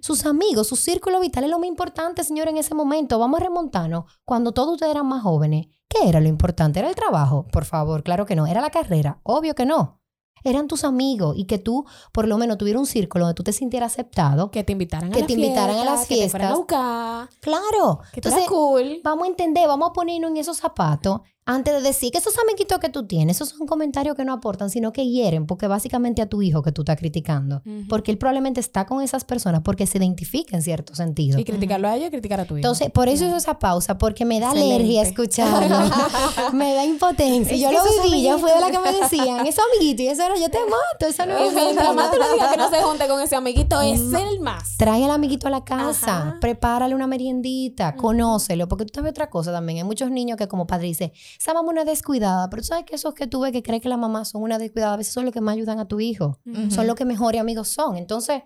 Sus 0.00 0.26
amigos, 0.26 0.66
su 0.68 0.76
círculo 0.76 1.20
vital 1.20 1.44
es 1.44 1.50
lo 1.50 1.58
más 1.58 1.68
importante, 1.68 2.24
señor, 2.24 2.48
en 2.48 2.56
ese 2.56 2.74
momento. 2.74 3.18
Vamos 3.18 3.40
a 3.40 3.44
remontarnos. 3.44 4.04
Cuando 4.24 4.52
todos 4.52 4.72
ustedes 4.74 4.90
eran 4.92 5.06
más 5.06 5.22
jóvenes, 5.22 5.66
¿qué 5.88 6.08
era 6.08 6.20
lo 6.20 6.28
importante? 6.28 6.80
¿Era 6.80 6.88
el 6.88 6.94
trabajo? 6.96 7.46
Por 7.52 7.64
favor, 7.64 8.02
claro 8.02 8.26
que 8.26 8.34
no. 8.36 8.46
¿Era 8.46 8.60
la 8.60 8.70
carrera? 8.70 9.20
Obvio 9.22 9.54
que 9.54 9.64
no. 9.66 9.96
Eran 10.44 10.68
tus 10.68 10.84
amigos 10.84 11.34
y 11.36 11.46
que 11.46 11.58
tú, 11.58 11.84
por 12.12 12.28
lo 12.28 12.38
menos, 12.38 12.58
tuvieras 12.58 12.78
un 12.78 12.86
círculo 12.86 13.24
donde 13.24 13.34
tú 13.34 13.42
te 13.42 13.52
sintieras 13.52 13.92
aceptado. 13.92 14.52
Que 14.52 14.62
te 14.62 14.70
invitaran 14.72 15.10
a 15.10 15.12
Que 15.12 15.20
la 15.22 15.26
te 15.26 15.32
invitaran 15.32 15.76
a 15.78 15.84
las 15.84 16.06
fiesta, 16.06 16.38
Que 16.38 16.44
te 16.44 16.44
a 16.44 16.48
fiestas. 16.54 16.56
buscar. 16.56 17.28
Claro. 17.40 18.00
Que 18.12 18.20
Entonces, 18.20 18.44
cool. 18.48 19.00
vamos 19.02 19.24
a 19.24 19.28
entender, 19.30 19.66
vamos 19.66 19.90
a 19.90 19.92
ponernos 19.92 20.30
en 20.30 20.36
esos 20.36 20.56
zapatos 20.56 21.22
antes 21.50 21.72
de 21.72 21.80
decir 21.80 22.12
que 22.12 22.18
esos 22.18 22.34
amiguitos 22.38 22.78
que 22.78 22.90
tú 22.90 23.06
tienes, 23.06 23.36
esos 23.36 23.48
son 23.48 23.66
comentarios 23.66 24.14
que 24.14 24.22
no 24.22 24.34
aportan, 24.34 24.68
sino 24.68 24.92
que 24.92 25.08
hieren, 25.08 25.46
porque 25.46 25.66
básicamente 25.66 26.20
a 26.20 26.26
tu 26.26 26.42
hijo 26.42 26.60
que 26.60 26.72
tú 26.72 26.82
estás 26.82 26.98
criticando. 26.98 27.62
Porque 27.88 28.10
él 28.10 28.18
probablemente 28.18 28.60
está 28.60 28.84
con 28.84 29.00
esas 29.00 29.24
personas 29.24 29.62
porque 29.64 29.86
se 29.86 29.96
identifica 29.96 30.56
en 30.56 30.62
cierto 30.62 30.94
sentido. 30.94 31.38
Y 31.38 31.44
criticarlo 31.44 31.88
a 31.88 31.96
ellos 31.96 32.08
y 32.08 32.10
criticar 32.10 32.40
a 32.40 32.44
tu 32.44 32.54
hijo. 32.54 32.58
Entonces, 32.58 32.90
por 32.90 33.08
eso 33.08 33.24
hice 33.24 33.34
esa 33.34 33.58
pausa, 33.58 33.96
porque 33.96 34.26
me 34.26 34.40
da 34.40 34.48
Excelente. 34.48 34.74
alergia 34.74 35.02
escucharlo. 35.02 35.78
me 36.52 36.74
da 36.74 36.84
impotencia. 36.84 37.54
Es 37.54 37.60
yo 37.62 37.72
lo 37.72 37.78
viví, 38.02 38.22
yo 38.22 38.38
fui 38.38 38.50
de 38.50 38.60
la 38.60 38.70
que 38.70 38.78
me 38.80 38.92
decían, 38.92 39.46
esos 39.46 39.64
amiguitos, 39.72 40.04
y 40.04 40.08
eso 40.08 40.22
era, 40.24 40.36
yo 40.36 40.50
te 40.50 40.58
mato, 40.58 41.06
eso 41.06 41.24
no 41.24 41.38
es 41.38 41.54
mientras 41.54 41.94
más 41.94 42.10
tú 42.10 42.18
le 42.18 42.30
digas 42.30 42.50
que 42.52 42.58
no 42.58 42.68
se 42.68 42.82
junte 42.82 43.08
con 43.08 43.22
ese 43.22 43.36
amiguito, 43.36 43.80
es 43.80 44.00
el 44.00 44.40
más. 44.40 44.76
Trae 44.76 45.02
al 45.02 45.12
amiguito 45.12 45.46
a 45.46 45.50
la 45.50 45.64
casa, 45.64 46.18
Ajá. 46.18 46.36
prepárale 46.42 46.94
una 46.94 47.06
meriendita, 47.06 47.96
conócelo, 47.96 48.68
porque 48.68 48.84
tú 48.84 48.92
sabes 48.96 49.12
otra 49.12 49.30
cosa 49.30 49.50
también. 49.50 49.78
Hay 49.78 49.84
muchos 49.84 50.10
niños 50.10 50.36
que 50.36 50.46
como 50.46 50.66
padre 50.66 50.88
dicen, 50.88 51.10
esa 51.38 51.54
mamá 51.54 51.68
es 51.68 51.72
una 51.72 51.84
descuidada, 51.84 52.50
pero 52.50 52.62
tú 52.62 52.66
sabes 52.68 52.84
que 52.84 52.96
esos 52.96 53.14
que 53.14 53.28
tú 53.28 53.40
ves 53.40 53.52
que 53.52 53.62
creen 53.62 53.80
que 53.80 53.88
las 53.88 53.98
mamás 53.98 54.30
son 54.30 54.42
una 54.42 54.58
descuidada, 54.58 54.94
a 54.94 54.96
veces 54.96 55.12
son 55.12 55.24
los 55.24 55.32
que 55.32 55.40
más 55.40 55.54
ayudan 55.54 55.78
a 55.78 55.86
tu 55.86 56.00
hijo, 56.00 56.40
son 56.70 56.86
los 56.86 56.96
que 56.96 57.04
mejores 57.04 57.40
amigos 57.40 57.68
son. 57.68 57.96
Entonces, 57.96 58.42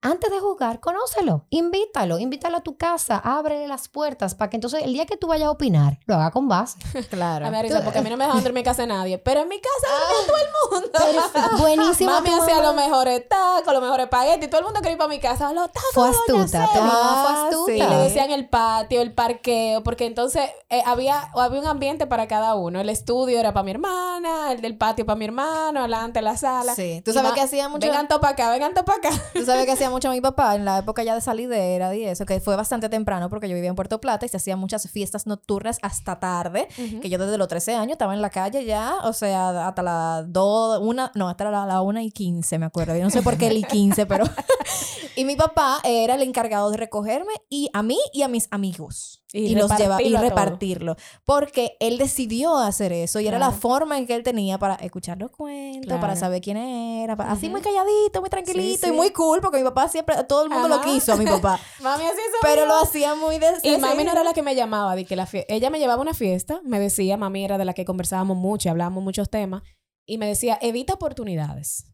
antes 0.00 0.30
de 0.30 0.38
jugar, 0.38 0.80
conócelo, 0.80 1.46
invítalo, 1.50 2.18
invítalo 2.18 2.58
a 2.58 2.60
tu 2.60 2.76
casa, 2.76 3.18
ábrele 3.18 3.66
las 3.66 3.88
puertas 3.88 4.34
para 4.34 4.48
que 4.50 4.56
entonces 4.56 4.82
el 4.84 4.92
día 4.92 5.06
que 5.06 5.16
tú 5.16 5.26
vayas 5.26 5.48
a 5.48 5.50
opinar, 5.50 5.98
lo 6.06 6.14
haga 6.14 6.30
con 6.30 6.48
base. 6.48 6.78
Claro. 7.10 7.46
A 7.46 7.50
ver, 7.50 7.68
porque 7.84 7.98
a 7.98 8.02
mí 8.02 8.10
no 8.10 8.16
me 8.16 8.24
dejan 8.26 8.42
dormir 8.44 8.58
en 8.58 8.64
casa 8.64 8.82
de 8.82 8.88
nadie. 8.88 9.18
Pero 9.18 9.40
en 9.40 9.48
mi 9.48 9.60
casa 9.60 9.86
dormía 9.98 10.26
todo 10.26 10.36
el 10.36 10.82
mundo. 10.82 10.98
Perfecto. 11.32 11.56
Buenísimo. 11.58 12.10
Mami 12.12 12.30
hacía 12.30 12.60
los 12.62 12.74
mejores 12.74 13.28
tacos, 13.28 13.72
los 13.72 13.82
mejores 13.82 14.04
espaguetis. 14.04 14.50
Todo 14.50 14.60
el 14.60 14.64
mundo 14.66 14.80
quería 14.80 14.92
ir 14.92 14.98
para 14.98 15.08
mi 15.08 15.18
casa. 15.18 15.52
Los 15.52 15.72
tacos. 15.72 15.90
Fue 15.94 16.08
astuta, 16.08 16.68
tu 16.72 16.78
mamá 16.80 17.24
fue 17.24 17.32
Ah, 17.34 17.44
astuta. 17.48 17.72
sí. 17.72 17.78
Y 17.78 17.82
le 17.86 17.96
decían 17.96 18.30
el 18.30 18.48
patio, 18.48 19.00
el 19.00 19.12
parqueo, 19.14 19.82
porque 19.82 20.06
entonces 20.06 20.50
eh, 20.68 20.82
había, 20.86 21.30
había 21.34 21.60
un 21.60 21.66
ambiente 21.66 22.06
para 22.06 22.28
cada 22.28 22.54
uno. 22.54 22.80
El 22.80 22.88
estudio 22.88 23.38
era 23.40 23.52
para 23.52 23.64
mi 23.64 23.70
hermana, 23.72 24.52
el 24.52 24.60
del 24.60 24.76
patio 24.76 25.06
para 25.06 25.16
mi 25.16 25.24
hermano, 25.24 25.80
adelante 25.80 26.20
la 26.22 26.36
sala. 26.36 26.74
Sí. 26.74 27.02
Tú 27.04 27.12
sabes 27.12 27.32
que 27.32 27.40
hacía 27.40 27.68
mucho... 27.68 27.86
Vengan 27.86 28.06
todos 28.06 28.20
para 28.20 28.32
acá, 28.34 28.50
vengan 28.50 28.74
todos 28.74 28.84
para 28.86 28.98
acá. 29.08 29.22
Tú 29.34 29.44
sabes 29.44 29.64
que 29.66 29.72
hacía 29.72 29.87
mucho 29.90 30.10
mi 30.10 30.20
papá 30.20 30.54
en 30.56 30.64
la 30.64 30.78
época 30.78 31.02
ya 31.02 31.14
de 31.14 31.20
salidera 31.20 31.94
y 31.94 32.04
eso, 32.04 32.26
que 32.26 32.40
fue 32.40 32.56
bastante 32.56 32.88
temprano 32.88 33.28
porque 33.28 33.48
yo 33.48 33.54
vivía 33.54 33.70
en 33.70 33.76
Puerto 33.76 34.00
Plata 34.00 34.26
y 34.26 34.28
se 34.28 34.36
hacían 34.36 34.58
muchas 34.58 34.88
fiestas 34.90 35.26
nocturnas 35.26 35.78
hasta 35.82 36.18
tarde, 36.20 36.68
que 37.00 37.08
yo 37.08 37.18
desde 37.18 37.38
los 37.38 37.48
13 37.48 37.74
años 37.74 37.92
estaba 37.92 38.14
en 38.14 38.22
la 38.22 38.30
calle 38.30 38.64
ya, 38.64 38.96
o 39.04 39.12
sea, 39.12 39.68
hasta 39.68 39.82
las 39.82 40.32
2, 40.32 40.80
una, 40.82 41.12
no, 41.14 41.28
hasta 41.28 41.50
la, 41.50 41.66
la 41.66 41.82
1 41.82 42.00
y 42.00 42.10
15 42.10 42.58
me 42.58 42.66
acuerdo, 42.66 42.96
yo 42.96 43.04
no 43.04 43.10
sé 43.10 43.22
por 43.22 43.36
qué 43.36 43.48
el 43.48 43.58
y 43.58 43.64
15, 43.64 44.06
pero... 44.06 44.24
y 45.16 45.24
mi 45.24 45.36
papá 45.36 45.80
era 45.84 46.14
el 46.14 46.22
encargado 46.22 46.70
de 46.70 46.76
recogerme 46.76 47.32
y 47.48 47.70
a 47.72 47.82
mí 47.82 47.98
y 48.12 48.22
a 48.22 48.28
mis 48.28 48.48
amigos. 48.50 49.22
Y 49.32 49.52
Y, 49.52 49.54
los 49.54 49.70
lleva 49.76 50.02
y 50.02 50.16
repartirlo. 50.16 50.96
Porque 51.24 51.76
él 51.80 51.98
decidió 51.98 52.56
hacer 52.56 52.92
eso 52.92 53.20
y 53.20 53.28
era 53.28 53.38
la 53.38 53.50
forma 53.50 53.98
en 53.98 54.06
que 54.06 54.14
él 54.14 54.22
tenía 54.22 54.58
para 54.58 54.76
escuchar 54.76 55.18
los 55.18 55.30
cuentos, 55.30 55.98
para 56.00 56.16
saber 56.16 56.40
quién 56.40 56.56
era, 56.56 57.14
para- 57.14 57.32
así 57.32 57.50
muy 57.50 57.60
calladito, 57.60 58.20
muy 58.20 58.30
tranquilito 58.30 58.86
Sí, 58.86 58.92
y 58.92 58.96
muy 58.96 59.10
cool, 59.10 59.40
porque 59.40 59.58
mi 59.58 59.64
papá 59.64 59.88
siempre, 59.88 60.16
todo 60.24 60.44
el 60.44 60.50
mundo 60.50 60.68
lo 60.68 60.80
quiso 60.80 61.12
a 61.12 61.16
mi 61.16 61.26
papá. 61.26 61.60
Mami 61.82 62.04
así 62.04 62.20
pero 62.40 62.64
lo 62.66 62.76
hacía 62.76 63.14
muy 63.14 63.38
de 63.38 63.48
Y 63.62 63.76
mami 63.76 64.04
no 64.04 64.12
era 64.12 64.24
la 64.24 64.32
que 64.32 64.42
me 64.42 64.54
llamaba, 64.54 64.96
de 64.96 65.04
que 65.04 65.16
la 65.16 65.28
ella 65.48 65.68
me 65.70 65.78
llevaba 65.78 65.98
a 65.98 66.02
una 66.02 66.14
fiesta, 66.14 66.60
me 66.64 66.80
decía, 66.80 67.16
mami 67.16 67.44
era 67.44 67.58
de 67.58 67.64
la 67.64 67.74
que 67.74 67.84
conversábamos 67.84 68.36
mucho, 68.36 68.68
y 68.68 68.70
hablábamos 68.70 69.04
muchos 69.04 69.28
temas, 69.28 69.62
y 70.06 70.16
me 70.16 70.26
decía, 70.26 70.58
evita 70.62 70.94
oportunidades. 70.94 71.84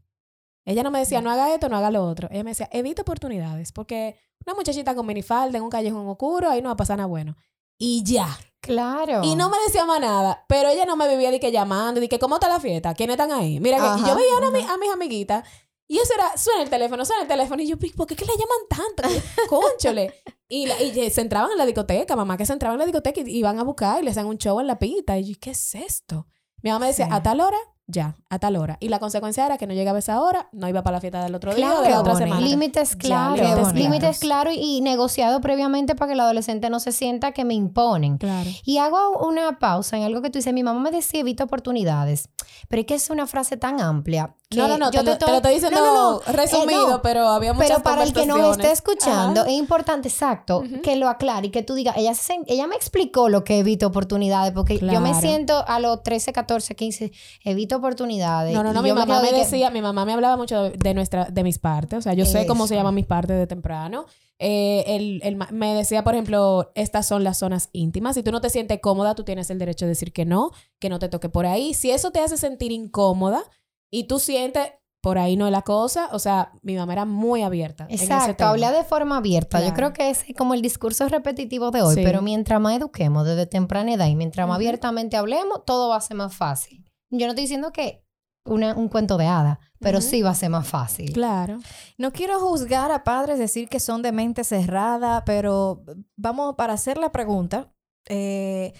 Ella 0.66 0.82
no 0.82 0.90
me 0.90 1.00
decía, 1.00 1.20
no 1.20 1.30
haga 1.30 1.52
esto, 1.52 1.68
no 1.68 1.76
haga 1.76 1.90
lo 1.90 2.04
otro. 2.04 2.28
Ella 2.30 2.44
me 2.44 2.52
decía, 2.52 2.68
evita 2.72 3.02
oportunidades, 3.02 3.72
porque 3.72 4.18
una 4.46 4.54
muchachita 4.54 4.94
con 4.94 5.06
minifalda 5.06 5.58
en 5.58 5.64
un 5.64 5.70
callejón 5.70 6.06
oscuro, 6.08 6.50
ahí 6.50 6.60
no 6.62 6.68
va 6.68 6.74
a 6.74 6.76
pasar 6.76 6.96
nada 6.96 7.06
bueno. 7.06 7.36
Y 7.78 8.02
ya. 8.04 8.28
Claro. 8.60 9.20
Y 9.24 9.34
no 9.36 9.50
me 9.50 9.58
decía 9.66 9.84
más 9.84 10.00
nada, 10.00 10.44
pero 10.48 10.70
ella 10.70 10.86
no 10.86 10.96
me 10.96 11.06
vivía 11.08 11.30
de 11.30 11.38
que 11.38 11.52
llamando, 11.52 12.00
de 12.00 12.08
que 12.08 12.18
cómo 12.18 12.36
está 12.36 12.48
la 12.48 12.60
fiesta, 12.60 12.94
quiénes 12.94 13.14
están 13.14 13.30
ahí. 13.32 13.60
Mira, 13.60 13.76
que 13.78 14.00
y 14.00 14.06
yo 14.06 14.14
veía 14.16 14.34
a, 14.36 14.40
ami- 14.40 14.66
a 14.68 14.78
mis 14.78 14.90
amiguitas 14.90 15.46
y 15.86 15.98
eso 15.98 16.14
era, 16.14 16.34
suena 16.38 16.62
el 16.62 16.70
teléfono, 16.70 17.04
suena 17.04 17.22
el 17.22 17.28
teléfono. 17.28 17.60
Y 17.62 17.66
yo, 17.68 17.76
¿por 17.78 18.06
qué, 18.06 18.14
le 18.14 18.32
llaman 18.32 18.94
tanto? 18.96 19.20
Conchole. 19.50 20.14
Y, 20.48 20.64
la- 20.66 20.80
y 20.80 21.10
se 21.10 21.20
entraban 21.20 21.50
en 21.52 21.58
la 21.58 21.66
discoteca, 21.66 22.16
mamá, 22.16 22.38
que 22.38 22.46
se 22.46 22.54
entraban 22.54 22.76
en 22.76 22.78
la 22.80 22.86
discoteca 22.86 23.20
y 23.20 23.36
iban 23.36 23.58
a 23.58 23.64
buscar 23.64 24.00
y 24.00 24.04
le 24.04 24.10
hacían 24.12 24.26
un 24.26 24.38
show 24.38 24.58
en 24.60 24.66
la 24.66 24.78
pita. 24.78 25.18
Y 25.18 25.32
yo, 25.34 25.38
¿qué 25.38 25.50
es 25.50 25.74
esto? 25.74 26.26
Mi 26.62 26.70
mamá 26.70 26.80
me 26.80 26.86
decía, 26.86 27.04
Sí. 27.06 27.12
a 27.12 27.22
tal 27.22 27.40
hora, 27.40 27.58
ya, 27.86 28.14
a 28.30 28.38
tal 28.38 28.56
hora. 28.56 28.78
Y 28.80 28.88
la 28.88 28.98
consecuencia 28.98 29.44
era 29.44 29.58
que 29.58 29.66
no 29.66 29.74
llegaba 29.74 29.96
a 29.96 29.98
esa 29.98 30.20
hora, 30.20 30.48
no 30.52 30.68
iba 30.68 30.82
para 30.82 30.96
la 30.96 31.00
fiesta 31.00 31.22
del 31.22 31.34
otro 31.34 31.54
día 31.54 31.66
o 31.66 31.82
de 31.82 31.88
Claro, 31.88 31.90
la 31.94 32.00
otra 32.00 32.12
bonito. 32.14 32.28
semana. 32.30 32.46
Límites 32.48 32.90
Ya, 32.92 32.98
claros, 32.98 33.38
límites 33.38 33.74
límites 33.74 34.18
claros. 34.20 34.54
y 34.56 34.80
negociado 34.80 35.40
previamente 35.40 35.94
para 35.94 36.08
que 36.08 36.12
el 36.14 36.20
adolescente 36.20 36.70
no 36.70 36.80
se 36.80 36.92
sienta 36.92 37.32
que 37.32 37.44
me 37.44 37.54
imponen. 37.54 38.18
Claro. 38.18 38.48
Y 38.64 38.78
hago 38.78 39.18
una 39.26 39.58
pausa 39.58 39.96
en 39.96 40.04
algo 40.04 40.22
que 40.22 40.30
tú 40.30 40.38
dices. 40.38 40.52
Mi 40.54 40.62
mamá 40.62 40.80
me 40.80 40.90
decía 40.90 41.20
evita 41.20 41.44
oportunidades, 41.44 42.28
pero 42.68 42.80
es 42.80 42.86
que 42.86 42.94
es 42.94 43.10
una 43.10 43.26
frase 43.26 43.56
tan 43.56 43.80
amplia. 43.80 44.34
Que 44.48 44.58
No, 44.58 44.68
no, 44.68 44.78
no, 44.78 44.90
yo 44.92 45.02
te, 45.02 45.10
lo- 45.10 45.18
te 45.18 45.26
lo 45.26 45.36
estoy 45.36 45.54
diciendo 45.54 45.80
No, 45.80 45.94
no, 45.94 46.10
no. 46.26 46.32
resumido, 46.32 46.86
Eh, 46.88 46.90
no. 46.92 47.02
pero 47.02 47.26
había 47.28 47.52
muchas 47.54 47.68
Pero 47.70 47.82
para 47.82 48.02
el 48.04 48.12
que 48.12 48.24
nos 48.26 48.56
esté 48.56 48.70
escuchando, 48.70 49.40
Ajá. 49.42 49.50
es 49.50 49.56
importante, 49.56 50.08
exacto, 50.08 50.62
que 50.82 50.96
lo 50.96 51.08
aclare 51.08 51.48
y 51.48 51.50
que 51.50 51.62
tú 51.62 51.74
digas, 51.74 51.96
ella, 51.96 52.14
se- 52.14 52.40
ella 52.46 52.66
me 52.66 52.76
explicó 52.76 53.28
lo 53.28 53.42
que 53.42 53.58
evita 53.58 53.86
oportunidades, 53.86 54.52
porque 54.52 54.78
yo 54.78 55.00
me 55.00 55.10
Claro. 55.10 55.20
siento 55.20 55.64
a 55.66 55.80
los 55.80 56.02
13, 56.02 56.32
14, 56.32 56.76
15, 56.76 57.10
evito 57.44 57.73
oportunidades. 57.74 58.54
No, 58.54 58.62
no, 58.62 58.72
no, 58.72 58.82
mi 58.82 58.92
mamá 58.92 59.20
me 59.20 59.30
que- 59.30 59.36
decía, 59.38 59.70
mi 59.70 59.82
mamá 59.82 60.04
me 60.04 60.12
hablaba 60.12 60.36
mucho 60.36 60.70
de, 60.70 60.94
nuestra, 60.94 61.26
de 61.26 61.42
mis 61.42 61.58
partes, 61.58 61.98
o 61.98 62.02
sea, 62.02 62.14
yo 62.14 62.24
sé 62.26 62.46
cómo 62.46 62.66
se 62.66 62.74
llaman 62.74 62.94
mis 62.94 63.06
partes 63.06 63.36
de 63.36 63.46
temprano. 63.46 64.06
Eh, 64.38 64.84
él- 64.88 65.20
él 65.22 65.38
me 65.52 65.74
decía, 65.74 66.02
por 66.02 66.14
ejemplo, 66.14 66.72
estas 66.74 67.06
son 67.06 67.22
las 67.24 67.38
zonas 67.38 67.68
íntimas. 67.72 68.14
Si 68.16 68.22
tú 68.22 68.32
no 68.32 68.40
te 68.40 68.50
sientes 68.50 68.80
cómoda, 68.80 69.14
tú 69.14 69.22
tienes 69.24 69.48
el 69.50 69.58
derecho 69.58 69.84
de 69.84 69.90
decir 69.90 70.12
que 70.12 70.24
no, 70.24 70.50
que 70.80 70.88
no 70.88 70.98
te 70.98 71.08
toque 71.08 71.28
por 71.28 71.46
ahí. 71.46 71.72
Si 71.74 71.90
eso 71.90 72.10
te 72.10 72.20
hace 72.20 72.36
sentir 72.36 72.72
incómoda 72.72 73.42
y 73.90 74.04
tú 74.04 74.18
sientes 74.18 74.72
por 75.00 75.18
ahí 75.18 75.36
no 75.36 75.44
es 75.44 75.52
la 75.52 75.60
cosa, 75.60 76.08
o 76.12 76.18
sea, 76.18 76.52
mi 76.62 76.76
mamá 76.76 76.94
era 76.94 77.04
muy 77.04 77.42
abierta. 77.42 77.86
Exacto, 77.90 78.46
habla 78.46 78.72
de 78.72 78.84
forma 78.84 79.18
abierta. 79.18 79.62
Yo 79.62 79.74
creo 79.74 79.92
que 79.92 80.08
es 80.08 80.24
como 80.36 80.54
el 80.54 80.62
discurso 80.62 81.06
repetitivo 81.10 81.70
de 81.70 81.82
hoy, 81.82 81.96
Sí. 81.96 82.00
pero 82.02 82.22
mientras 82.22 82.58
más 82.58 82.74
eduquemos 82.74 83.26
desde 83.26 83.44
temprana 83.44 83.92
edad 83.92 84.06
y 84.06 84.16
mientras 84.16 84.48
más 84.48 84.56
abiertamente 84.56 85.18
hablemos, 85.18 85.64
todo 85.66 85.90
va 85.90 85.96
a 85.96 86.00
ser 86.00 86.16
más 86.16 86.34
fácil. 86.34 86.82
Yo 87.18 87.26
no 87.26 87.32
estoy 87.32 87.44
diciendo 87.44 87.72
que 87.72 88.04
una- 88.46 88.74
un 88.74 88.88
cuento 88.88 89.16
de 89.16 89.26
hada, 89.26 89.58
pero 89.80 90.00
sí 90.00 90.20
va 90.22 90.30
a 90.30 90.34
ser 90.34 90.50
más 90.50 90.68
fácil. 90.68 91.12
Claro. 91.12 91.58
No 91.96 92.12
quiero 92.12 92.38
juzgar 92.40 92.90
a 92.92 93.02
padres, 93.04 93.38
decir 93.38 93.68
que 93.68 93.80
son 93.80 94.02
de 94.02 94.12
mente 94.12 94.44
cerrada, 94.44 95.24
pero 95.24 95.82
vamos, 96.16 96.54
para 96.56 96.74
hacer 96.74 96.98
la 96.98 97.10
pregunta, 97.10 97.72
eh, 98.08 98.74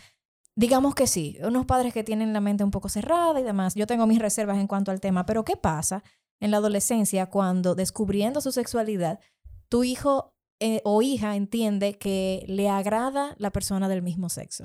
digamos 0.55 0.95
que 0.95 1.07
sí, 1.07 1.39
unos 1.43 1.65
padres 1.67 1.95
que 1.95 2.05
tienen 2.05 2.33
la 2.33 2.41
mente 2.41 2.63
un 2.63 2.71
poco 2.71 2.89
cerrada 2.91 3.41
y 3.41 3.43
demás. 3.43 3.75
Yo 3.75 3.87
tengo 3.87 4.07
mis 4.07 4.19
reservas 4.19 4.59
en 4.59 4.67
cuanto 4.67 4.91
al 4.91 5.01
tema, 5.01 5.25
pero 5.25 5.45
¿qué 5.45 5.57
pasa 5.57 6.03
en 6.41 6.51
la 6.51 6.59
adolescencia 6.59 7.27
cuando 7.31 7.75
descubriendo 7.75 8.41
su 8.43 8.53
sexualidad, 8.53 9.19
tu 9.71 9.83
hijo 9.85 10.33
eh, 10.61 10.81
o 10.85 11.03
hija 11.03 11.35
entiende 11.37 11.99
que 11.99 12.45
le 12.49 12.69
agrada 12.69 13.35
la 13.39 13.51
persona 13.51 13.89
del 13.89 14.03
mismo 14.03 14.29
sexo? 14.29 14.65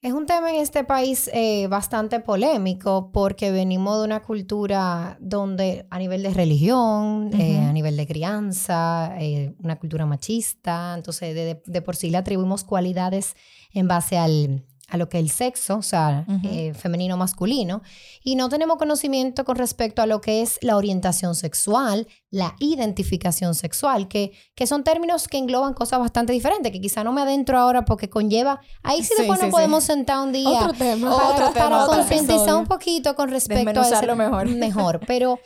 Es 0.00 0.12
un 0.12 0.26
tema 0.26 0.50
en 0.50 0.60
este 0.60 0.84
país 0.84 1.28
eh, 1.34 1.66
bastante 1.66 2.20
polémico 2.20 3.10
porque 3.12 3.50
venimos 3.50 3.98
de 3.98 4.04
una 4.04 4.22
cultura 4.22 5.16
donde 5.20 5.86
a 5.90 5.98
nivel 5.98 6.22
de 6.22 6.30
religión, 6.32 7.30
eh, 7.34 7.58
a 7.58 7.72
nivel 7.72 7.96
de 7.96 8.06
crianza, 8.06 9.16
eh, 9.18 9.56
una 9.60 9.76
cultura 9.80 10.06
machista, 10.06 10.94
entonces 10.96 11.34
de- 11.34 11.60
de 11.66 11.82
por 11.82 11.96
sí 11.96 12.10
le 12.10 12.18
atribuimos 12.18 12.62
cualidades 12.62 13.34
en 13.72 13.88
base 13.88 14.16
al, 14.18 14.64
a 14.90 14.96
lo 14.96 15.08
que 15.08 15.18
es 15.18 15.24
el 15.24 15.30
sexo, 15.30 15.76
o 15.76 15.82
sea, 15.82 16.24
Ujú. 16.26 16.40
eh, 16.48 16.72
femenino 16.74 17.16
masculino, 17.18 17.82
y 18.24 18.36
no 18.36 18.48
tenemos 18.48 18.78
conocimiento 18.78 19.44
con 19.44 19.56
respecto 19.56 20.00
a 20.00 20.06
lo 20.06 20.20
que 20.22 20.40
es 20.40 20.58
la 20.62 20.76
orientación 20.76 21.34
sexual, 21.34 22.06
la 22.30 22.54
identificación 22.58 23.54
sexual, 23.54 24.08
que, 24.08 24.32
que 24.54 24.66
son 24.66 24.84
términos 24.84 25.28
que 25.28 25.36
engloban 25.38 25.74
cosas 25.74 25.98
bastante 26.00 26.32
diferentes, 26.32 26.72
que 26.72 26.80
quizá 26.80 27.04
no 27.04 27.12
me 27.12 27.20
adentro 27.20 27.58
ahora 27.58 27.84
porque 27.84 28.08
conlleva, 28.08 28.60
ahí 28.82 29.02
sí, 29.02 29.08
Sí, 29.08 29.14
después 29.18 29.38
sí, 29.40 29.46
nos 29.46 29.50
sí. 29.50 29.56
podemos 29.56 29.84
sentar 29.84 30.20
un 30.26 30.32
día 30.32 30.48
Otro 30.62 30.72
tema. 30.72 31.16
para, 31.16 31.28
Otro 31.48 31.52
para 31.54 31.86
concientizar 31.86 32.54
un 32.56 32.66
poquito 32.66 33.14
con 33.14 33.28
respecto 33.30 33.80
a 33.80 33.88
ese- 33.88 34.14
mejor. 34.14 34.46
mejor. 34.56 35.00
Pero 35.06 35.38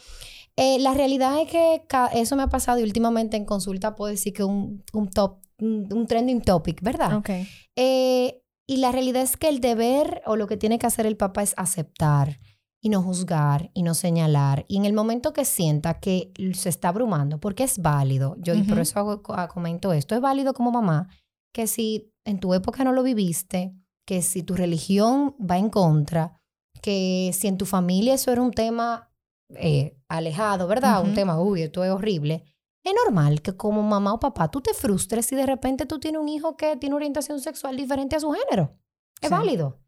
eh, 0.56 0.78
la 0.78 0.94
realidad 0.94 1.40
es 1.40 1.48
que 1.50 1.82
eso 2.14 2.36
me 2.36 2.42
ha 2.44 2.48
pasado 2.48 2.78
y 2.78 2.82
últimamente 2.84 3.36
en 3.36 3.44
consulta 3.44 3.94
puedo 3.96 4.10
decir 4.10 4.32
que 4.32 4.44
un, 4.44 4.84
un 4.92 5.08
top, 5.10 5.38
un, 5.58 5.88
un 5.92 6.06
trending 6.06 6.42
topic, 6.42 6.80
¿verdad? 6.82 7.16
Ok. 7.16 7.30
Eh, 7.76 8.41
y 8.72 8.76
la 8.78 8.90
realidad 8.92 9.22
es 9.22 9.36
que 9.36 9.48
el 9.48 9.60
deber 9.60 10.22
o 10.26 10.36
lo 10.36 10.46
que 10.46 10.56
tiene 10.56 10.78
que 10.78 10.86
hacer 10.86 11.06
el 11.06 11.16
papá 11.16 11.42
es 11.42 11.54
aceptar 11.56 12.38
y 12.80 12.88
no 12.88 13.02
juzgar 13.02 13.70
y 13.74 13.82
no 13.82 13.94
señalar. 13.94 14.64
Y 14.68 14.76
en 14.76 14.84
el 14.84 14.92
momento 14.92 15.32
que 15.32 15.44
sienta 15.44 16.00
que 16.00 16.32
se 16.54 16.68
está 16.68 16.88
abrumando, 16.88 17.38
porque 17.38 17.64
es 17.64 17.78
válido, 17.78 18.34
yo 18.38 18.54
y 18.54 18.62
por 18.64 18.78
eso 18.80 18.98
hago- 18.98 19.22
ah, 19.34 19.48
comento 19.48 19.92
esto, 19.92 20.14
es 20.14 20.20
válido 20.20 20.52
como 20.54 20.70
mamá 20.72 21.08
que 21.52 21.66
si 21.66 22.10
en 22.24 22.40
tu 22.40 22.54
época 22.54 22.82
no 22.82 22.92
lo 22.92 23.02
viviste, 23.02 23.74
que 24.06 24.22
si 24.22 24.42
tu 24.42 24.54
religión 24.54 25.36
va 25.38 25.58
en 25.58 25.70
contra, 25.70 26.40
que 26.80 27.30
si 27.34 27.46
en 27.46 27.56
tu 27.58 27.66
familia 27.66 28.14
eso 28.14 28.32
era 28.32 28.42
un 28.42 28.52
tema 28.52 29.10
eh, 29.54 29.96
alejado, 30.08 30.66
¿verdad? 30.66 31.02
Un 31.02 31.14
tema, 31.14 31.38
uy, 31.40 31.62
esto 31.62 31.84
es 31.84 31.90
horrible. 31.90 32.42
Es 32.84 32.92
normal 33.06 33.42
que 33.42 33.56
como 33.56 33.82
mamá 33.82 34.14
o 34.14 34.18
papá 34.20 34.50
tú 34.50 34.60
te 34.60 34.74
frustres 34.74 35.26
si 35.26 35.36
de 35.36 35.46
repente 35.46 35.86
tú 35.86 36.00
tienes 36.00 36.20
un 36.20 36.28
hijo 36.28 36.56
que 36.56 36.76
tiene 36.76 36.96
orientación 36.96 37.40
sexual 37.40 37.76
diferente 37.76 38.16
a 38.16 38.20
su 38.20 38.30
género. 38.32 38.76
Es 39.20 39.28
Sí. 39.28 39.34
válido. 39.34 39.78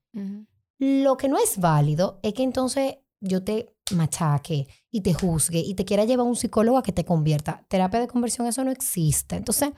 Lo 0.78 1.16
que 1.16 1.28
no 1.28 1.38
es 1.38 1.58
válido 1.58 2.20
es 2.22 2.34
que 2.34 2.42
entonces 2.42 2.96
yo 3.20 3.42
te 3.42 3.74
machaque 3.94 4.68
y 4.90 5.00
te 5.00 5.14
juzgue 5.14 5.58
y 5.58 5.74
te 5.74 5.84
quiera 5.84 6.04
llevar 6.04 6.26
a 6.26 6.28
un 6.28 6.36
psicólogo 6.36 6.78
a 6.78 6.82
que 6.82 6.92
te 6.92 7.04
convierta. 7.04 7.64
Terapia 7.68 8.00
de 8.00 8.08
conversión, 8.08 8.46
eso 8.46 8.62
no 8.64 8.70
existe. 8.70 9.36
Entonces, 9.36 9.70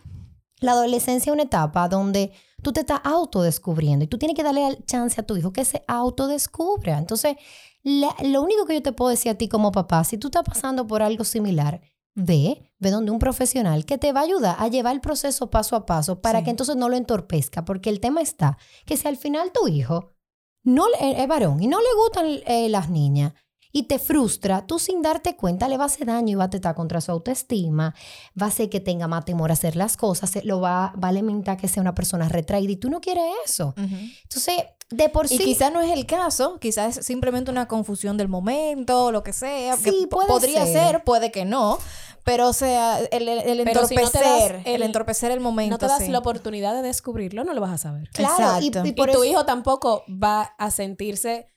la 0.61 0.73
adolescencia 0.73 1.31
es 1.31 1.35
una 1.35 1.43
etapa 1.45 1.89
donde 1.89 2.33
tú 2.63 2.73
te 2.73 2.81
estás 2.81 3.01
autodescubriendo 3.05 4.05
y 4.05 4.09
tú 4.09 4.19
tienes 4.19 4.37
que 4.37 4.43
darle 4.43 4.83
chance 4.87 5.21
a 5.21 5.25
tu 5.27 5.37
hijo 5.37 5.53
que 5.53 5.65
se 5.65 5.85
autodescubra. 5.87 6.99
Entonces, 6.99 7.37
la- 7.83 8.15
lo 8.25 8.43
único 8.43 8.67
que 8.67 8.75
yo 8.75 8.83
te 8.83 8.93
puedo 8.93 9.11
decir 9.11 9.31
a 9.31 9.35
ti 9.37 9.49
como 9.49 9.71
papá, 9.73 10.03
si 10.05 10.19
tú 10.19 10.29
estás 10.29 10.45
pasando 10.45 10.87
por 10.87 11.03
algo 11.03 11.25
similar, 11.25 11.81
ve, 12.17 12.73
ve 12.79 12.91
donde 12.91 13.11
un 13.13 13.19
profesional 13.21 13.85
que 13.85 13.99
te 13.99 14.13
va 14.13 14.21
a 14.21 14.25
ayudar 14.25 14.57
a 14.59 14.69
llevar 14.69 14.95
el 14.95 15.01
proceso 15.01 15.51
paso 15.51 15.77
a 15.77 15.87
paso 15.87 16.21
para 16.21 16.39
Sí. 16.41 16.45
que 16.47 16.51
entonces 16.51 16.75
no 16.75 16.89
lo 16.89 16.97
entorpezca, 16.97 17.65
porque 17.65 17.91
el 17.91 18.01
tema 18.01 18.23
está 18.23 18.59
que 18.87 18.97
si 18.97 19.07
al 19.07 19.17
final 19.19 19.53
tu 19.53 19.69
hijo 19.69 20.15
no 20.65 20.87
le- 20.89 21.23
es 21.23 21.29
varón 21.29 21.63
y 21.63 21.67
no 21.69 21.79
le 21.79 21.87
gustan 22.03 22.27
eh, 22.47 22.69
las 22.69 22.89
niñas 22.91 23.35
y 23.71 23.83
te 23.83 23.99
frustra, 23.99 24.67
tú 24.67 24.79
sin 24.79 25.03
darte 25.03 25.37
cuenta 25.37 25.69
le 25.69 25.77
va 25.77 25.85
a 25.85 25.87
hacer 25.89 26.07
daño 26.07 26.33
y 26.33 26.35
va 26.35 26.45
a 26.45 26.47
atentar 26.47 26.75
contra 26.75 27.03
su 27.03 27.13
autoestima, 27.13 27.95
va 28.41 28.47
a 28.47 28.49
hacer 28.49 28.71
que 28.71 28.81
tenga 28.81 29.07
más 29.07 29.27
temor 29.27 29.51
a 29.51 29.53
hacer 29.53 29.77
las 29.77 29.99
cosas, 29.99 30.43
lo 30.45 30.61
va, 30.63 30.95
va 31.01 31.09
a 31.09 31.11
alimentar 31.11 31.59
que 31.59 31.69
sea 31.69 31.83
una 31.83 31.95
persona 31.95 32.27
retraída 32.29 32.73
y 32.73 32.77
tú 32.77 32.89
no 32.89 33.03
quieres 33.03 33.25
eso. 33.45 33.75
Entonces, 33.77 34.65
de 34.91 35.09
por 35.09 35.27
Y 35.27 35.37
sí... 35.37 35.39
quizás 35.45 35.73
no 35.73 35.81
es 35.81 35.91
el 35.93 36.07
caso, 36.07 36.59
quizás 36.61 36.97
es 36.99 37.07
simplemente 37.07 37.51
una 37.51 37.67
confusión 37.69 38.17
del 38.17 38.29
momento, 38.29 39.11
lo 39.13 39.23
que 39.23 39.33
sea. 39.33 39.77
Sí, 39.77 40.07
puede 40.11 40.29
podría 40.29 40.65
ser. 40.65 40.91
ser. 40.93 41.05
puede 41.05 41.31
que 41.33 41.45
no. 41.45 41.79
Pero, 42.25 42.49
o 42.49 42.53
sea, 42.53 42.99
el, 42.99 43.29
el 43.29 43.41
si 43.43 43.65
no 43.65 43.71
entorpecer, 43.71 44.63
el, 44.65 44.75
el- 44.77 44.83
entorpecer 44.83 45.31
el 45.31 45.39
momento. 45.41 45.75
no 45.75 45.79
te 45.79 45.87
das 45.87 46.03
sí. 46.05 46.09
la 46.11 46.19
oportunidad 46.19 46.75
de 46.75 46.83
descubrirlo, 46.83 47.45
no 47.45 47.55
lo 47.55 47.61
vas 47.61 47.73
a 47.73 47.79
saber. 47.79 48.09
Claro, 48.11 48.35
y, 48.61 48.67
Exacto. 48.69 48.87
y 48.87 48.89
Y 48.91 48.93
por 48.95 49.07
tu 49.13 49.23
eso- 49.23 49.25
hijo 49.25 49.45
tampoco 49.47 50.03
va 50.09 50.55
a 50.59 50.71
sentirse 50.73 51.53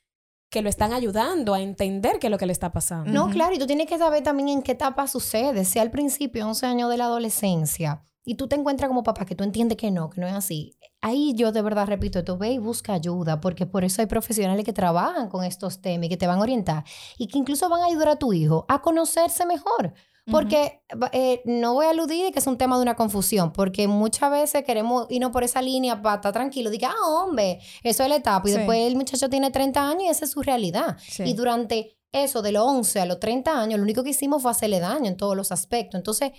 que 0.52 0.62
lo 0.64 0.70
están 0.70 0.94
ayudando 0.94 1.54
a 1.54 1.62
entender 1.62 2.18
qué 2.20 2.28
es 2.28 2.32
lo 2.32 2.38
que 2.40 2.46
le 2.48 2.54
está 2.54 2.72
pasando. 2.72 3.12
No, 3.12 3.30
claro, 3.30 3.54
y 3.56 3.60
tú 3.60 3.68
tienes 3.68 3.86
que 3.88 3.98
saber 4.00 4.24
también 4.24 4.50
en 4.50 4.62
qué 4.64 4.72
etapa 4.74 5.08
sucede. 5.08 5.66
Si 5.66 5.78
al 5.80 5.92
principio, 5.92 6.48
11 6.48 6.66
años 6.66 6.90
de 6.90 6.98
la 6.98 7.06
adolescencia, 7.06 8.04
y 8.30 8.36
tú 8.36 8.48
te 8.48 8.56
encuentras 8.56 8.88
como 8.90 9.02
papá 9.02 9.26
que 9.26 9.34
tú 9.34 9.44
entiendes 9.44 9.76
que 9.76 9.90
no, 9.90 10.12
que 10.12 10.22
no 10.22 10.28
es 10.28 10.34
así. 10.36 10.78
Ahí 11.02 11.34
yo 11.36 11.52
de 11.52 11.64
verdad 11.64 11.88
repito 11.88 12.20
esto, 12.20 12.38
ve 12.38 12.52
y 12.52 12.58
busca 12.60 12.94
ayuda, 12.94 13.42
porque 13.42 13.66
por 13.66 13.84
eso 13.84 14.02
hay 14.04 14.06
profesionales 14.06 14.64
que 14.66 14.72
trabajan 14.72 15.30
con 15.30 15.44
estos 15.44 15.82
temas 15.82 16.06
y 16.06 16.10
que 16.10 16.18
te 16.18 16.28
van 16.28 16.38
a 16.38 16.44
orientar 16.44 16.84
y 17.18 17.26
que 17.28 17.40
incluso 17.40 17.68
van 17.70 17.82
a 17.82 17.86
ayudar 17.86 18.10
a 18.10 18.16
tu 18.18 18.32
hijo 18.32 18.66
a 18.68 18.84
conocerse 18.84 19.48
mejor. 19.48 19.94
Porque 20.30 20.84
eh, 21.12 21.42
no 21.46 21.74
voy 21.74 21.88
a 21.88 21.90
aludir 21.90 22.32
que 22.32 22.38
es 22.38 22.46
un 22.46 22.56
tema 22.60 22.76
de 22.76 22.84
una 22.84 22.96
confusión, 22.96 23.52
porque 23.52 23.88
muchas 23.88 24.30
veces 24.30 24.64
queremos 24.64 25.08
irnos 25.10 25.32
por 25.32 25.44
esa 25.44 25.60
línea 25.60 26.00
para 26.04 26.18
estar 26.18 26.32
tranquilo. 26.32 26.70
Diga, 26.70 26.92
ah, 26.92 27.24
hombre, 27.24 27.60
eso 27.82 28.04
es 28.04 28.10
la 28.10 28.18
etapa. 28.18 28.48
Y 28.48 28.52
Sí. 28.52 28.58
después 28.60 28.80
el 28.80 28.96
muchacho 28.96 29.28
tiene 29.28 29.50
30 29.50 29.90
años 29.90 30.04
y 30.04 30.08
esa 30.08 30.26
es 30.26 30.32
su 30.32 30.44
realidad. 30.44 30.98
Sí. 31.02 31.24
Y 31.26 31.34
durante 31.34 31.98
eso, 32.12 32.44
de 32.44 32.52
los 32.52 32.64
11 32.64 33.00
a 33.02 33.08
los 33.08 33.20
30 33.20 33.60
años, 33.60 33.80
lo 33.80 33.84
único 33.84 34.04
que 34.04 34.12
hicimos 34.12 34.44
fue 34.44 34.52
hacerle 34.52 34.80
daño 34.80 35.08
en 35.08 35.18
todos 35.18 35.36
los 35.36 35.52
aspectos. 35.52 35.98
Entonces, 35.98 36.32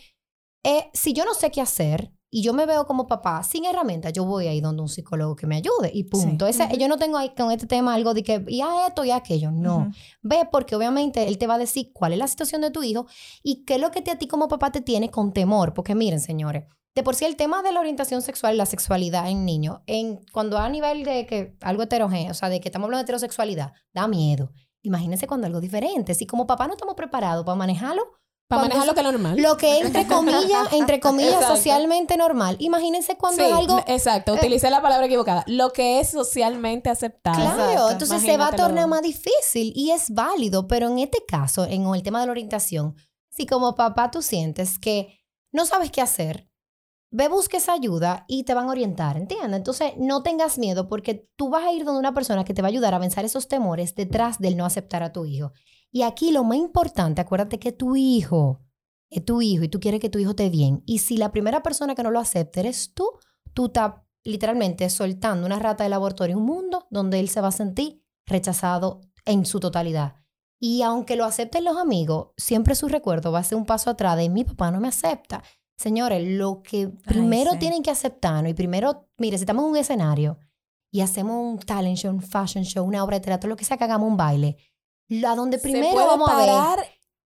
eh, 0.64 0.90
si 0.92 1.12
yo 1.12 1.24
no 1.24 1.34
sé 1.34 1.50
qué 1.50 1.60
hacer 1.60 2.12
y 2.32 2.42
yo 2.42 2.52
me 2.52 2.64
veo 2.64 2.86
como 2.86 3.06
papá 3.06 3.42
sin 3.42 3.64
herramientas, 3.64 4.12
yo 4.12 4.24
voy 4.24 4.46
ahí 4.46 4.60
donde 4.60 4.82
un 4.82 4.88
psicólogo 4.88 5.34
que 5.34 5.46
me 5.46 5.56
ayude 5.56 5.90
y 5.92 6.04
punto. 6.04 6.46
Sí. 6.46 6.50
Ese-. 6.50 6.78
Yo 6.78 6.86
no 6.86 6.96
tengo 6.96 7.18
ahí 7.18 7.30
con 7.36 7.50
este 7.50 7.66
tema 7.66 7.94
algo 7.94 8.14
de 8.14 8.22
que, 8.22 8.44
y 8.46 8.60
a 8.60 8.86
esto 8.86 9.04
y 9.04 9.10
a 9.10 9.16
aquello. 9.16 9.50
No. 9.50 9.90
Ve, 10.22 10.48
porque 10.50 10.76
obviamente 10.76 11.26
él 11.26 11.38
te 11.38 11.48
va 11.48 11.54
a 11.54 11.58
decir 11.58 11.90
cuál 11.92 12.12
es 12.12 12.18
la 12.18 12.28
situación 12.28 12.60
de 12.60 12.70
tu 12.70 12.82
hijo 12.82 13.06
y 13.42 13.64
qué 13.64 13.74
es 13.74 13.80
lo 13.80 13.90
que 13.90 14.00
te, 14.00 14.12
a 14.12 14.18
ti 14.18 14.28
como 14.28 14.46
papá 14.46 14.70
te 14.70 14.80
tiene 14.80 15.10
con 15.10 15.32
temor. 15.32 15.74
Porque 15.74 15.96
miren, 15.96 16.20
señores, 16.20 16.64
de 16.94 17.02
por 17.02 17.16
sí 17.16 17.24
el 17.24 17.36
tema 17.36 17.62
de 17.62 17.72
la 17.72 17.80
orientación 17.80 18.22
sexual 18.22 18.54
y 18.54 18.58
la 18.58 18.66
sexualidad 18.66 19.28
en 19.28 19.44
niños, 19.44 19.80
en, 19.86 20.20
cuando 20.32 20.58
a 20.58 20.68
nivel 20.68 21.02
de 21.02 21.26
que 21.26 21.56
algo 21.62 21.82
heterogéneo, 21.82 22.30
o 22.30 22.34
sea, 22.34 22.48
de 22.48 22.60
que 22.60 22.68
estamos 22.68 22.86
hablando 22.86 22.98
de 22.98 23.04
heterosexualidad, 23.04 23.72
da 23.92 24.06
miedo. 24.06 24.52
Imagínense 24.82 25.26
cuando 25.26 25.46
algo 25.46 25.60
diferente. 25.60 26.14
Si 26.14 26.26
como 26.26 26.46
papá 26.46 26.66
no 26.66 26.74
estamos 26.74 26.94
preparados 26.94 27.44
para 27.44 27.56
manejarlo, 27.56 28.02
Para 28.50 28.62
manejar 28.62 28.84
lo 28.84 28.94
que 28.94 29.00
es 29.00 29.06
normal. 29.06 29.40
Lo 29.40 29.56
que 29.56 29.78
entre 29.78 30.08
comillas, 30.08 30.68
entre 30.72 30.98
comillas, 30.98 31.34
Exacto. 31.34 31.54
socialmente 31.54 32.16
normal. 32.16 32.56
Imagínense 32.58 33.16
cuando 33.16 33.44
Sí, 33.44 33.48
es 33.48 33.56
algo 33.56 33.78
exacto, 33.86 34.34
utilicé 34.34 34.70
la 34.70 34.82
palabra 34.82 35.06
equivocada. 35.06 35.44
Lo 35.46 35.72
que 35.72 36.00
es 36.00 36.10
socialmente 36.10 36.90
aceptable. 36.90 37.44
Claro, 37.44 37.62
Exacto. 37.62 37.90
entonces 37.92 38.22
se 38.22 38.36
va 38.36 38.48
a 38.48 38.56
tornar 38.56 38.88
más 38.88 39.02
difícil 39.02 39.72
y 39.76 39.92
es 39.92 40.10
válido, 40.10 40.66
pero 40.66 40.88
en 40.88 40.98
este 40.98 41.24
caso, 41.24 41.64
en 41.64 41.86
el 41.86 42.02
tema 42.02 42.18
de 42.18 42.26
la 42.26 42.32
orientación, 42.32 42.96
si 43.28 43.46
como 43.46 43.76
papá 43.76 44.10
tú 44.10 44.20
sientes 44.20 44.80
que 44.80 45.20
no 45.52 45.64
sabes 45.64 45.92
qué 45.92 46.00
hacer, 46.00 46.50
ve, 47.12 47.28
busques 47.28 47.68
ayuda 47.68 48.24
y 48.26 48.42
te 48.42 48.54
van 48.54 48.66
a 48.66 48.72
orientar, 48.72 49.16
¿entiendes? 49.16 49.58
Entonces 49.58 49.92
no 49.96 50.24
tengas 50.24 50.58
miedo 50.58 50.88
porque 50.88 51.28
tú 51.36 51.50
vas 51.50 51.62
a 51.62 51.72
ir 51.72 51.84
donde 51.84 52.00
una 52.00 52.14
persona 52.14 52.44
que 52.44 52.52
te 52.52 52.62
va 52.62 52.66
a 52.66 52.70
ayudar 52.70 52.94
a 52.94 52.98
vencer 52.98 53.24
esos 53.24 53.46
temores 53.46 53.94
detrás 53.94 54.40
del 54.40 54.56
no 54.56 54.64
aceptar 54.64 55.04
a 55.04 55.12
tu 55.12 55.24
hijo. 55.24 55.52
Y 55.92 56.02
aquí 56.02 56.30
lo 56.30 56.44
más 56.44 56.58
importante, 56.58 57.20
acuérdate 57.20 57.58
que 57.58 57.72
tu 57.72 57.96
hijo 57.96 58.60
es 59.10 59.24
tu 59.24 59.42
hijo 59.42 59.64
y 59.64 59.68
tú 59.68 59.80
quieres 59.80 60.00
que 60.00 60.08
tu 60.08 60.18
hijo 60.18 60.30
esté 60.30 60.48
bien. 60.48 60.82
Y 60.86 60.98
si 60.98 61.16
la 61.16 61.32
primera 61.32 61.62
persona 61.62 61.94
que 61.94 62.02
no 62.02 62.10
lo 62.10 62.20
acepta 62.20 62.60
eres 62.60 62.94
tú, 62.94 63.10
tú 63.52 63.66
estás 63.66 63.94
literalmente 64.22 64.88
soltando 64.88 65.46
una 65.46 65.58
rata 65.58 65.84
de 65.84 65.90
laboratorio 65.90 66.34
en 66.34 66.40
un 66.40 66.46
mundo 66.46 66.86
donde 66.90 67.18
él 67.18 67.28
se 67.28 67.40
va 67.40 67.48
a 67.48 67.52
sentir 67.52 68.04
rechazado 68.26 69.00
en 69.24 69.44
su 69.44 69.58
totalidad. 69.58 70.14
Y 70.60 70.82
aunque 70.82 71.16
lo 71.16 71.24
acepten 71.24 71.64
los 71.64 71.76
amigos, 71.76 72.28
siempre 72.36 72.74
su 72.74 72.86
recuerdo 72.86 73.32
va 73.32 73.40
a 73.40 73.44
ser 73.44 73.56
un 73.56 73.66
paso 73.66 73.90
atrás 73.90 74.16
de 74.16 74.28
mi 74.28 74.44
papá 74.44 74.70
no 74.70 74.80
me 74.80 74.88
acepta. 74.88 75.42
Señores, 75.76 76.22
lo 76.28 76.62
que 76.62 76.88
primero 76.88 77.52
sí. 77.52 77.58
tienen 77.58 77.82
que 77.82 77.90
aceptarnos 77.90 78.50
y 78.50 78.54
primero, 78.54 79.08
mire, 79.16 79.38
si 79.38 79.44
estamos 79.44 79.64
en 79.64 79.70
un 79.70 79.76
escenario 79.78 80.38
y 80.92 81.00
hacemos 81.00 81.36
un 81.36 81.58
talent 81.58 81.96
show, 81.96 82.12
un 82.12 82.20
fashion 82.20 82.64
show, 82.64 82.84
una 82.84 83.02
obra 83.02 83.18
de 83.18 83.24
teatro, 83.24 83.48
lo 83.48 83.56
que 83.56 83.64
sea 83.64 83.78
que 83.78 83.84
hagamos 83.84 84.06
un 84.06 84.18
baile, 84.18 84.58
a 85.26 85.34
donde 85.34 85.58
primero 85.58 85.90
puede 85.90 86.06
vamos 86.06 86.30
a 86.30 86.36
ver 86.36 86.46
parar 86.46 86.78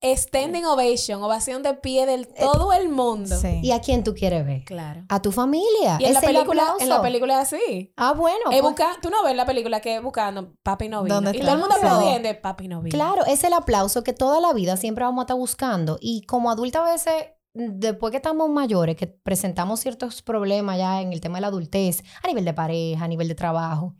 standing 0.01 0.65
ovation, 0.65 1.21
ovación 1.21 1.61
de 1.61 1.73
pie 1.73 2.05
del 2.05 2.27
todo 2.27 2.71
el 2.73 2.89
mundo. 2.89 3.35
Sí. 3.37 3.59
y 3.61 3.71
a 3.71 3.81
quién 3.81 4.03
tú 4.03 4.13
quieres 4.13 4.45
ver. 4.45 4.63
Claro. 4.63 5.03
A 5.09 5.21
tu 5.21 5.31
familia. 5.31 5.97
Y 5.99 6.05
en 6.05 6.13
la 6.13 6.19
Ese 6.19 6.25
es 6.27 6.29
el 6.29 6.35
película, 6.35 6.73
en 6.79 6.89
la 6.89 7.01
película 7.01 7.41
es 7.41 7.53
así. 7.53 7.93
Ah, 7.97 8.13
bueno. 8.13 8.51
Es 8.51 8.61
pues, 8.61 8.73
busca- 8.73 8.97
tú 9.01 9.09
no 9.09 9.23
ves 9.23 9.35
la 9.35 9.45
película 9.45 9.81
que 9.81 9.95
es 9.95 10.01
buscando 10.01 10.53
papi 10.63 10.87
no 10.87 11.03
vino. 11.03 11.15
¿Dónde 11.15 11.37
Y 11.37 11.41
todo 11.41 11.53
el 11.53 11.59
mundo 11.59 11.75
aplaudiendo, 11.75 12.29
papi 12.41 12.67
no 12.67 12.81
vino. 12.81 12.95
Claro, 12.95 13.25
es 13.25 13.43
el 13.43 13.53
aplauso 13.53 14.03
que 14.03 14.13
toda 14.13 14.39
la 14.39 14.53
vida 14.53 14.77
siempre 14.77 15.03
vamos 15.03 15.21
a 15.21 15.23
estar 15.23 15.37
buscando. 15.37 15.97
Y 15.99 16.21
como 16.21 16.49
adulta 16.49 16.79
a 16.79 16.91
veces, 16.91 17.13
después 17.53 18.11
que 18.11 18.17
estamos 18.17 18.49
mayores, 18.49 18.95
que 18.95 19.07
presentamos 19.07 19.81
ciertos 19.81 20.21
problemas 20.21 20.77
ya 20.77 21.01
en 21.01 21.11
el 21.11 21.19
tema 21.19 21.37
de 21.37 21.41
la 21.41 21.47
adultez, 21.47 22.03
a 22.23 22.27
nivel 22.27 22.45
de 22.45 22.53
pareja, 22.53 23.03
a 23.03 23.07
nivel 23.07 23.27
de 23.27 23.35
trabajo, 23.35 23.95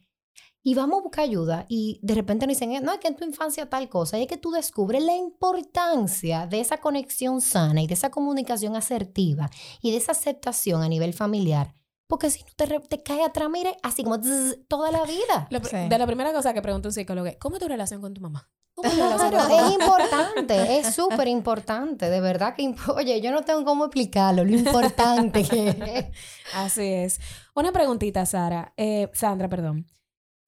y 0.70 0.76
vamos 0.76 1.00
a 1.00 1.02
buscar 1.04 1.24
ayuda 1.24 1.66
y 1.68 2.00
de 2.04 2.14
repente 2.14 2.46
nos 2.46 2.56
dicen, 2.60 2.84
no, 2.84 2.94
es 2.94 3.00
que 3.00 3.08
en 3.08 3.16
tu 3.16 3.26
infancia 3.26 3.68
tal 3.70 3.90
cosa, 3.90 4.20
y 4.20 4.22
es 4.24 4.28
que 4.28 4.38
tú 4.38 4.52
descubres 4.52 5.02
la 5.04 5.16
importancia 5.16 6.46
de 6.46 6.60
esa 6.60 6.78
conexión 6.78 7.42
sana 7.42 7.82
y 7.82 7.88
de 7.88 7.94
esa 7.96 8.12
comunicación 8.12 8.76
asertiva 8.76 9.50
y 9.82 9.92
de 9.92 9.98
esa 9.98 10.12
aceptación 10.12 10.84
a 10.84 10.88
nivel 10.90 11.14
familiar. 11.14 11.74
Porque 12.08 12.30
si 12.30 12.42
no 12.44 12.50
te, 12.56 12.66
re- 12.66 12.80
te 12.80 13.02
cae 13.02 13.24
atrás, 13.24 13.50
mire, 13.50 13.78
así 13.84 14.04
como 14.04 14.18
zzz, 14.18 14.58
toda 14.68 14.92
la 14.92 15.04
vida. 15.06 15.48
Lo 15.50 15.60
pr- 15.60 15.70
Sí. 15.86 15.90
De 15.90 15.98
la 15.98 16.06
primera 16.08 16.34
cosa 16.34 16.54
que 16.54 16.62
pregunta 16.62 16.90
un 16.90 16.94
psicólogo 16.94 17.28
es, 17.28 17.38
¿cómo 17.38 17.56
es 17.56 17.62
tu 17.62 17.68
relación 17.68 18.02
con 18.02 18.14
tu 18.14 18.22
mamá? 18.22 18.50
¿Cómo 18.76 18.90
es 18.90 18.96
tu 18.96 19.02
relación 19.04 19.30
Claro, 19.32 19.68
es 19.68 19.74
importante, 19.74 20.80
es 20.80 20.96
súper 20.96 21.28
importante, 21.28 22.10
de 22.10 22.20
verdad 22.22 22.56
que, 22.56 22.74
oye, 22.96 23.22
yo 23.22 23.32
no 23.32 23.42
tengo 23.44 23.64
cómo 23.66 23.86
explicarlo, 23.86 24.44
lo 24.46 24.56
importante 24.56 25.44
que 25.44 25.70
es. 25.70 26.06
Así 26.56 26.84
es. 26.84 27.20
Una 27.56 27.72
preguntita, 27.72 28.26
Sara. 28.26 28.74
Eh, 28.78 29.10
Sandra, 29.14 29.48
perdón. 29.50 29.86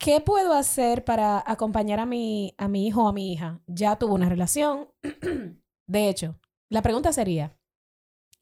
¿Qué 0.01 0.19
puedo 0.19 0.53
hacer 0.53 1.05
para 1.05 1.43
acompañar 1.45 1.99
a 1.99 2.07
mi, 2.07 2.55
a 2.57 2.67
mi 2.67 2.87
hijo 2.87 3.03
o 3.03 3.07
a 3.07 3.13
mi 3.13 3.31
hija? 3.31 3.61
Ya 3.67 3.97
tuvo 3.97 4.15
una 4.15 4.29
relación. 4.29 4.89
de 5.87 6.09
hecho, 6.09 6.39
la 6.69 6.81
pregunta 6.81 7.13
sería, 7.13 7.55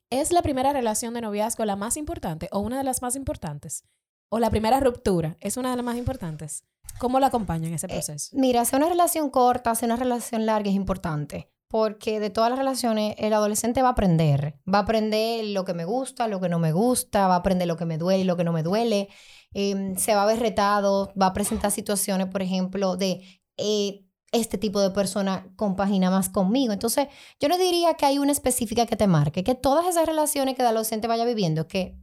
¿es 0.09 0.31
la 0.31 0.41
primera 0.41 0.71
relación 0.71 1.13
de 1.13 1.19
noviazgo 1.19 1.65
la 1.65 1.75
más 1.75 1.97
importante 1.97 2.47
o 2.53 2.59
una 2.59 2.77
de 2.77 2.85
las 2.85 3.01
más 3.01 3.17
importantes? 3.17 3.83
¿O 4.31 4.39
la 4.39 4.49
primera 4.49 4.79
ruptura 4.79 5.35
es 5.41 5.57
una 5.57 5.71
de 5.71 5.75
las 5.75 5.83
más 5.83 5.97
importantes? 5.97 6.63
¿Cómo 6.97 7.19
la 7.19 7.27
acompañan 7.27 7.65
en 7.65 7.73
ese 7.73 7.89
proceso? 7.89 8.29
Mira, 8.37 8.61
hacer 8.61 8.79
una 8.79 8.87
relación 8.87 9.29
corta, 9.29 9.71
hacer 9.71 9.87
una 9.87 9.97
relación 9.97 10.45
larga 10.45 10.69
es 10.69 10.75
importante, 10.77 11.51
porque 11.67 12.21
de 12.21 12.29
todas 12.29 12.51
las 12.51 12.59
relaciones 12.59 13.15
el 13.17 13.33
adolescente 13.33 13.81
va 13.81 13.89
a 13.89 13.91
aprender, 13.91 14.55
va 14.65 14.77
a 14.77 14.81
aprender 14.83 15.43
lo 15.43 15.65
que 15.65 15.73
me 15.73 15.83
gusta, 15.83 16.29
lo 16.29 16.39
que 16.39 16.47
no 16.47 16.59
me 16.59 16.71
gusta, 16.71 17.27
va 17.27 17.35
a 17.35 17.39
aprender 17.39 17.67
lo 17.67 17.75
que 17.75 17.85
me 17.85 17.97
duele 17.97 18.21
y 18.21 18.25
lo 18.25 18.37
que 18.37 18.45
no 18.45 18.53
me 18.53 18.63
duele, 18.63 19.09
eh, 19.53 19.93
se 19.97 20.15
va 20.15 20.23
a 20.23 20.25
ver 20.27 20.39
retado, 20.39 21.11
va 21.19 21.27
a 21.27 21.33
presentar 21.33 21.71
situaciones, 21.71 22.27
por 22.27 22.41
ejemplo, 22.41 22.97
de... 22.97 23.21
eh, 23.57 24.05
este 24.31 24.57
tipo 24.59 24.79
de 24.79 24.91
persona 24.91 25.51
compagina 25.55 26.11
más 26.11 26.29
conmigo. 26.29 26.71
Entonces, 26.71 27.07
yo 27.39 27.49
no 27.49 27.57
diría 27.57 27.95
que 27.95 28.05
hay 28.05 28.19
una 28.19 28.31
específica 28.31 28.85
que 28.85 28.95
te 28.95 29.07
marque, 29.07 29.43
que 29.43 29.55
todas 29.55 29.87
esas 29.87 30.05
relaciones 30.05 30.55
que 30.55 30.61
el 30.61 30.67
adolescente 30.67 31.07
vaya 31.07 31.25
viviendo, 31.25 31.67
que 31.67 31.97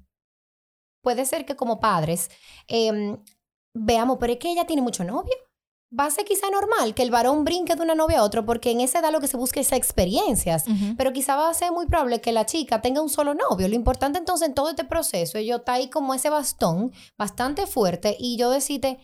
puede 1.02 1.24
ser 1.24 1.46
que 1.46 1.54
como 1.54 1.78
padres 1.78 2.30
eh, 2.66 3.16
veamos, 3.74 4.18
pero 4.18 4.32
es 4.32 4.38
que 4.40 4.50
ella 4.50 4.66
tiene 4.66 4.82
mucho 4.82 5.04
novio. 5.04 5.34
Va 5.98 6.06
a 6.06 6.10
ser 6.10 6.24
quizá 6.24 6.50
normal 6.50 6.94
que 6.94 7.02
el 7.02 7.12
varón 7.12 7.44
brinque 7.44 7.76
de 7.76 7.82
una 7.82 7.94
novia 7.94 8.18
a 8.18 8.24
otra, 8.24 8.44
porque 8.44 8.72
en 8.72 8.80
esa 8.80 8.98
edad 8.98 9.12
lo 9.12 9.20
que 9.20 9.28
se 9.28 9.36
busca 9.36 9.60
es 9.60 9.70
experiencias. 9.72 10.64
Pero 10.96 11.12
quizá 11.12 11.36
va 11.36 11.48
a 11.48 11.54
ser 11.54 11.70
muy 11.70 11.86
probable 11.86 12.20
que 12.20 12.32
la 12.32 12.44
chica 12.44 12.82
tenga 12.82 13.00
un 13.00 13.08
solo 13.08 13.34
novio. 13.34 13.68
Lo 13.68 13.74
importante 13.74 14.18
entonces 14.18 14.48
en 14.48 14.54
todo 14.54 14.70
este 14.70 14.84
proceso, 14.84 15.38
yo 15.38 15.56
está 15.56 15.74
ahí 15.74 15.88
como 15.88 16.12
ese 16.12 16.28
bastón 16.28 16.92
bastante 17.16 17.66
fuerte 17.66 18.16
y 18.18 18.36
yo 18.36 18.50
decirte, 18.50 18.98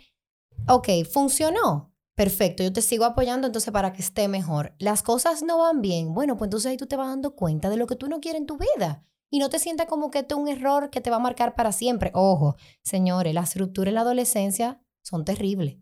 ok, 0.68 0.88
funcionó. 1.10 1.92
Perfecto, 2.14 2.62
yo 2.62 2.72
te 2.72 2.82
sigo 2.82 3.04
apoyando 3.04 3.46
entonces 3.46 3.72
para 3.72 3.92
que 3.92 4.02
esté 4.02 4.28
mejor. 4.28 4.74
Las 4.78 5.02
cosas 5.02 5.42
no 5.42 5.58
van 5.58 5.80
bien. 5.80 6.12
Bueno, 6.12 6.36
pues 6.36 6.48
entonces 6.48 6.70
ahí 6.70 6.76
tú 6.76 6.86
te 6.86 6.96
vas 6.96 7.08
dando 7.08 7.34
cuenta 7.34 7.70
de 7.70 7.76
lo 7.76 7.86
que 7.86 7.96
tú 7.96 8.08
no 8.08 8.20
quieres 8.20 8.40
en 8.40 8.46
tu 8.46 8.58
vida. 8.58 9.06
Y 9.30 9.38
no 9.38 9.48
te 9.48 9.58
sientas 9.58 9.86
como 9.86 10.10
que 10.10 10.18
esto 10.18 10.34
es 10.34 10.40
un 10.42 10.48
error 10.48 10.90
que 10.90 11.00
te 11.00 11.08
va 11.08 11.16
a 11.16 11.20
marcar 11.20 11.54
para 11.54 11.72
siempre. 11.72 12.10
Ojo, 12.12 12.56
señores, 12.82 13.32
las 13.32 13.56
rupturas 13.56 13.88
en 13.88 13.94
la 13.94 14.00
adolescencia 14.02 14.82
son 15.00 15.24
terribles. 15.24 15.78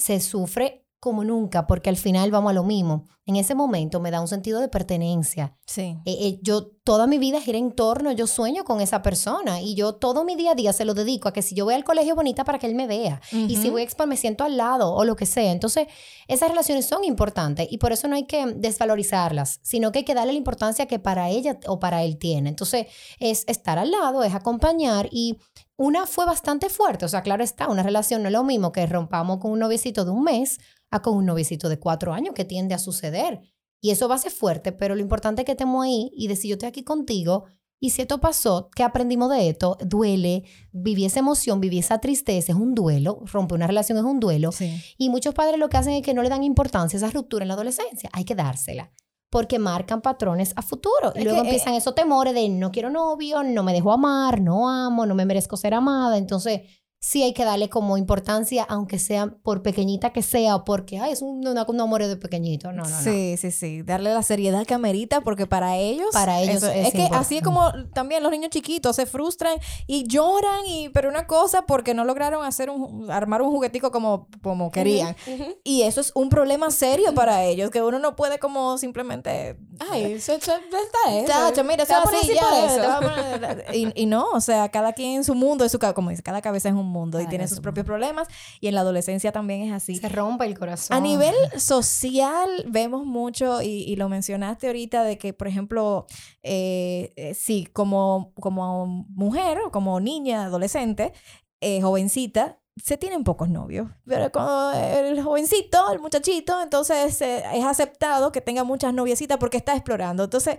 Se 0.00 0.18
sufre 0.20 0.80
como 1.00 1.24
nunca 1.24 1.66
porque 1.66 1.88
al 1.88 1.96
final 1.96 2.30
vamos 2.30 2.50
a 2.50 2.52
lo 2.52 2.62
mismo. 2.62 3.06
En 3.24 3.36
ese 3.36 3.54
momento 3.54 4.00
me 4.00 4.10
da 4.10 4.20
un 4.20 4.28
sentido 4.28 4.60
de 4.60 4.68
pertenencia. 4.68 5.56
Sí. 5.66 5.96
Eh, 6.04 6.16
eh, 6.20 6.38
yo 6.42 6.72
toda 6.84 7.06
mi 7.06 7.18
vida 7.18 7.40
gira 7.40 7.56
en 7.56 7.72
torno, 7.72 8.12
yo 8.12 8.26
sueño 8.26 8.64
con 8.64 8.80
esa 8.80 9.00
persona 9.00 9.62
y 9.62 9.74
yo 9.74 9.94
todo 9.94 10.24
mi 10.24 10.36
día 10.36 10.52
a 10.52 10.54
día 10.54 10.72
se 10.72 10.84
lo 10.84 10.92
dedico 10.92 11.28
a 11.28 11.32
que 11.32 11.40
si 11.40 11.54
yo 11.54 11.64
voy 11.64 11.74
al 11.74 11.84
colegio 11.84 12.14
bonita 12.14 12.44
para 12.44 12.58
que 12.58 12.66
él 12.66 12.74
me 12.74 12.86
vea 12.86 13.20
y 13.32 13.56
si 13.56 13.70
voy 13.70 13.80
a 13.80 13.84
expo 13.84 14.06
me 14.06 14.16
siento 14.16 14.44
al 14.44 14.56
lado 14.58 14.92
o 14.92 15.04
lo 15.04 15.16
que 15.16 15.26
sea. 15.26 15.52
Entonces, 15.52 15.86
esas 16.28 16.50
relaciones 16.50 16.86
son 16.86 17.04
importantes 17.04 17.68
y 17.70 17.78
por 17.78 17.92
eso 17.92 18.06
no 18.08 18.16
hay 18.16 18.24
que 18.24 18.44
desvalorizarlas, 18.46 19.60
sino 19.62 19.92
que 19.92 20.00
hay 20.00 20.04
que 20.04 20.14
darle 20.14 20.32
la 20.32 20.38
importancia 20.38 20.86
que 20.86 20.98
para 20.98 21.30
ella 21.30 21.58
o 21.66 21.78
para 21.78 22.02
él 22.02 22.18
tiene. 22.18 22.50
Entonces, 22.50 22.88
es 23.20 23.44
estar 23.46 23.78
al 23.78 23.90
lado, 23.90 24.22
es 24.22 24.34
acompañar 24.34 25.08
y 25.12 25.38
una 25.80 26.06
fue 26.06 26.26
bastante 26.26 26.68
fuerte, 26.68 27.06
o 27.06 27.08
sea, 27.08 27.22
claro 27.22 27.42
está, 27.42 27.66
una 27.68 27.82
relación 27.82 28.20
no 28.20 28.28
es 28.28 28.34
lo 28.34 28.44
mismo 28.44 28.70
que 28.70 28.84
rompamos 28.84 29.38
con 29.38 29.50
un 29.50 29.58
noviecito 29.58 30.04
de 30.04 30.10
un 30.10 30.24
mes 30.24 30.58
a 30.90 31.00
con 31.00 31.16
un 31.16 31.24
noviecito 31.24 31.70
de 31.70 31.78
cuatro 31.78 32.12
años 32.12 32.34
que 32.34 32.44
tiende 32.44 32.74
a 32.74 32.78
suceder. 32.78 33.40
Y 33.80 33.90
eso 33.90 34.06
va 34.06 34.16
a 34.16 34.18
ser 34.18 34.30
fuerte, 34.30 34.72
pero 34.72 34.94
lo 34.94 35.00
importante 35.00 35.40
es 35.40 35.46
que 35.46 35.52
estemos 35.52 35.82
ahí 35.82 36.10
y 36.14 36.28
decir, 36.28 36.50
yo 36.50 36.56
estoy 36.56 36.68
aquí 36.68 36.84
contigo. 36.84 37.46
Y 37.78 37.90
si 37.90 38.02
esto 38.02 38.20
pasó, 38.20 38.68
¿qué 38.76 38.82
aprendimos 38.82 39.30
de 39.30 39.48
esto? 39.48 39.78
Duele, 39.80 40.44
viví 40.70 41.06
esa 41.06 41.20
emoción, 41.20 41.62
viví 41.62 41.78
esa 41.78 41.98
tristeza, 41.98 42.52
es 42.52 42.58
un 42.58 42.74
duelo, 42.74 43.22
romper 43.32 43.56
una 43.56 43.66
relación 43.66 43.96
es 43.96 44.04
un 44.04 44.20
duelo. 44.20 44.52
Sí. 44.52 44.82
Y 44.98 45.08
muchos 45.08 45.32
padres 45.32 45.58
lo 45.58 45.70
que 45.70 45.78
hacen 45.78 45.94
es 45.94 46.02
que 46.02 46.12
no 46.12 46.22
le 46.22 46.28
dan 46.28 46.42
importancia 46.42 46.98
a 46.98 47.00
esa 47.06 47.10
ruptura 47.10 47.44
en 47.44 47.48
la 47.48 47.54
adolescencia. 47.54 48.10
Hay 48.12 48.24
que 48.24 48.34
dársela. 48.34 48.92
Porque 49.30 49.58
marcan 49.58 50.00
patrones 50.00 50.52
a 50.56 50.62
futuro. 50.62 51.14
Es 51.14 51.22
y 51.22 51.24
luego 51.24 51.42
que, 51.42 51.48
eh, 51.48 51.50
empiezan 51.50 51.74
esos 51.74 51.94
temores 51.94 52.34
de 52.34 52.48
no 52.48 52.72
quiero 52.72 52.90
novio, 52.90 53.42
no 53.42 53.62
me 53.62 53.72
dejo 53.72 53.92
amar, 53.92 54.40
no 54.40 54.68
amo, 54.68 55.06
no 55.06 55.14
me 55.14 55.24
merezco 55.24 55.56
ser 55.56 55.72
amada. 55.74 56.18
Entonces, 56.18 56.62
sí 57.02 57.22
hay 57.22 57.32
que 57.32 57.46
darle 57.46 57.70
como 57.70 57.96
importancia, 57.96 58.62
aunque 58.68 58.98
sea 58.98 59.28
por 59.42 59.62
pequeñita 59.62 60.10
que 60.12 60.20
sea, 60.22 60.64
porque 60.64 60.98
ay, 60.98 61.12
es 61.12 61.22
un, 61.22 61.46
una- 61.48 61.64
un 61.66 61.80
amor 61.80 62.04
de 62.04 62.16
pequeñito. 62.16 62.72
No, 62.72 62.82
no, 62.82 62.88
no. 62.90 63.00
Sí, 63.02 63.36
sí, 63.38 63.50
sí. 63.50 63.80
Darle 63.82 64.12
la 64.12 64.22
seriedad 64.22 64.66
que 64.66 64.74
amerita 64.74 65.22
porque 65.22 65.46
para 65.46 65.76
ellos... 65.78 66.08
Para 66.12 66.40
ellos 66.42 66.56
eso- 66.56 66.68
es 66.70 66.88
es, 66.88 66.92
que 66.92 67.08
así 67.12 67.38
es 67.38 67.42
como 67.42 67.72
también 67.94 68.22
los 68.22 68.30
niños 68.30 68.50
chiquitos 68.50 68.96
se 68.96 69.06
frustran 69.06 69.56
y 69.86 70.06
lloran 70.06 70.66
y... 70.66 70.90
Pero 70.90 71.08
una 71.08 71.26
cosa 71.26 71.62
porque 71.62 71.94
no 71.94 72.04
lograron 72.04 72.44
hacer 72.44 72.68
un... 72.68 73.10
Armar 73.10 73.40
un 73.40 73.50
juguetico 73.50 73.90
como, 73.90 74.28
como 74.42 74.70
querían. 74.70 75.16
Y 75.64 75.82
eso 75.82 76.02
es 76.02 76.12
un 76.14 76.28
problema 76.28 76.70
serio 76.70 77.14
para 77.14 77.44
ellos, 77.44 77.70
que 77.70 77.80
uno 77.80 77.98
no 77.98 78.14
puede 78.14 78.38
como 78.38 78.76
simplemente... 78.76 79.56
Ay, 79.90 80.12
eso, 80.12 80.34
eso- 80.34 80.52
está 80.52 81.50
eso. 81.50 81.64
Mira, 81.64 81.84
eso 81.84 81.94
voy 81.94 82.00
a 82.00 82.04
poner 82.04 82.20
así, 82.20 82.34
ya, 82.34 82.98
por 83.00 83.62
eso. 83.64 83.72
y, 83.72 84.02
y 84.02 84.04
no, 84.06 84.26
o 84.32 84.40
sea, 84.42 84.68
cada 84.68 84.92
quien 84.92 85.12
en 85.16 85.24
su 85.24 85.34
mundo, 85.34 85.64
es 85.64 85.72
su, 85.72 85.78
como 85.94 86.10
dice, 86.10 86.22
cada 86.22 86.42
cabeza 86.42 86.68
es 86.68 86.74
un 86.74 86.89
mundo 86.90 87.20
y 87.20 87.26
tiene 87.26 87.48
sus 87.48 87.60
propios 87.60 87.86
problemas 87.86 88.28
y 88.60 88.68
en 88.68 88.74
la 88.74 88.82
adolescencia 88.82 89.32
también 89.32 89.62
es 89.62 89.72
así. 89.72 89.96
Se 89.96 90.08
rompe 90.08 90.44
el 90.44 90.58
corazón. 90.58 90.96
A 90.96 91.00
nivel 91.00 91.34
social 91.56 92.48
vemos 92.68 93.06
mucho, 93.06 93.62
y, 93.62 93.84
y 93.84 93.96
lo 93.96 94.08
mencionaste 94.08 94.66
ahorita, 94.66 95.02
de 95.04 95.16
que, 95.16 95.32
por 95.32 95.48
ejemplo, 95.48 96.06
eh, 96.42 97.12
eh, 97.16 97.34
sí, 97.34 97.68
como, 97.72 98.32
como 98.34 98.86
mujer 98.86 99.58
o 99.64 99.70
como 99.70 100.00
niña, 100.00 100.44
adolescente, 100.44 101.12
eh, 101.60 101.80
jovencita, 101.80 102.58
se 102.82 102.96
tienen 102.96 103.24
pocos 103.24 103.48
novios. 103.48 103.88
Pero 104.06 104.30
con 104.32 104.74
el 104.74 105.22
jovencito, 105.22 105.92
el 105.92 106.00
muchachito, 106.00 106.62
entonces 106.62 107.20
eh, 107.20 107.42
es 107.54 107.64
aceptado 107.64 108.32
que 108.32 108.40
tenga 108.40 108.64
muchas 108.64 108.94
noviecitas 108.94 109.38
porque 109.38 109.58
está 109.58 109.74
explorando. 109.74 110.24
Entonces, 110.24 110.56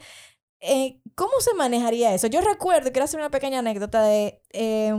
eh, 0.59 1.01
¿cómo 1.15 1.31
se 1.39 1.55
manejaría 1.55 2.13
eso? 2.13 2.27
Yo 2.27 2.41
recuerdo, 2.41 2.91
quiero 2.91 3.05
hacer 3.05 3.19
una 3.19 3.31
pequeña 3.31 3.59
anécdota 3.59 4.03
de 4.03 4.43
eh, 4.51 4.93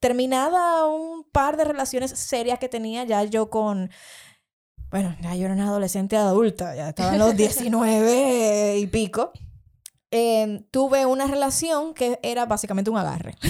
terminada 0.00 0.86
un 0.86 1.24
par 1.30 1.56
de 1.56 1.64
relaciones 1.64 2.10
serias 2.10 2.58
que 2.58 2.68
tenía 2.68 3.04
ya 3.04 3.22
yo 3.24 3.50
con... 3.50 3.90
Bueno, 4.90 5.16
ya 5.20 5.36
yo 5.36 5.44
era 5.44 5.54
una 5.54 5.68
adolescente 5.68 6.16
adulta, 6.16 6.74
ya 6.74 6.88
estaba 6.88 7.12
en 7.12 7.20
los 7.20 7.36
19 7.36 8.78
y 8.78 8.86
pico. 8.88 9.32
Eh, 10.12 10.64
tuve 10.72 11.06
una 11.06 11.26
relación 11.28 11.94
que 11.94 12.18
era 12.22 12.44
básicamente 12.46 12.90
un 12.90 12.98
agarre. 12.98 13.36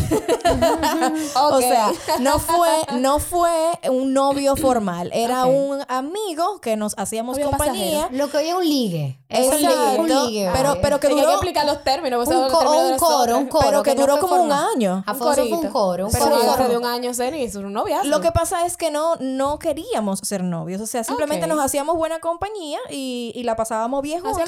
O 1.37 1.59
sea, 1.61 1.91
no 2.19 2.39
fue, 2.39 2.69
no 2.99 3.19
fue 3.19 3.51
un 3.89 4.13
novio 4.13 4.57
formal, 4.57 5.11
era 5.15 5.47
un 5.47 5.81
amigo 5.89 6.61
que 6.61 6.77
nos 6.77 6.95
hacíamos 6.99 7.39
compañía. 7.39 8.09
Lo 8.13 8.29
que 8.31 8.39
hoy 8.39 8.49
es 8.49 8.55
un 8.55 8.65
ligue. 8.69 9.17
Eso 9.29 9.53
es 9.53 9.63
Exacto, 9.63 10.01
un 10.03 10.09
ligue. 10.09 10.51
pero- 10.53 10.79
pero 10.83 10.99
que 10.99 11.07
Hay 11.07 11.15
que 11.15 11.21
duró- 11.21 11.33
explicar 11.35 11.65
los 11.67 11.85
términos. 11.85 12.27
Un 12.27 12.35
los 12.35 12.53
co- 12.53 12.59
términos 12.59 12.91
un 12.91 12.99
coro, 12.99 13.39
un 13.39 13.47
coro. 13.47 13.65
pero 13.65 13.83
que, 13.85 13.95
duró 13.95 14.19
como 14.19 14.43
un 14.43 14.51
año. 14.53 15.05
Afonso 15.07 15.47
fue 15.47 15.53
un 15.59 15.69
coro. 15.69 16.07
Un 16.07 16.13
Pero 16.13 16.31
coro. 16.31 16.69
de 16.69 16.77
un 16.77 16.85
año, 16.85 17.15
Zeni, 17.15 17.43
es 17.45 17.55
un 17.55 17.73
noviazgo. 17.73 18.09
Lo 18.09 18.21
que 18.21 18.33
pasa 18.33 18.67
es 18.67 18.77
que 18.77 18.91
no, 18.91 19.15
no 19.21 19.59
queríamos 19.61 20.19
ser 20.21 20.43
novios. 20.43 20.81
O 20.81 20.87
sea, 20.87 21.05
simplemente 21.05 21.47
nos 21.47 21.61
hacíamos 21.61 21.97
buena 21.97 22.19
compañía 22.19 22.79
y, 22.91 23.33
y 23.37 23.43
la 23.45 23.55
pasábamos 23.55 24.03
bien 24.03 24.21
juntos. 24.21 24.41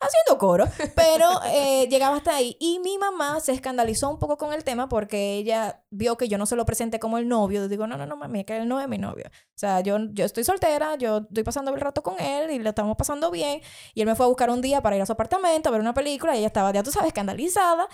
haciendo 0.00 0.38
coro. 0.38 0.66
Pero 0.96 1.29
eh, 1.46 1.86
llegaba 1.88 2.16
hasta 2.16 2.34
ahí. 2.34 2.56
Y 2.60 2.78
mi 2.80 2.98
mamá 2.98 3.40
se 3.40 3.52
escandalizó 3.52 4.10
un 4.10 4.18
poco 4.18 4.36
con 4.36 4.52
el 4.52 4.64
tema 4.64 4.88
porque 4.88 5.34
ella 5.34 5.82
vio 5.90 6.16
que 6.16 6.28
yo 6.28 6.38
no 6.38 6.46
se 6.46 6.56
lo 6.56 6.64
presenté 6.64 6.98
como 6.98 7.18
el 7.18 7.28
novio. 7.28 7.68
Digo, 7.68 7.86
no, 7.86 7.96
no, 7.96 8.06
no, 8.06 8.16
mami, 8.16 8.44
que 8.44 8.56
él 8.56 8.68
no 8.68 8.80
es 8.80 8.88
mi 8.88 8.98
novio. 8.98 9.26
O 9.28 9.58
sea, 9.58 9.80
yo, 9.80 9.98
yo 10.12 10.24
estoy 10.24 10.44
soltera, 10.44 10.96
yo 10.96 11.18
estoy 11.18 11.44
pasando 11.44 11.72
el 11.72 11.80
rato 11.80 12.02
con 12.02 12.20
él 12.20 12.50
y 12.50 12.58
lo 12.58 12.70
estamos 12.70 12.96
pasando 12.96 13.30
bien. 13.30 13.60
Y 13.94 14.00
él 14.00 14.06
me 14.06 14.14
fue 14.14 14.26
a 14.26 14.28
buscar 14.28 14.50
un 14.50 14.60
día 14.60 14.82
para 14.82 14.96
ir 14.96 15.02
a 15.02 15.06
su 15.06 15.12
apartamento 15.12 15.68
a 15.68 15.72
ver 15.72 15.80
una 15.80 15.94
película 15.94 16.34
y 16.34 16.38
ella 16.38 16.46
estaba, 16.46 16.72
ya 16.72 16.82
tú 16.82 16.90
sabes, 16.90 17.08
escandalizada. 17.08 17.88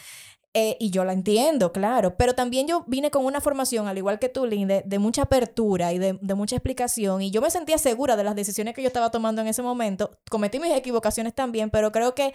Eh, 0.59 0.79
y 0.81 0.89
yo 0.89 1.05
la 1.05 1.13
entiendo, 1.13 1.71
claro, 1.71 2.17
pero 2.17 2.35
también 2.35 2.67
yo 2.67 2.83
vine 2.87 3.11
con 3.11 3.27
una 3.27 3.43
formación, 3.43 3.89
al 3.89 3.99
igual 3.99 4.19
que 4.19 4.31
tú, 4.31 4.47
Lynn, 4.47 4.67
de, 4.67 4.83
de 4.87 4.99
mucha 4.99 5.25
apertura 5.25 5.93
y 5.93 5.99
de, 5.99 6.19
de 6.19 6.35
mucha 6.35 6.57
explicación, 6.57 7.21
y 7.21 7.31
yo 7.31 7.43
me 7.43 7.51
sentía 7.51 7.77
segura 7.77 8.17
de 8.17 8.25
las 8.25 8.35
decisiones 8.35 8.75
que 8.75 8.81
yo 8.81 8.87
estaba 8.87 9.11
tomando 9.11 9.43
en 9.43 9.49
ese 9.49 9.61
momento. 9.61 10.19
Cometí 10.31 10.59
mis 10.59 10.73
equivocaciones 10.73 11.35
también, 11.35 11.69
pero 11.69 11.93
creo 11.93 12.15
que 12.15 12.33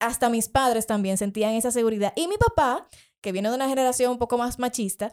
hasta 0.00 0.28
mis 0.28 0.48
padres 0.48 0.86
también 0.86 1.18
sentían 1.18 1.54
esa 1.54 1.70
seguridad. 1.70 2.12
Y 2.16 2.28
mi 2.28 2.36
papá, 2.36 2.88
que 3.20 3.32
viene 3.32 3.48
de 3.48 3.54
una 3.56 3.68
generación 3.68 4.12
un 4.12 4.18
poco 4.18 4.38
más 4.38 4.58
machista, 4.58 5.12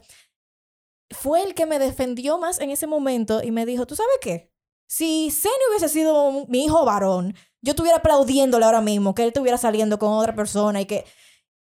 fue 1.10 1.42
el 1.42 1.54
que 1.54 1.66
me 1.66 1.78
defendió 1.78 2.38
más 2.38 2.60
en 2.60 2.70
ese 2.70 2.86
momento 2.86 3.42
y 3.42 3.50
me 3.50 3.66
dijo, 3.66 3.86
¿tú 3.86 3.94
sabes 3.96 4.16
qué? 4.20 4.52
Si 4.88 5.30
Zeni 5.30 5.54
hubiese 5.70 5.88
sido 5.88 6.22
un- 6.28 6.46
mi 6.48 6.64
hijo 6.64 6.84
varón, 6.84 7.34
yo 7.62 7.70
estuviera 7.72 7.98
aplaudiéndole 7.98 8.64
ahora 8.64 8.80
mismo 8.80 9.14
que 9.14 9.22
él 9.22 9.28
estuviera 9.28 9.58
saliendo 9.58 9.98
con 9.98 10.12
otra 10.12 10.34
persona 10.34 10.80
y 10.80 10.86
que... 10.86 11.04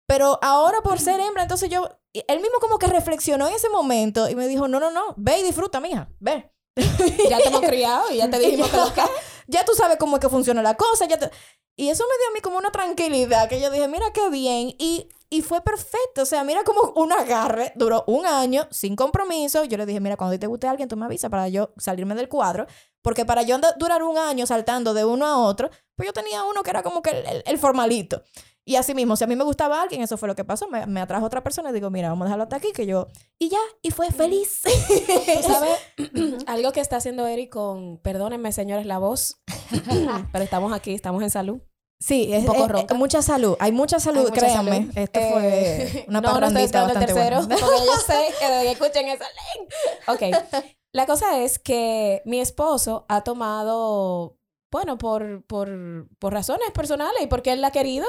Pero 0.08 0.40
ahora 0.42 0.82
por 0.82 1.00
ser 1.00 1.20
hembra, 1.20 1.44
entonces 1.44 1.70
yo... 1.70 1.88
Él 2.14 2.42
mismo 2.42 2.58
como 2.60 2.78
que 2.78 2.88
reflexionó 2.88 3.48
en 3.48 3.54
ese 3.56 3.70
momento 3.70 4.28
y 4.30 4.36
me 4.36 4.48
dijo, 4.48 4.68
no, 4.68 4.80
no, 4.80 4.92
no, 4.92 5.14
ve 5.18 5.40
y 5.40 5.44
disfruta, 5.44 5.80
mija, 5.80 6.10
ve. 6.20 6.52
Ya 7.30 7.38
te 7.38 7.48
hemos 7.48 7.62
criado 7.68 8.12
y 8.12 8.18
ya 8.18 8.30
te 8.30 8.38
dijimos 8.40 8.70
que 8.70 8.78
lo 8.78 8.94
que... 8.94 9.02
ya 9.48 9.66
tú 9.66 9.74
sabes 9.74 9.98
cómo 9.98 10.18
es 10.18 10.22
que 10.22 10.30
funciona 10.30 10.62
la 10.62 10.76
cosa. 10.76 11.06
Ya 11.08 11.18
te- 11.18 11.32
Y 11.76 11.90
eso 11.90 12.04
me 12.04 12.18
dio 12.18 12.28
a 12.30 12.34
mí 12.34 12.42
como 12.42 12.58
una 12.58 12.72
tranquilidad, 12.72 13.48
que 13.50 13.60
yo 13.62 13.72
dije, 13.72 13.88
mira 13.88 14.12
qué 14.14 14.30
bien. 14.30 14.76
Y, 14.78 15.08
y 15.30 15.42
fue 15.42 15.62
perfecto. 15.62 16.22
O 16.24 16.26
sea, 16.26 16.44
mira 16.44 16.64
como 16.64 16.92
un 16.96 17.12
agarre. 17.12 17.72
Duró 17.76 18.04
un 18.08 18.26
año 18.26 18.68
sin 18.72 18.96
compromiso. 18.96 19.64
Yo 19.64 19.78
le 19.78 19.86
dije, 19.86 20.00
mira, 20.00 20.18
cuando 20.18 20.38
te 20.38 20.48
guste 20.48 20.68
alguien, 20.68 20.90
tú 20.90 20.98
me 20.98 21.06
avisas 21.06 21.32
para 21.32 21.48
yo 21.48 21.74
salirme 21.78 22.14
del 22.16 22.28
cuadro. 22.30 22.68
Porque 23.02 23.26
para 23.26 23.42
yo 23.42 23.58
durar 23.78 24.04
un 24.04 24.18
año 24.18 24.46
saltando 24.46 24.94
de 24.94 25.06
uno 25.06 25.26
a 25.26 25.38
otro, 25.40 25.70
pues 25.96 26.06
yo 26.08 26.14
tenía 26.14 26.44
uno 26.44 26.62
que 26.62 26.70
era 26.70 26.84
como 26.84 27.02
que 27.02 27.42
el 27.46 27.58
formalito. 27.58 28.22
Y 28.72 28.78
así 28.78 28.94
mismo, 28.96 29.18
si 29.18 29.24
a 29.26 29.28
mí 29.28 29.36
me 29.36 29.44
gustaba 29.44 29.82
alguien, 29.82 30.02
eso 30.02 30.16
fue 30.18 30.30
lo 30.30 30.36
que 30.36 30.46
pasó. 30.46 30.68
Me, 30.70 30.86
me 30.86 31.02
atrajo 31.02 31.26
otra 31.26 31.44
persona 31.44 31.72
y 31.72 31.74
digo, 31.74 31.90
mira, 31.90 32.08
vamos 32.08 32.24
a 32.24 32.28
dejarlo 32.28 32.44
hasta 32.44 32.56
aquí, 32.56 32.72
que 32.74 32.86
yo... 32.86 33.08
Y 33.38 33.50
ya, 33.50 33.60
y 33.82 33.92
fue 33.92 34.12
feliz. 34.12 34.62
Tú 34.88 35.44
sabes, 35.44 35.78
algo 36.48 36.72
que 36.72 36.80
está 36.80 36.96
haciendo 36.96 37.28
Eric 37.28 37.50
con, 37.52 37.98
perdónenme 37.98 38.52
señores 38.54 38.86
la 38.86 38.98
voz, 38.98 39.42
pero 40.32 40.44
estamos 40.44 40.72
aquí, 40.72 40.94
estamos 40.94 41.22
en 41.24 41.30
salud. 41.30 41.60
Sí, 42.00 42.34
es, 42.34 42.46
poco 42.46 42.64
es- 42.64 42.70
ronca. 42.72 42.94
es 42.94 42.98
mucha 43.00 43.22
salud. 43.22 43.58
Hay 43.60 43.72
mucha 43.74 44.00
salud, 44.00 44.20
Hay 44.22 44.30
mucha 44.32 44.40
créanme. 44.42 44.72
salud. 44.78 44.92
Esto 44.98 45.20
Eh, 45.20 45.90
fue 45.92 46.06
una 46.08 46.22
no, 46.22 46.28
no 46.30 46.34
parrandita 46.34 46.80
el 46.80 46.86
bastante 46.86 47.14
tercero, 47.14 47.38
buena. 47.46 47.56
porque 47.58 47.86
yo 47.86 47.94
sé 48.08 48.34
que 48.40 48.72
escuchen 48.72 49.08
esa 49.10 49.26
ley. 49.26 50.32
Ok. 50.32 50.64
La 50.94 51.06
cosa 51.06 51.40
es 51.44 51.60
que 51.60 52.22
mi 52.26 52.40
esposo 52.40 53.06
ha 53.10 53.22
tomado, 53.22 54.38
bueno, 54.72 54.98
por, 54.98 55.44
por, 55.46 56.08
por 56.20 56.34
razones 56.34 56.72
personales 56.72 57.22
y 57.22 57.28
porque 57.28 57.52
él 57.52 57.62
la 57.62 57.68
ha 57.68 57.72
querido, 57.72 58.06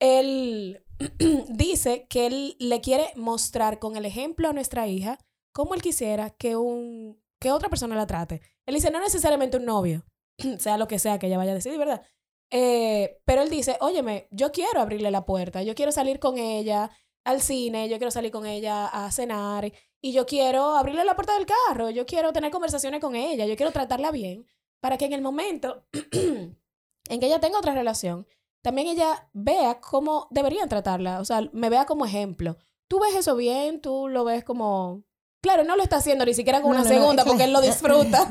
él 0.00 0.84
dice 1.48 2.06
que 2.08 2.26
él 2.26 2.56
le 2.58 2.80
quiere 2.80 3.08
mostrar 3.16 3.78
con 3.78 3.96
el 3.96 4.04
ejemplo 4.04 4.48
a 4.48 4.52
nuestra 4.52 4.86
hija 4.86 5.18
cómo 5.52 5.74
él 5.74 5.82
quisiera 5.82 6.30
que 6.30 6.56
un 6.56 7.22
que 7.40 7.52
otra 7.52 7.68
persona 7.68 7.94
la 7.94 8.06
trate. 8.06 8.40
Él 8.64 8.74
dice, 8.74 8.90
no 8.90 9.00
necesariamente 9.00 9.58
un 9.58 9.66
novio, 9.66 10.04
sea 10.58 10.78
lo 10.78 10.88
que 10.88 10.98
sea 10.98 11.18
que 11.18 11.26
ella 11.26 11.36
vaya 11.36 11.52
a 11.52 11.56
decidir, 11.56 11.78
¿verdad? 11.78 12.02
Eh, 12.50 13.20
pero 13.24 13.42
él 13.42 13.50
dice, 13.50 13.76
óyeme, 13.80 14.28
yo 14.30 14.50
quiero 14.50 14.80
abrirle 14.80 15.10
la 15.10 15.26
puerta, 15.26 15.62
yo 15.62 15.74
quiero 15.74 15.92
salir 15.92 16.18
con 16.18 16.38
ella 16.38 16.90
al 17.24 17.42
cine, 17.42 17.88
yo 17.88 17.98
quiero 17.98 18.10
salir 18.10 18.30
con 18.30 18.46
ella 18.46 18.86
a 18.86 19.10
cenar 19.10 19.72
y 20.00 20.12
yo 20.12 20.24
quiero 20.24 20.74
abrirle 20.74 21.04
la 21.04 21.16
puerta 21.16 21.34
del 21.34 21.46
carro, 21.46 21.90
yo 21.90 22.06
quiero 22.06 22.32
tener 22.32 22.50
conversaciones 22.50 23.00
con 23.00 23.14
ella, 23.14 23.46
yo 23.46 23.56
quiero 23.56 23.72
tratarla 23.72 24.10
bien 24.10 24.46
para 24.80 24.98
que 24.98 25.06
en 25.06 25.14
el 25.14 25.22
momento 25.22 25.86
en 26.12 27.20
que 27.20 27.26
ella 27.26 27.40
tenga 27.40 27.58
otra 27.58 27.74
relación, 27.74 28.26
también 28.64 28.88
ella 28.88 29.28
vea 29.34 29.78
cómo 29.78 30.26
deberían 30.30 30.70
tratarla, 30.70 31.20
o 31.20 31.24
sea, 31.26 31.42
me 31.52 31.68
vea 31.68 31.84
como 31.84 32.06
ejemplo. 32.06 32.56
Tú 32.88 32.98
ves 32.98 33.14
eso 33.14 33.36
bien, 33.36 33.82
tú 33.82 34.08
lo 34.08 34.24
ves 34.24 34.42
como... 34.42 35.02
Claro, 35.42 35.64
no 35.64 35.76
lo 35.76 35.82
está 35.82 35.96
haciendo 35.96 36.24
ni 36.24 36.32
siquiera 36.32 36.62
con 36.62 36.70
No, 36.72 36.80
una 36.80 36.88
no, 36.88 36.88
segunda 36.88 37.24
porque 37.26 37.44
él 37.44 37.52
lo 37.52 37.60
disfruta 37.70 38.30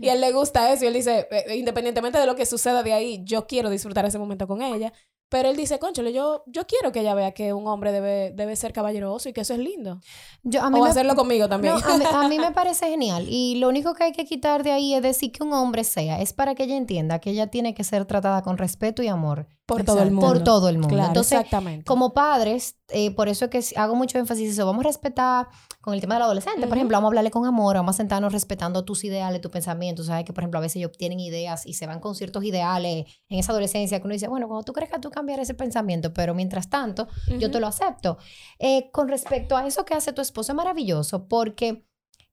y 0.00 0.08
él 0.08 0.20
le 0.20 0.30
gusta 0.30 0.72
eso 0.72 0.84
y 0.84 0.86
él 0.86 0.94
dice, 0.94 1.26
eh, 1.32 1.56
independientemente 1.56 2.18
de 2.20 2.26
lo 2.26 2.36
que 2.36 2.46
suceda 2.46 2.84
de 2.84 2.92
ahí, 2.92 3.20
yo 3.24 3.48
quiero 3.48 3.68
disfrutar 3.68 4.04
ese 4.06 4.18
momento 4.20 4.46
con 4.46 4.62
ella. 4.62 4.92
Pero 5.30 5.48
él 5.48 5.56
dice, 5.56 5.80
conchole, 5.80 6.12
yo, 6.12 6.44
yo 6.46 6.64
quiero 6.64 6.92
que 6.92 7.00
ella 7.00 7.14
vea 7.14 7.32
que 7.32 7.52
un 7.54 7.66
hombre 7.66 7.90
debe, 7.90 8.30
debe 8.36 8.54
ser 8.54 8.72
caballeroso 8.72 9.28
y 9.28 9.32
que 9.32 9.40
eso 9.40 9.52
es 9.54 9.58
lindo. 9.58 9.98
Yo, 10.44 10.62
a 10.62 10.70
mí 10.70 10.78
O 10.78 10.84
me- 10.84 10.90
hacerlo 10.90 11.16
conmigo 11.16 11.48
también. 11.48 11.74
No, 11.74 11.80
a, 11.92 11.98
mí, 11.98 12.04
a 12.04 12.28
mí 12.28 12.38
me 12.38 12.52
parece 12.52 12.88
genial. 12.88 13.26
Y 13.28 13.56
lo 13.56 13.68
único 13.68 13.94
que 13.94 14.04
hay 14.04 14.12
que 14.12 14.26
quitar 14.26 14.62
de 14.62 14.70
ahí 14.70 14.94
es 14.94 15.02
decir 15.02 15.32
que 15.32 15.42
un 15.42 15.52
hombre 15.52 15.82
sea. 15.82 16.20
Es 16.20 16.32
para 16.34 16.54
que 16.54 16.64
ella 16.64 16.76
entienda 16.76 17.18
que 17.18 17.30
ella 17.30 17.48
tiene 17.48 17.74
que 17.74 17.82
ser 17.82 18.04
tratada 18.04 18.42
con 18.42 18.58
respeto 18.58 19.02
y 19.02 19.08
amor. 19.08 19.48
Por 19.66 19.82
todo 19.84 19.96
el 20.02 20.08
Exacto. 20.08 20.20
mundo. 20.26 20.34
Por 20.34 20.44
todo 20.44 20.68
el 20.68 20.74
mundo. 20.78 20.88
Claro, 20.94 21.08
Entonces, 21.08 21.38
exactamente. 21.38 21.84
como 21.84 22.12
padres, 22.12 22.76
eh, 22.88 23.10
por 23.12 23.28
eso 23.28 23.46
es 23.46 23.50
que 23.50 23.80
hago 23.80 23.94
mucho 23.94 24.18
énfasis 24.18 24.44
en 24.44 24.50
eso. 24.50 24.66
Vamos 24.66 24.84
a 24.84 24.88
respetar 24.88 25.48
con 25.80 25.94
el 25.94 26.00
tema 26.00 26.14
del 26.16 26.22
adolescente. 26.24 26.60
Por 26.60 26.68
Ujú. 26.68 26.76
ejemplo, 26.76 26.96
vamos 26.96 27.08
a 27.08 27.10
hablarle 27.10 27.30
con 27.30 27.46
amor, 27.46 27.76
vamos 27.76 27.94
a 27.94 27.98
sentarnos 27.98 28.32
respetando 28.32 28.84
tus 28.84 29.04
ideales, 29.04 29.40
tus 29.40 29.50
pensamientos. 29.50 30.06
Sabes 30.06 30.24
que, 30.24 30.32
por 30.32 30.42
ejemplo, 30.42 30.58
a 30.58 30.60
veces 30.60 30.76
ellos 30.76 30.92
tienen 30.92 31.18
ideas 31.20 31.64
y 31.66 31.74
se 31.74 31.86
van 31.86 32.00
con 32.00 32.14
ciertos 32.14 32.44
ideales 32.44 33.06
en 33.28 33.38
esa 33.38 33.52
adolescencia 33.52 33.98
que 34.00 34.04
uno 34.06 34.12
dice, 34.12 34.28
bueno, 34.28 34.48
cuando 34.48 34.64
tú 34.64 34.72
crezcas 34.74 35.00
tú 35.00 35.10
cambiar 35.10 35.40
ese 35.40 35.54
pensamiento, 35.54 36.12
pero 36.12 36.34
mientras 36.34 36.68
tanto, 36.68 37.08
yo 37.38 37.50
te 37.50 37.58
lo 37.60 37.66
acepto. 37.66 38.18
Eh, 38.58 38.90
con 38.92 39.08
respecto 39.08 39.56
a 39.56 39.66
eso 39.66 39.84
que 39.84 39.94
hace 39.94 40.12
tu 40.12 40.20
esposo, 40.20 40.52
es 40.52 40.56
maravilloso 40.56 41.26
porque 41.26 41.86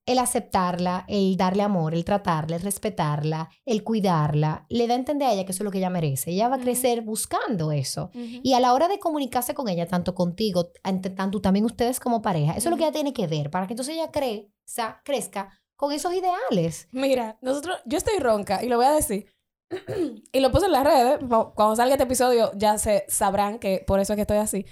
el 0.05 0.17
aceptarla, 0.19 1.05
el 1.07 1.37
darle 1.37 1.63
amor, 1.63 1.93
el 1.93 2.03
tratarla, 2.05 2.55
el 2.55 2.61
respetarla, 2.61 3.49
el 3.65 3.83
cuidarla, 3.83 4.65
le 4.69 4.87
da 4.87 4.95
a 4.95 4.97
entender 4.97 5.27
a 5.27 5.33
ella 5.33 5.45
que 5.45 5.51
eso 5.51 5.63
es 5.63 5.65
lo 5.65 5.71
que 5.71 5.77
ella 5.77 5.89
merece. 5.89 6.31
Ella 6.31 6.49
va 6.49 6.55
a 6.55 6.59
crecer 6.59 7.01
buscando 7.01 7.71
eso. 7.71 8.09
Y 8.13 8.53
a 8.53 8.59
la 8.59 8.73
hora 8.73 8.87
de 8.87 8.99
comunicarse 8.99 9.53
con 9.53 9.69
ella, 9.69 9.87
tanto 9.87 10.15
contigo, 10.15 10.71
tanto 11.15 11.41
también 11.41 11.65
ustedes 11.65 11.99
como 11.99 12.21
pareja, 12.21 12.53
eso 12.53 12.69
es 12.69 12.71
lo 12.71 12.77
que 12.77 12.83
ella 12.83 12.91
tiene 12.93 13.13
que 13.13 13.27
ver 13.27 13.49
para 13.51 13.67
que 13.67 13.73
entonces 13.73 13.95
ella 13.95 14.09
crezca, 14.11 15.01
crezca 15.05 15.49
con 15.75 15.91
esos 15.91 16.13
ideales. 16.13 16.87
Mira, 16.91 17.37
nosotros, 17.41 17.77
yo 17.85 17.97
estoy 17.97 18.17
ronca 18.19 18.63
y 18.63 18.69
lo 18.69 18.77
voy 18.77 18.85
a 18.85 18.91
decir. 18.91 19.25
y 20.33 20.39
lo 20.39 20.51
puse 20.51 20.65
en 20.65 20.71
las 20.73 20.83
redes. 20.83 21.19
cu- 21.19 21.53
Cuando 21.55 21.75
salga 21.75 21.93
este 21.93 22.03
episodio 22.03 22.51
ya 22.55 22.77
se 22.77 23.05
sabrán 23.07 23.57
que 23.59 23.83
por 23.87 23.99
eso 23.99 24.13
es 24.13 24.17
que 24.17 24.21
estoy 24.21 24.37
así. 24.37 24.65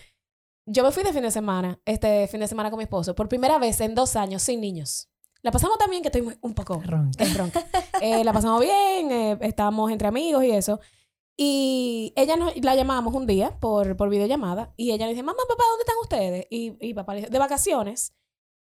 Yo 0.67 0.84
me 0.84 0.91
fui 0.91 1.03
de 1.03 1.13
fin 1.13 1.23
de 1.23 1.32
semana, 1.32 1.80
este 1.86 2.27
fin 2.27 2.41
de 2.41 2.47
semana 2.47 2.69
con 2.69 2.77
mi 2.77 2.84
esposo, 2.84 3.15
por 3.15 3.27
primera 3.27 3.57
vez 3.57 3.82
en 3.82 3.95
dos 3.95 4.15
años 4.15 4.43
sin 4.43 4.61
niños. 4.61 5.09
La 5.42 5.52
pasamos 5.52 5.78
también, 5.78 6.02
que 6.02 6.10
estoy 6.10 6.22
muy- 6.22 6.38
un 6.42 6.54
poco 6.54 6.82
Ronca. 6.86 7.24
ronca. 7.38 7.66
Eh, 8.02 8.24
la 8.24 8.34
pasamos 8.34 8.62
bien, 8.62 9.12
eh, 9.12 9.38
estábamos 9.42 9.92
entre 9.92 10.08
amigos 10.08 10.44
y 10.44 10.52
eso. 10.52 10.80
Y 11.38 12.12
ella 12.18 12.36
nos, 12.36 12.56
la 12.58 12.76
llamamos 12.76 13.14
un 13.14 13.26
día 13.26 13.58
por, 13.60 13.96
por 13.96 14.10
videollamada 14.10 14.74
y 14.76 14.92
ella 14.92 15.06
le 15.06 15.14
dice, 15.14 15.24
mamá, 15.24 15.42
papá, 15.48 15.64
¿dónde 15.70 15.82
están 15.84 15.96
ustedes? 16.02 16.46
Y, 16.50 16.76
y 16.86 16.94
papá 16.94 17.14
le 17.14 17.22
dice, 17.22 17.32
de 17.32 17.40
vacaciones. 17.40 18.14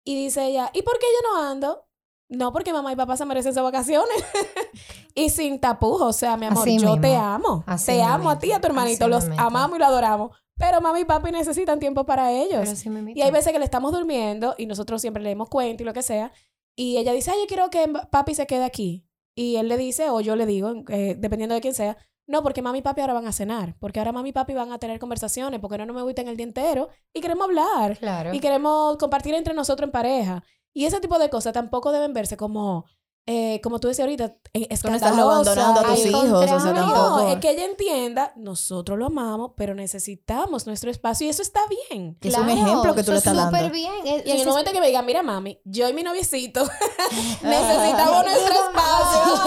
Y 0.04 0.16
dice 0.16 0.46
ella, 0.46 0.70
¿y 0.72 0.80
por 0.82 0.98
qué 0.98 1.06
yo 1.20 1.28
no 1.30 1.50
ando? 1.50 1.86
No, 2.30 2.50
porque 2.50 2.72
mamá 2.72 2.90
y 2.90 2.96
papá 2.96 3.18
se 3.18 3.26
merecen 3.26 3.52
esas 3.52 3.62
vacaciones. 3.62 4.08
y 5.14 5.28
sin 5.28 5.60
tapujos, 5.60 6.02
o 6.08 6.12
sea, 6.14 6.38
mi 6.38 6.46
amor, 6.46 6.62
Así 6.62 6.78
yo 6.78 6.98
te 6.98 7.14
amo. 7.14 7.62
Así 7.66 7.86
te 7.92 8.02
amo 8.02 8.30
a 8.30 8.38
ti 8.38 8.48
y 8.48 8.52
a 8.52 8.60
tu 8.60 8.68
hermanito. 8.68 9.04
Así 9.04 9.10
Los 9.10 9.28
mismo. 9.28 9.42
amamos 9.46 9.76
y 9.76 9.78
lo 9.78 9.84
adoramos. 9.84 10.30
Pero 10.56 10.80
mamá 10.80 10.98
y 10.98 11.04
papi 11.04 11.30
necesitan 11.30 11.78
tiempo 11.78 12.04
para 12.06 12.32
ellos. 12.32 12.60
Pero 12.64 12.74
sí, 12.76 12.88
mimita. 12.88 13.18
Y 13.18 13.22
hay 13.22 13.30
veces 13.30 13.52
que 13.52 13.58
le 13.58 13.64
estamos 13.66 13.92
durmiendo 13.92 14.54
y 14.56 14.64
nosotros 14.64 15.00
siempre 15.02 15.22
leemos 15.22 15.50
cuentos 15.50 15.82
y 15.82 15.84
lo 15.84 15.92
que 15.92 16.02
sea. 16.02 16.32
Y 16.76 16.96
ella 16.98 17.12
dice, 17.12 17.30
ay, 17.30 17.38
yo 17.40 17.46
quiero 17.46 17.70
que 17.70 17.86
papi 18.10 18.34
se 18.34 18.46
quede 18.46 18.64
aquí. 18.64 19.06
Y 19.34 19.56
él 19.56 19.68
le 19.68 19.76
dice, 19.76 20.10
o 20.10 20.20
yo 20.20 20.36
le 20.36 20.46
digo, 20.46 20.72
eh, 20.88 21.16
dependiendo 21.18 21.54
de 21.54 21.60
quién 21.60 21.74
sea, 21.74 21.96
no, 22.26 22.42
porque 22.42 22.62
mami 22.62 22.78
y 22.78 22.82
papi 22.82 23.00
ahora 23.00 23.14
van 23.14 23.26
a 23.26 23.32
cenar, 23.32 23.76
porque 23.78 23.98
ahora 23.98 24.12
mami 24.12 24.30
y 24.30 24.32
papi 24.32 24.54
van 24.54 24.72
a 24.72 24.78
tener 24.78 24.98
conversaciones, 24.98 25.60
porque 25.60 25.78
no, 25.78 25.86
no 25.86 25.92
me 25.92 26.12
en 26.16 26.28
el 26.28 26.36
día 26.36 26.46
entero 26.46 26.88
y 27.12 27.20
queremos 27.20 27.46
hablar. 27.46 27.98
Claro. 27.98 28.32
Y 28.32 28.40
queremos 28.40 28.96
compartir 28.96 29.34
entre 29.34 29.54
nosotros 29.54 29.88
en 29.88 29.92
pareja. 29.92 30.44
Y 30.74 30.86
ese 30.86 31.00
tipo 31.00 31.18
de 31.18 31.28
cosas 31.28 31.52
tampoco 31.52 31.92
deben 31.92 32.12
verse 32.12 32.36
como 32.36 32.86
eh, 33.26 33.60
como 33.62 33.78
tú 33.78 33.86
decías 33.86 34.04
ahorita, 34.06 34.34
eh, 34.52 34.66
escandalosa. 34.68 35.14
no 35.14 35.30
abandonando 35.30 35.80
a 35.80 35.84
tus 35.84 36.06
hijos. 36.06 36.24
O 36.24 36.60
sea, 36.60 36.72
no, 36.72 37.28
es 37.28 37.36
que 37.38 37.50
ella 37.50 37.64
entienda, 37.64 38.32
nosotros 38.36 38.98
lo 38.98 39.06
amamos, 39.06 39.52
pero 39.56 39.74
necesitamos 39.74 40.66
nuestro 40.66 40.90
espacio 40.90 41.26
y 41.26 41.30
eso 41.30 41.42
está 41.42 41.60
bien. 41.90 42.18
es 42.20 42.36
un 42.36 42.50
ejemplo 42.50 42.94
que 42.94 43.04
tú 43.04 43.12
le 43.12 43.18
estás 43.18 43.36
dando. 43.36 43.56
súper 43.56 43.72
bien. 43.72 43.92
y 44.04 44.30
en 44.30 44.40
el 44.40 44.46
momento 44.46 44.72
que 44.72 44.80
me 44.80 44.88
diga, 44.88 45.02
mira 45.02 45.22
mami, 45.22 45.60
yo 45.64 45.88
y 45.88 45.92
mi 45.92 46.02
noviecito 46.02 46.62
necesitamos 47.42 48.24
nuestro 48.24 48.54
espacio. 48.54 49.44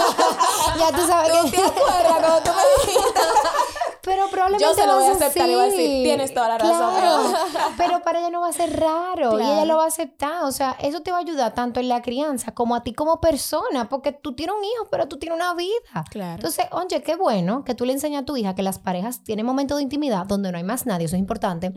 ya 0.78 0.96
tú 0.96 1.06
sabes 1.06 1.52
que... 1.52 1.60
Yo 4.68 4.74
se 4.74 4.86
lo 4.86 4.96
voy 4.96 5.04
a 5.04 5.12
aceptar 5.12 5.48
y 5.48 5.54
voy 5.54 5.62
a 5.62 5.66
decir, 5.66 6.04
tienes 6.04 6.34
toda 6.34 6.48
la 6.48 6.58
razón. 6.58 7.34
Pero 7.76 8.02
para 8.02 8.20
ella 8.20 8.30
no 8.30 8.40
va 8.40 8.48
a 8.48 8.52
ser 8.52 8.78
raro 8.78 9.38
y 9.38 9.42
ella 9.42 9.64
lo 9.64 9.76
va 9.76 9.84
a 9.84 9.88
aceptar. 9.88 10.44
O 10.44 10.52
sea, 10.52 10.76
eso 10.80 11.00
te 11.00 11.10
va 11.10 11.18
a 11.18 11.20
ayudar 11.20 11.54
tanto 11.54 11.80
en 11.80 11.88
la 11.88 12.02
crianza 12.02 12.54
como 12.54 12.74
a 12.74 12.82
ti 12.82 12.92
como 12.92 13.20
persona, 13.20 13.88
porque 13.88 14.12
tú 14.12 14.34
tienes 14.34 14.54
un 14.56 14.64
hijo, 14.64 14.88
pero 14.90 15.08
tú 15.08 15.18
tienes 15.18 15.36
una 15.36 15.54
vida. 15.54 16.04
Claro. 16.10 16.34
Entonces, 16.34 16.66
oye, 16.72 17.02
qué 17.02 17.16
bueno 17.16 17.64
que 17.64 17.74
tú 17.74 17.84
le 17.84 17.92
enseñas 17.92 18.22
a 18.22 18.24
tu 18.24 18.36
hija 18.36 18.54
que 18.54 18.62
las 18.62 18.78
parejas 18.78 19.22
tienen 19.22 19.46
momentos 19.46 19.76
de 19.76 19.82
intimidad 19.82 20.26
donde 20.26 20.50
no 20.50 20.58
hay 20.58 20.64
más 20.64 20.86
nadie, 20.86 21.06
eso 21.06 21.16
es 21.16 21.20
importante. 21.20 21.72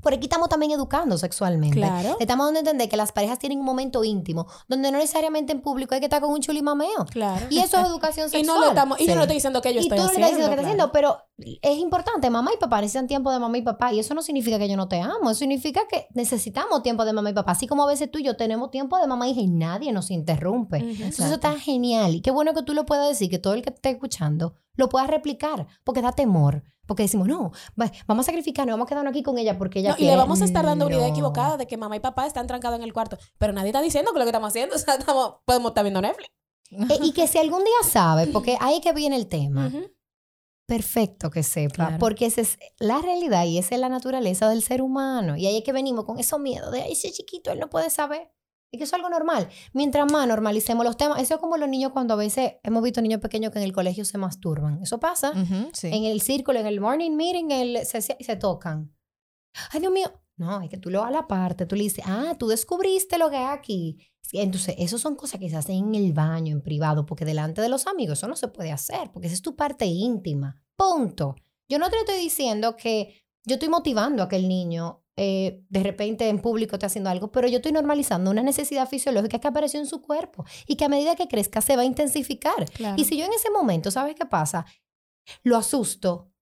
Por 0.00 0.14
aquí 0.14 0.24
estamos 0.24 0.48
también 0.48 0.72
educando 0.72 1.18
sexualmente. 1.18 1.76
Claro. 1.76 2.16
Estamos 2.20 2.46
dando 2.46 2.58
a 2.58 2.60
entender 2.60 2.88
que 2.88 2.96
las 2.96 3.12
parejas 3.12 3.38
tienen 3.38 3.58
un 3.58 3.64
momento 3.64 4.04
íntimo, 4.04 4.46
donde 4.68 4.90
no 4.90 4.98
necesariamente 4.98 5.52
en 5.52 5.60
público 5.60 5.94
hay 5.94 6.00
que 6.00 6.06
estar 6.06 6.20
con 6.20 6.30
un 6.30 6.40
chulimameo. 6.40 7.06
Claro. 7.10 7.46
Y 7.50 7.58
eso 7.58 7.78
es 7.78 7.86
educación 7.86 8.30
sexual. 8.30 8.44
y 8.44 8.46
no 8.46 8.60
lo 8.60 8.68
estamos, 8.68 9.00
y 9.00 9.06
yo 9.06 9.14
no 9.14 9.22
estoy 9.22 9.36
diciendo 9.36 9.62
que 9.62 9.74
yo 9.74 9.80
estoy 9.80 9.98
y 9.98 10.00
tú 10.00 10.06
haciendo. 10.06 10.20
No 10.20 10.26
estás 10.26 10.30
diciendo 10.30 10.48
que 10.48 10.54
estás 10.54 10.66
haciendo, 10.66 10.92
pero 10.92 11.18
es 11.62 11.78
importante. 11.78 12.30
Mamá 12.30 12.50
y 12.54 12.58
papá 12.58 12.80
necesitan 12.80 13.06
tiempo 13.06 13.32
de 13.32 13.38
mamá 13.38 13.58
y 13.58 13.62
papá. 13.62 13.92
Y 13.92 14.00
eso 14.00 14.14
no 14.14 14.22
significa 14.22 14.58
que 14.58 14.68
yo 14.68 14.76
no 14.76 14.88
te 14.88 15.00
amo. 15.00 15.30
Eso 15.30 15.40
significa 15.40 15.82
que 15.88 16.06
necesitamos 16.14 16.82
tiempo 16.82 17.04
de 17.04 17.12
mamá 17.12 17.30
y 17.30 17.34
papá. 17.34 17.52
Así 17.52 17.66
como 17.66 17.84
a 17.84 17.86
veces 17.86 18.10
tú 18.10 18.18
y 18.18 18.24
yo 18.24 18.36
tenemos 18.36 18.70
tiempo 18.70 18.98
de 18.98 19.06
mamá 19.06 19.28
y 19.28 19.30
hija 19.30 19.40
y 19.40 19.48
nadie 19.48 19.92
nos 19.92 20.10
interrumpe. 20.10 20.78
Entonces 20.78 21.26
eso 21.26 21.34
está 21.34 21.58
genial. 21.58 22.14
Y 22.14 22.20
qué 22.20 22.30
bueno 22.30 22.54
que 22.54 22.62
tú 22.62 22.74
lo 22.74 22.86
puedas 22.86 23.08
decir, 23.08 23.30
que 23.30 23.38
todo 23.38 23.54
el 23.54 23.62
que 23.62 23.70
te 23.70 23.76
esté 23.76 23.90
escuchando 23.90 24.54
lo 24.74 24.88
pueda 24.88 25.06
replicar, 25.06 25.66
porque 25.84 26.02
da 26.02 26.12
temor. 26.12 26.64
Porque 26.90 27.04
decimos, 27.04 27.28
no, 27.28 27.52
vamos 28.08 28.24
a 28.24 28.26
sacrificarnos, 28.26 28.72
vamos 28.72 28.86
a 28.86 28.88
quedarnos 28.88 29.12
aquí 29.12 29.22
con 29.22 29.38
ella 29.38 29.56
porque 29.56 29.78
ella 29.78 29.94
Y 29.96 30.06
le 30.06 30.16
vamos 30.16 30.42
a 30.42 30.44
estar 30.44 30.66
dando 30.66 30.88
una 30.88 30.96
idea 30.96 31.06
equivocada 31.06 31.56
de 31.56 31.68
que 31.68 31.76
mamá 31.76 31.94
y 31.94 32.00
papá 32.00 32.26
están 32.26 32.48
trancados 32.48 32.80
en 32.80 32.82
el 32.82 32.92
cuarto. 32.92 33.16
Pero 33.38 33.52
nadie 33.52 33.68
está 33.68 33.80
diciendo 33.80 34.12
que 34.12 34.18
lo 34.18 34.24
que 34.24 34.30
estamos 34.30 34.48
haciendo, 34.48 34.74
o 34.74 34.78
sea, 34.78 34.96
estamos, 34.96 35.36
podemos 35.44 35.70
estar 35.70 35.84
viendo 35.84 36.02
Netflix. 36.02 36.32
Eh, 36.72 36.98
y 37.00 37.12
que 37.12 37.28
si 37.28 37.38
algún 37.38 37.60
día 37.62 37.88
sabe, 37.88 38.26
porque 38.26 38.56
ahí 38.60 38.80
que 38.80 38.92
viene 38.92 39.14
el 39.14 39.28
tema, 39.28 39.70
perfecto 40.66 41.30
que 41.30 41.44
sepa, 41.44 41.96
porque 42.00 42.26
esa 42.26 42.40
es 42.40 42.58
la 42.80 42.98
realidad 43.00 43.44
y 43.44 43.58
esa 43.58 43.76
es 43.76 43.80
la 43.80 43.88
naturaleza 43.88 44.48
del 44.48 44.64
ser 44.64 44.82
humano. 44.82 45.36
Y 45.36 45.46
ahí 45.46 45.58
es 45.58 45.62
que 45.62 45.72
venimos 45.72 46.06
con 46.06 46.18
esos 46.18 46.40
miedos 46.40 46.72
de, 46.72 46.82
ay, 46.82 46.94
ese 46.94 47.12
chiquito, 47.12 47.52
él 47.52 47.60
no 47.60 47.70
puede 47.70 47.88
saber. 47.88 48.32
Y 48.72 48.78
que 48.78 48.84
eso 48.84 48.94
es 48.96 49.02
algo 49.02 49.10
normal. 49.10 49.48
Mientras 49.72 50.10
más 50.10 50.28
normalicemos 50.28 50.84
los 50.84 50.96
temas, 50.96 51.20
eso 51.20 51.34
es 51.34 51.40
como 51.40 51.56
los 51.56 51.68
niños 51.68 51.92
cuando 51.92 52.14
a 52.14 52.16
veces 52.16 52.54
hemos 52.62 52.82
visto 52.82 53.02
niños 53.02 53.20
pequeños 53.20 53.52
que 53.52 53.58
en 53.58 53.64
el 53.64 53.72
colegio 53.72 54.04
se 54.04 54.16
masturban. 54.16 54.80
Eso 54.82 55.00
pasa. 55.00 55.32
En 55.34 56.04
el 56.04 56.20
círculo, 56.20 56.60
en 56.60 56.66
el 56.66 56.80
morning 56.80 57.12
meeting, 57.12 57.50
el, 57.50 57.84
se, 57.84 58.00
se 58.00 58.36
tocan. 58.36 58.94
Ay, 59.72 59.80
Dios 59.80 59.92
mío. 59.92 60.12
No, 60.36 60.62
es 60.62 60.70
que 60.70 60.78
tú 60.78 60.88
lo 60.88 61.04
a 61.04 61.10
la 61.10 61.26
parte, 61.26 61.66
tú 61.66 61.76
le 61.76 61.82
dices, 61.82 62.02
ah, 62.06 62.34
tú 62.38 62.48
descubriste 62.48 63.18
lo 63.18 63.28
que 63.28 63.36
hay 63.36 63.58
aquí. 63.58 63.98
Entonces, 64.32 64.74
eso 64.78 64.96
son 64.96 65.16
cosas 65.16 65.38
que 65.38 65.50
se 65.50 65.56
hacen 65.56 65.76
en 65.76 65.94
el 65.94 66.12
baño, 66.14 66.54
en 66.54 66.62
privado, 66.62 67.04
porque 67.04 67.26
delante 67.26 67.60
de 67.60 67.68
los 67.68 67.86
amigos 67.86 68.18
eso 68.18 68.28
no 68.28 68.36
se 68.36 68.48
puede 68.48 68.72
hacer, 68.72 69.10
porque 69.12 69.26
esa 69.26 69.34
es 69.34 69.42
tu 69.42 69.54
parte 69.54 69.84
íntima. 69.84 70.62
Punto. 70.76 71.36
Yo 71.68 71.78
no 71.78 71.90
te 71.90 71.98
estoy 71.98 72.16
diciendo 72.16 72.74
que 72.76 73.26
yo 73.44 73.54
estoy 73.54 73.68
motivando 73.68 74.22
a 74.22 74.28
que 74.28 74.36
el 74.36 74.48
niño 74.48 75.04
eh, 75.22 75.60
de 75.68 75.82
repente 75.82 76.30
en 76.30 76.38
público 76.38 76.76
esté 76.76 76.86
haciendo 76.86 77.10
algo, 77.10 77.30
pero 77.30 77.46
yo 77.46 77.56
estoy 77.56 77.72
normalizando 77.72 78.30
una 78.30 78.42
necesidad 78.42 78.88
fisiológica 78.88 79.38
que 79.38 79.48
apareció 79.48 79.78
en 79.78 79.84
su 79.84 80.00
cuerpo 80.00 80.46
y 80.66 80.76
que 80.76 80.86
a 80.86 80.88
medida 80.88 81.14
que 81.14 81.28
crezca 81.28 81.60
se 81.60 81.76
va 81.76 81.82
a 81.82 81.84
intensificar. 81.84 82.64
Y 82.96 83.04
si 83.04 83.18
yo 83.18 83.26
en 83.26 83.32
ese 83.34 83.50
momento, 83.50 83.90
¿sabes 83.90 84.14
qué 84.14 84.24
pasa? 84.24 84.64
Lo 85.42 85.58
asusto, 85.58 86.32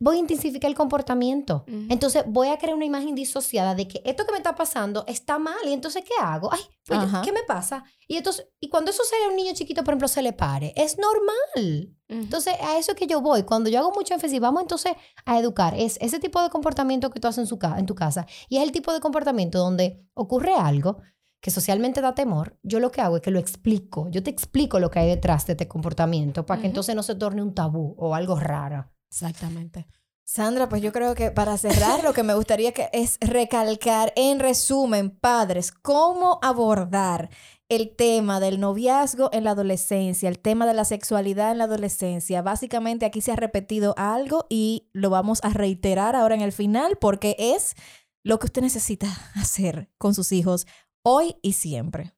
voy 0.00 0.16
a 0.16 0.20
intensificar 0.20 0.70
el 0.70 0.76
comportamiento. 0.76 1.64
Entonces 1.88 2.24
voy 2.26 2.48
a 2.48 2.58
crear 2.58 2.74
una 2.74 2.84
imagen 2.84 3.14
disociada 3.14 3.74
de 3.74 3.88
que 3.88 4.02
esto 4.04 4.24
que 4.24 4.32
me 4.32 4.38
está 4.38 4.54
pasando 4.54 5.04
está 5.06 5.38
mal 5.38 5.58
y 5.64 5.72
entonces 5.72 6.04
¿qué 6.04 6.14
hago? 6.20 6.52
Ay, 6.52 6.60
pues, 6.86 7.00
¿qué 7.24 7.32
me 7.32 7.42
pasa? 7.42 7.84
Y 8.06 8.16
entonces, 8.16 8.48
y 8.60 8.68
cuando 8.68 8.90
eso 8.90 9.02
sale 9.04 9.24
a 9.24 9.28
un 9.28 9.36
niño 9.36 9.52
chiquito, 9.54 9.82
por 9.84 9.92
ejemplo, 9.92 10.08
se 10.08 10.22
le 10.22 10.32
pare, 10.32 10.72
es 10.76 10.96
normal. 10.98 11.94
Entonces, 12.08 12.54
a 12.60 12.78
eso 12.78 12.92
es 12.92 12.96
que 12.96 13.06
yo 13.06 13.20
voy. 13.20 13.42
Cuando 13.42 13.68
yo 13.68 13.80
hago 13.80 13.92
mucho 13.92 14.14
énfasis, 14.14 14.40
vamos 14.40 14.62
entonces 14.62 14.94
a 15.26 15.38
educar. 15.38 15.74
Es 15.76 15.98
ese 16.00 16.18
tipo 16.18 16.40
de 16.42 16.48
comportamiento 16.48 17.10
que 17.10 17.20
tú 17.20 17.28
haces 17.28 17.38
en, 17.40 17.46
su 17.46 17.58
en 17.76 17.84
tu 17.84 17.94
casa 17.94 18.26
y 18.48 18.56
es 18.56 18.62
el 18.62 18.72
tipo 18.72 18.92
de 18.92 19.00
comportamiento 19.00 19.58
donde 19.58 20.02
ocurre 20.14 20.54
algo 20.54 20.98
que 21.40 21.50
socialmente 21.50 22.00
da 22.00 22.14
temor, 22.14 22.58
yo 22.62 22.80
lo 22.80 22.90
que 22.90 23.00
hago 23.00 23.16
es 23.16 23.22
que 23.22 23.30
lo 23.30 23.38
explico. 23.38 24.08
Yo 24.10 24.22
te 24.22 24.30
explico 24.30 24.80
lo 24.80 24.90
que 24.90 24.98
hay 24.98 25.08
detrás 25.08 25.46
de 25.46 25.52
este 25.52 25.68
comportamiento 25.68 26.44
para 26.44 26.60
que 26.60 26.66
entonces 26.66 26.96
no 26.96 27.02
se 27.02 27.14
torne 27.14 27.42
un 27.42 27.54
tabú 27.54 27.94
o 27.96 28.14
algo 28.14 28.36
raro. 28.36 28.90
Exactamente. 29.10 29.86
Sandra, 30.24 30.68
pues 30.68 30.82
yo 30.82 30.92
creo 30.92 31.14
que 31.14 31.30
para 31.30 31.56
cerrar 31.56 32.04
lo 32.04 32.12
que 32.12 32.22
me 32.22 32.34
gustaría 32.34 32.72
que 32.72 32.90
es 32.92 33.16
recalcar 33.22 34.12
en 34.14 34.40
resumen, 34.40 35.08
padres, 35.08 35.72
cómo 35.72 36.38
abordar 36.42 37.30
el 37.70 37.96
tema 37.96 38.38
del 38.38 38.60
noviazgo 38.60 39.30
en 39.32 39.44
la 39.44 39.52
adolescencia, 39.52 40.28
el 40.28 40.38
tema 40.38 40.66
de 40.66 40.74
la 40.74 40.84
sexualidad 40.84 41.50
en 41.52 41.58
la 41.58 41.64
adolescencia. 41.64 42.42
Básicamente 42.42 43.06
aquí 43.06 43.22
se 43.22 43.32
ha 43.32 43.36
repetido 43.36 43.94
algo 43.96 44.46
y 44.50 44.90
lo 44.92 45.08
vamos 45.08 45.40
a 45.42 45.48
reiterar 45.48 46.14
ahora 46.14 46.34
en 46.34 46.42
el 46.42 46.52
final 46.52 46.98
porque 47.00 47.34
es 47.38 47.74
lo 48.22 48.38
que 48.38 48.46
usted 48.46 48.60
necesita 48.60 49.08
hacer 49.34 49.90
con 49.96 50.14
sus 50.14 50.30
hijos 50.32 50.66
hoy 51.02 51.36
y 51.40 51.54
siempre. 51.54 52.12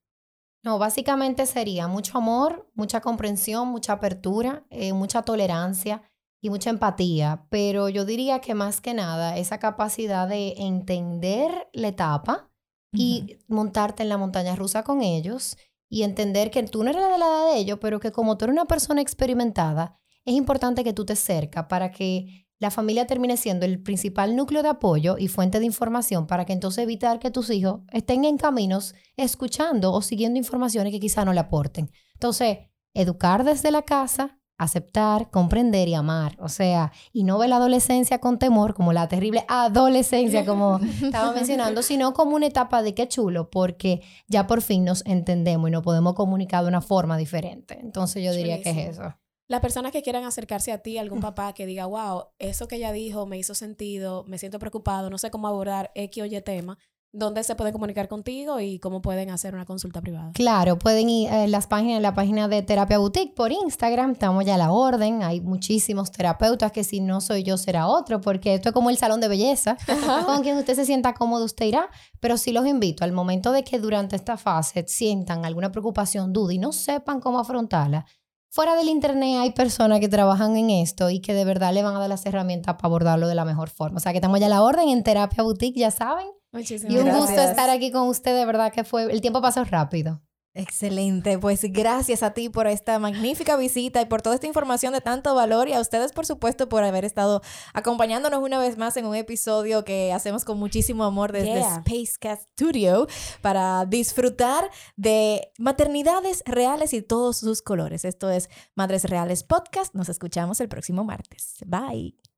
No, 0.64 0.78
básicamente 0.78 1.46
sería 1.46 1.86
mucho 1.86 2.18
amor, 2.18 2.70
mucha 2.74 3.00
comprensión, 3.00 3.68
mucha 3.68 3.94
apertura, 3.94 4.64
eh, 4.68 4.92
mucha 4.92 5.22
tolerancia 5.22 6.02
y 6.40 6.50
mucha 6.50 6.70
empatía, 6.70 7.46
pero 7.50 7.88
yo 7.88 8.04
diría 8.04 8.40
que 8.40 8.54
más 8.54 8.80
que 8.80 8.94
nada 8.94 9.36
esa 9.36 9.58
capacidad 9.58 10.26
de 10.28 10.54
entender 10.56 11.68
la 11.72 11.88
etapa 11.88 12.50
y 12.92 13.38
montarte 13.46 14.02
en 14.02 14.08
la 14.08 14.18
montaña 14.18 14.56
rusa 14.56 14.82
con 14.82 15.02
ellos 15.02 15.56
y 15.88 16.02
entender 16.02 16.50
que 16.50 16.62
tú 16.62 16.82
no 16.82 16.90
eres 16.90 17.02
de 17.02 17.18
la 17.18 17.26
edad 17.26 17.52
de 17.52 17.58
ellos, 17.58 17.78
pero 17.80 18.00
que 18.00 18.10
como 18.10 18.36
tú 18.36 18.46
eres 18.46 18.54
una 18.54 18.64
persona 18.64 19.00
experimentada, 19.00 20.00
es 20.24 20.34
importante 20.34 20.82
que 20.82 20.92
tú 20.92 21.04
te 21.04 21.12
acercas 21.12 21.66
para 21.66 21.90
que 21.90 22.46
la 22.58 22.70
familia 22.70 23.06
termine 23.06 23.36
siendo 23.36 23.64
el 23.64 23.82
principal 23.82 24.36
núcleo 24.36 24.62
de 24.62 24.68
apoyo 24.68 25.16
y 25.18 25.28
fuente 25.28 25.60
de 25.60 25.66
información 25.66 26.26
para 26.26 26.44
que 26.44 26.52
entonces 26.52 26.82
evitar 26.82 27.18
que 27.18 27.30
tus 27.30 27.48
hijos 27.50 27.80
estén 27.90 28.24
en 28.24 28.36
caminos 28.36 28.94
escuchando 29.16 29.92
o 29.92 30.02
siguiendo 30.02 30.38
informaciones 30.38 30.92
que 30.92 31.00
quizá 31.00 31.24
no 31.24 31.32
le 31.32 31.40
aporten. 31.40 31.90
Entonces, 32.14 32.58
educar 32.92 33.44
desde 33.44 33.70
la 33.70 33.82
casa, 33.82 34.39
aceptar, 34.60 35.30
comprender 35.30 35.88
y 35.88 35.94
amar. 35.94 36.36
O 36.38 36.50
sea, 36.50 36.92
y 37.14 37.24
no 37.24 37.38
ver 37.38 37.48
la 37.48 37.56
adolescencia 37.56 38.18
con 38.18 38.38
temor, 38.38 38.74
como 38.74 38.92
la 38.92 39.08
terrible 39.08 39.44
adolescencia, 39.48 40.44
como 40.44 40.78
estaba 41.02 41.32
mencionando, 41.32 41.82
sino 41.82 42.12
como 42.12 42.36
una 42.36 42.46
etapa 42.46 42.82
de 42.82 42.94
qué 42.94 43.08
chulo, 43.08 43.50
porque 43.50 44.02
ya 44.28 44.46
por 44.46 44.60
fin 44.60 44.84
nos 44.84 45.04
entendemos 45.06 45.68
y 45.68 45.72
nos 45.72 45.82
podemos 45.82 46.12
comunicar 46.12 46.62
de 46.62 46.68
una 46.68 46.82
forma 46.82 47.16
diferente. 47.16 47.78
Entonces 47.80 48.22
yo 48.22 48.32
diría 48.32 48.60
que 48.60 48.70
es 48.70 48.76
eso. 48.90 49.14
Las 49.48 49.62
personas 49.62 49.90
que 49.92 50.02
quieran 50.02 50.24
acercarse 50.24 50.72
a 50.72 50.78
ti, 50.78 50.98
algún 50.98 51.20
papá 51.22 51.54
que 51.54 51.64
diga, 51.64 51.86
wow, 51.86 52.26
eso 52.38 52.68
que 52.68 52.76
ella 52.76 52.92
dijo 52.92 53.24
me 53.24 53.38
hizo 53.38 53.54
sentido, 53.54 54.24
me 54.28 54.36
siento 54.36 54.58
preocupado, 54.58 55.08
no 55.08 55.16
sé 55.16 55.30
cómo 55.30 55.48
abordar 55.48 55.90
X 55.94 56.22
o 56.22 56.26
Y 56.26 56.40
tema, 56.42 56.78
dónde 57.12 57.42
se 57.42 57.56
pueden 57.56 57.72
comunicar 57.72 58.08
contigo 58.08 58.60
y 58.60 58.78
cómo 58.78 59.02
pueden 59.02 59.30
hacer 59.30 59.54
una 59.54 59.64
consulta 59.64 60.00
privada. 60.00 60.30
Claro, 60.34 60.78
pueden 60.78 61.08
ir 61.08 61.28
a 61.30 61.46
las 61.46 61.66
páginas, 61.66 62.00
la 62.00 62.14
página 62.14 62.46
de 62.48 62.62
Terapia 62.62 62.98
Boutique 62.98 63.34
por 63.34 63.50
Instagram, 63.50 64.12
estamos 64.12 64.44
ya 64.44 64.54
a 64.54 64.58
la 64.58 64.72
orden, 64.72 65.22
hay 65.22 65.40
muchísimos 65.40 66.12
terapeutas 66.12 66.72
que 66.72 66.84
si 66.84 67.00
no 67.00 67.20
soy 67.20 67.42
yo 67.42 67.56
será 67.56 67.88
otro, 67.88 68.20
porque 68.20 68.54
esto 68.54 68.68
es 68.68 68.72
como 68.72 68.90
el 68.90 68.96
salón 68.96 69.20
de 69.20 69.28
belleza, 69.28 69.76
con 70.26 70.42
quien 70.42 70.56
usted 70.56 70.74
se 70.74 70.84
sienta 70.84 71.14
cómodo 71.14 71.44
usted 71.44 71.66
irá, 71.66 71.88
pero 72.20 72.36
sí 72.36 72.52
los 72.52 72.66
invito 72.66 73.04
al 73.04 73.12
momento 73.12 73.52
de 73.52 73.64
que 73.64 73.78
durante 73.78 74.16
esta 74.16 74.36
fase 74.36 74.84
sientan 74.86 75.44
alguna 75.44 75.72
preocupación, 75.72 76.32
duda 76.32 76.54
y 76.54 76.58
no 76.58 76.72
sepan 76.72 77.20
cómo 77.20 77.40
afrontarla. 77.40 78.06
Fuera 78.52 78.74
del 78.74 78.88
internet 78.88 79.38
hay 79.38 79.52
personas 79.52 80.00
que 80.00 80.08
trabajan 80.08 80.56
en 80.56 80.70
esto 80.70 81.08
y 81.08 81.20
que 81.20 81.34
de 81.34 81.44
verdad 81.44 81.72
le 81.72 81.84
van 81.84 81.94
a 81.94 82.00
dar 82.00 82.08
las 82.08 82.26
herramientas 82.26 82.74
para 82.74 82.86
abordarlo 82.86 83.28
de 83.28 83.36
la 83.36 83.44
mejor 83.44 83.70
forma. 83.70 83.98
O 83.98 84.00
sea 84.00 84.10
que 84.10 84.18
estamos 84.18 84.40
ya 84.40 84.46
a 84.46 84.48
la 84.48 84.62
orden 84.62 84.88
en 84.88 85.04
Terapia 85.04 85.44
Boutique, 85.44 85.78
ya 85.78 85.92
saben. 85.92 86.26
Muchísimas 86.52 86.92
y 86.94 86.98
un 86.98 87.10
gusto 87.10 87.40
estar 87.40 87.70
aquí 87.70 87.92
con 87.92 88.08
usted, 88.08 88.36
de 88.36 88.44
verdad 88.44 88.72
que 88.72 88.84
fue, 88.84 89.04
el 89.04 89.20
tiempo 89.20 89.40
pasó 89.40 89.64
rápido. 89.64 90.20
Excelente, 90.52 91.38
pues 91.38 91.62
gracias 91.70 92.24
a 92.24 92.32
ti 92.32 92.48
por 92.48 92.66
esta 92.66 92.98
magnífica 92.98 93.56
visita 93.56 94.02
y 94.02 94.06
por 94.06 94.20
toda 94.20 94.34
esta 94.34 94.48
información 94.48 94.92
de 94.92 95.00
tanto 95.00 95.32
valor 95.32 95.68
y 95.68 95.74
a 95.74 95.80
ustedes 95.80 96.10
por 96.10 96.26
supuesto 96.26 96.68
por 96.68 96.82
haber 96.82 97.04
estado 97.04 97.40
acompañándonos 97.72 98.42
una 98.42 98.58
vez 98.58 98.76
más 98.76 98.96
en 98.96 99.06
un 99.06 99.14
episodio 99.14 99.84
que 99.84 100.12
hacemos 100.12 100.44
con 100.44 100.58
muchísimo 100.58 101.04
amor 101.04 101.30
desde 101.30 101.50
Yeah. 101.54 101.82
Spacecast 101.86 102.48
Studio 102.50 103.06
para 103.42 103.84
disfrutar 103.86 104.68
de 104.96 105.52
maternidades 105.58 106.42
reales 106.46 106.94
y 106.94 107.02
todos 107.02 107.38
sus 107.38 107.62
colores. 107.62 108.04
Esto 108.04 108.28
es 108.28 108.50
Madres 108.74 109.04
Reales 109.04 109.44
Podcast. 109.44 109.94
Nos 109.94 110.08
escuchamos 110.08 110.60
el 110.60 110.68
próximo 110.68 111.04
martes. 111.04 111.58
Bye. 111.64 112.29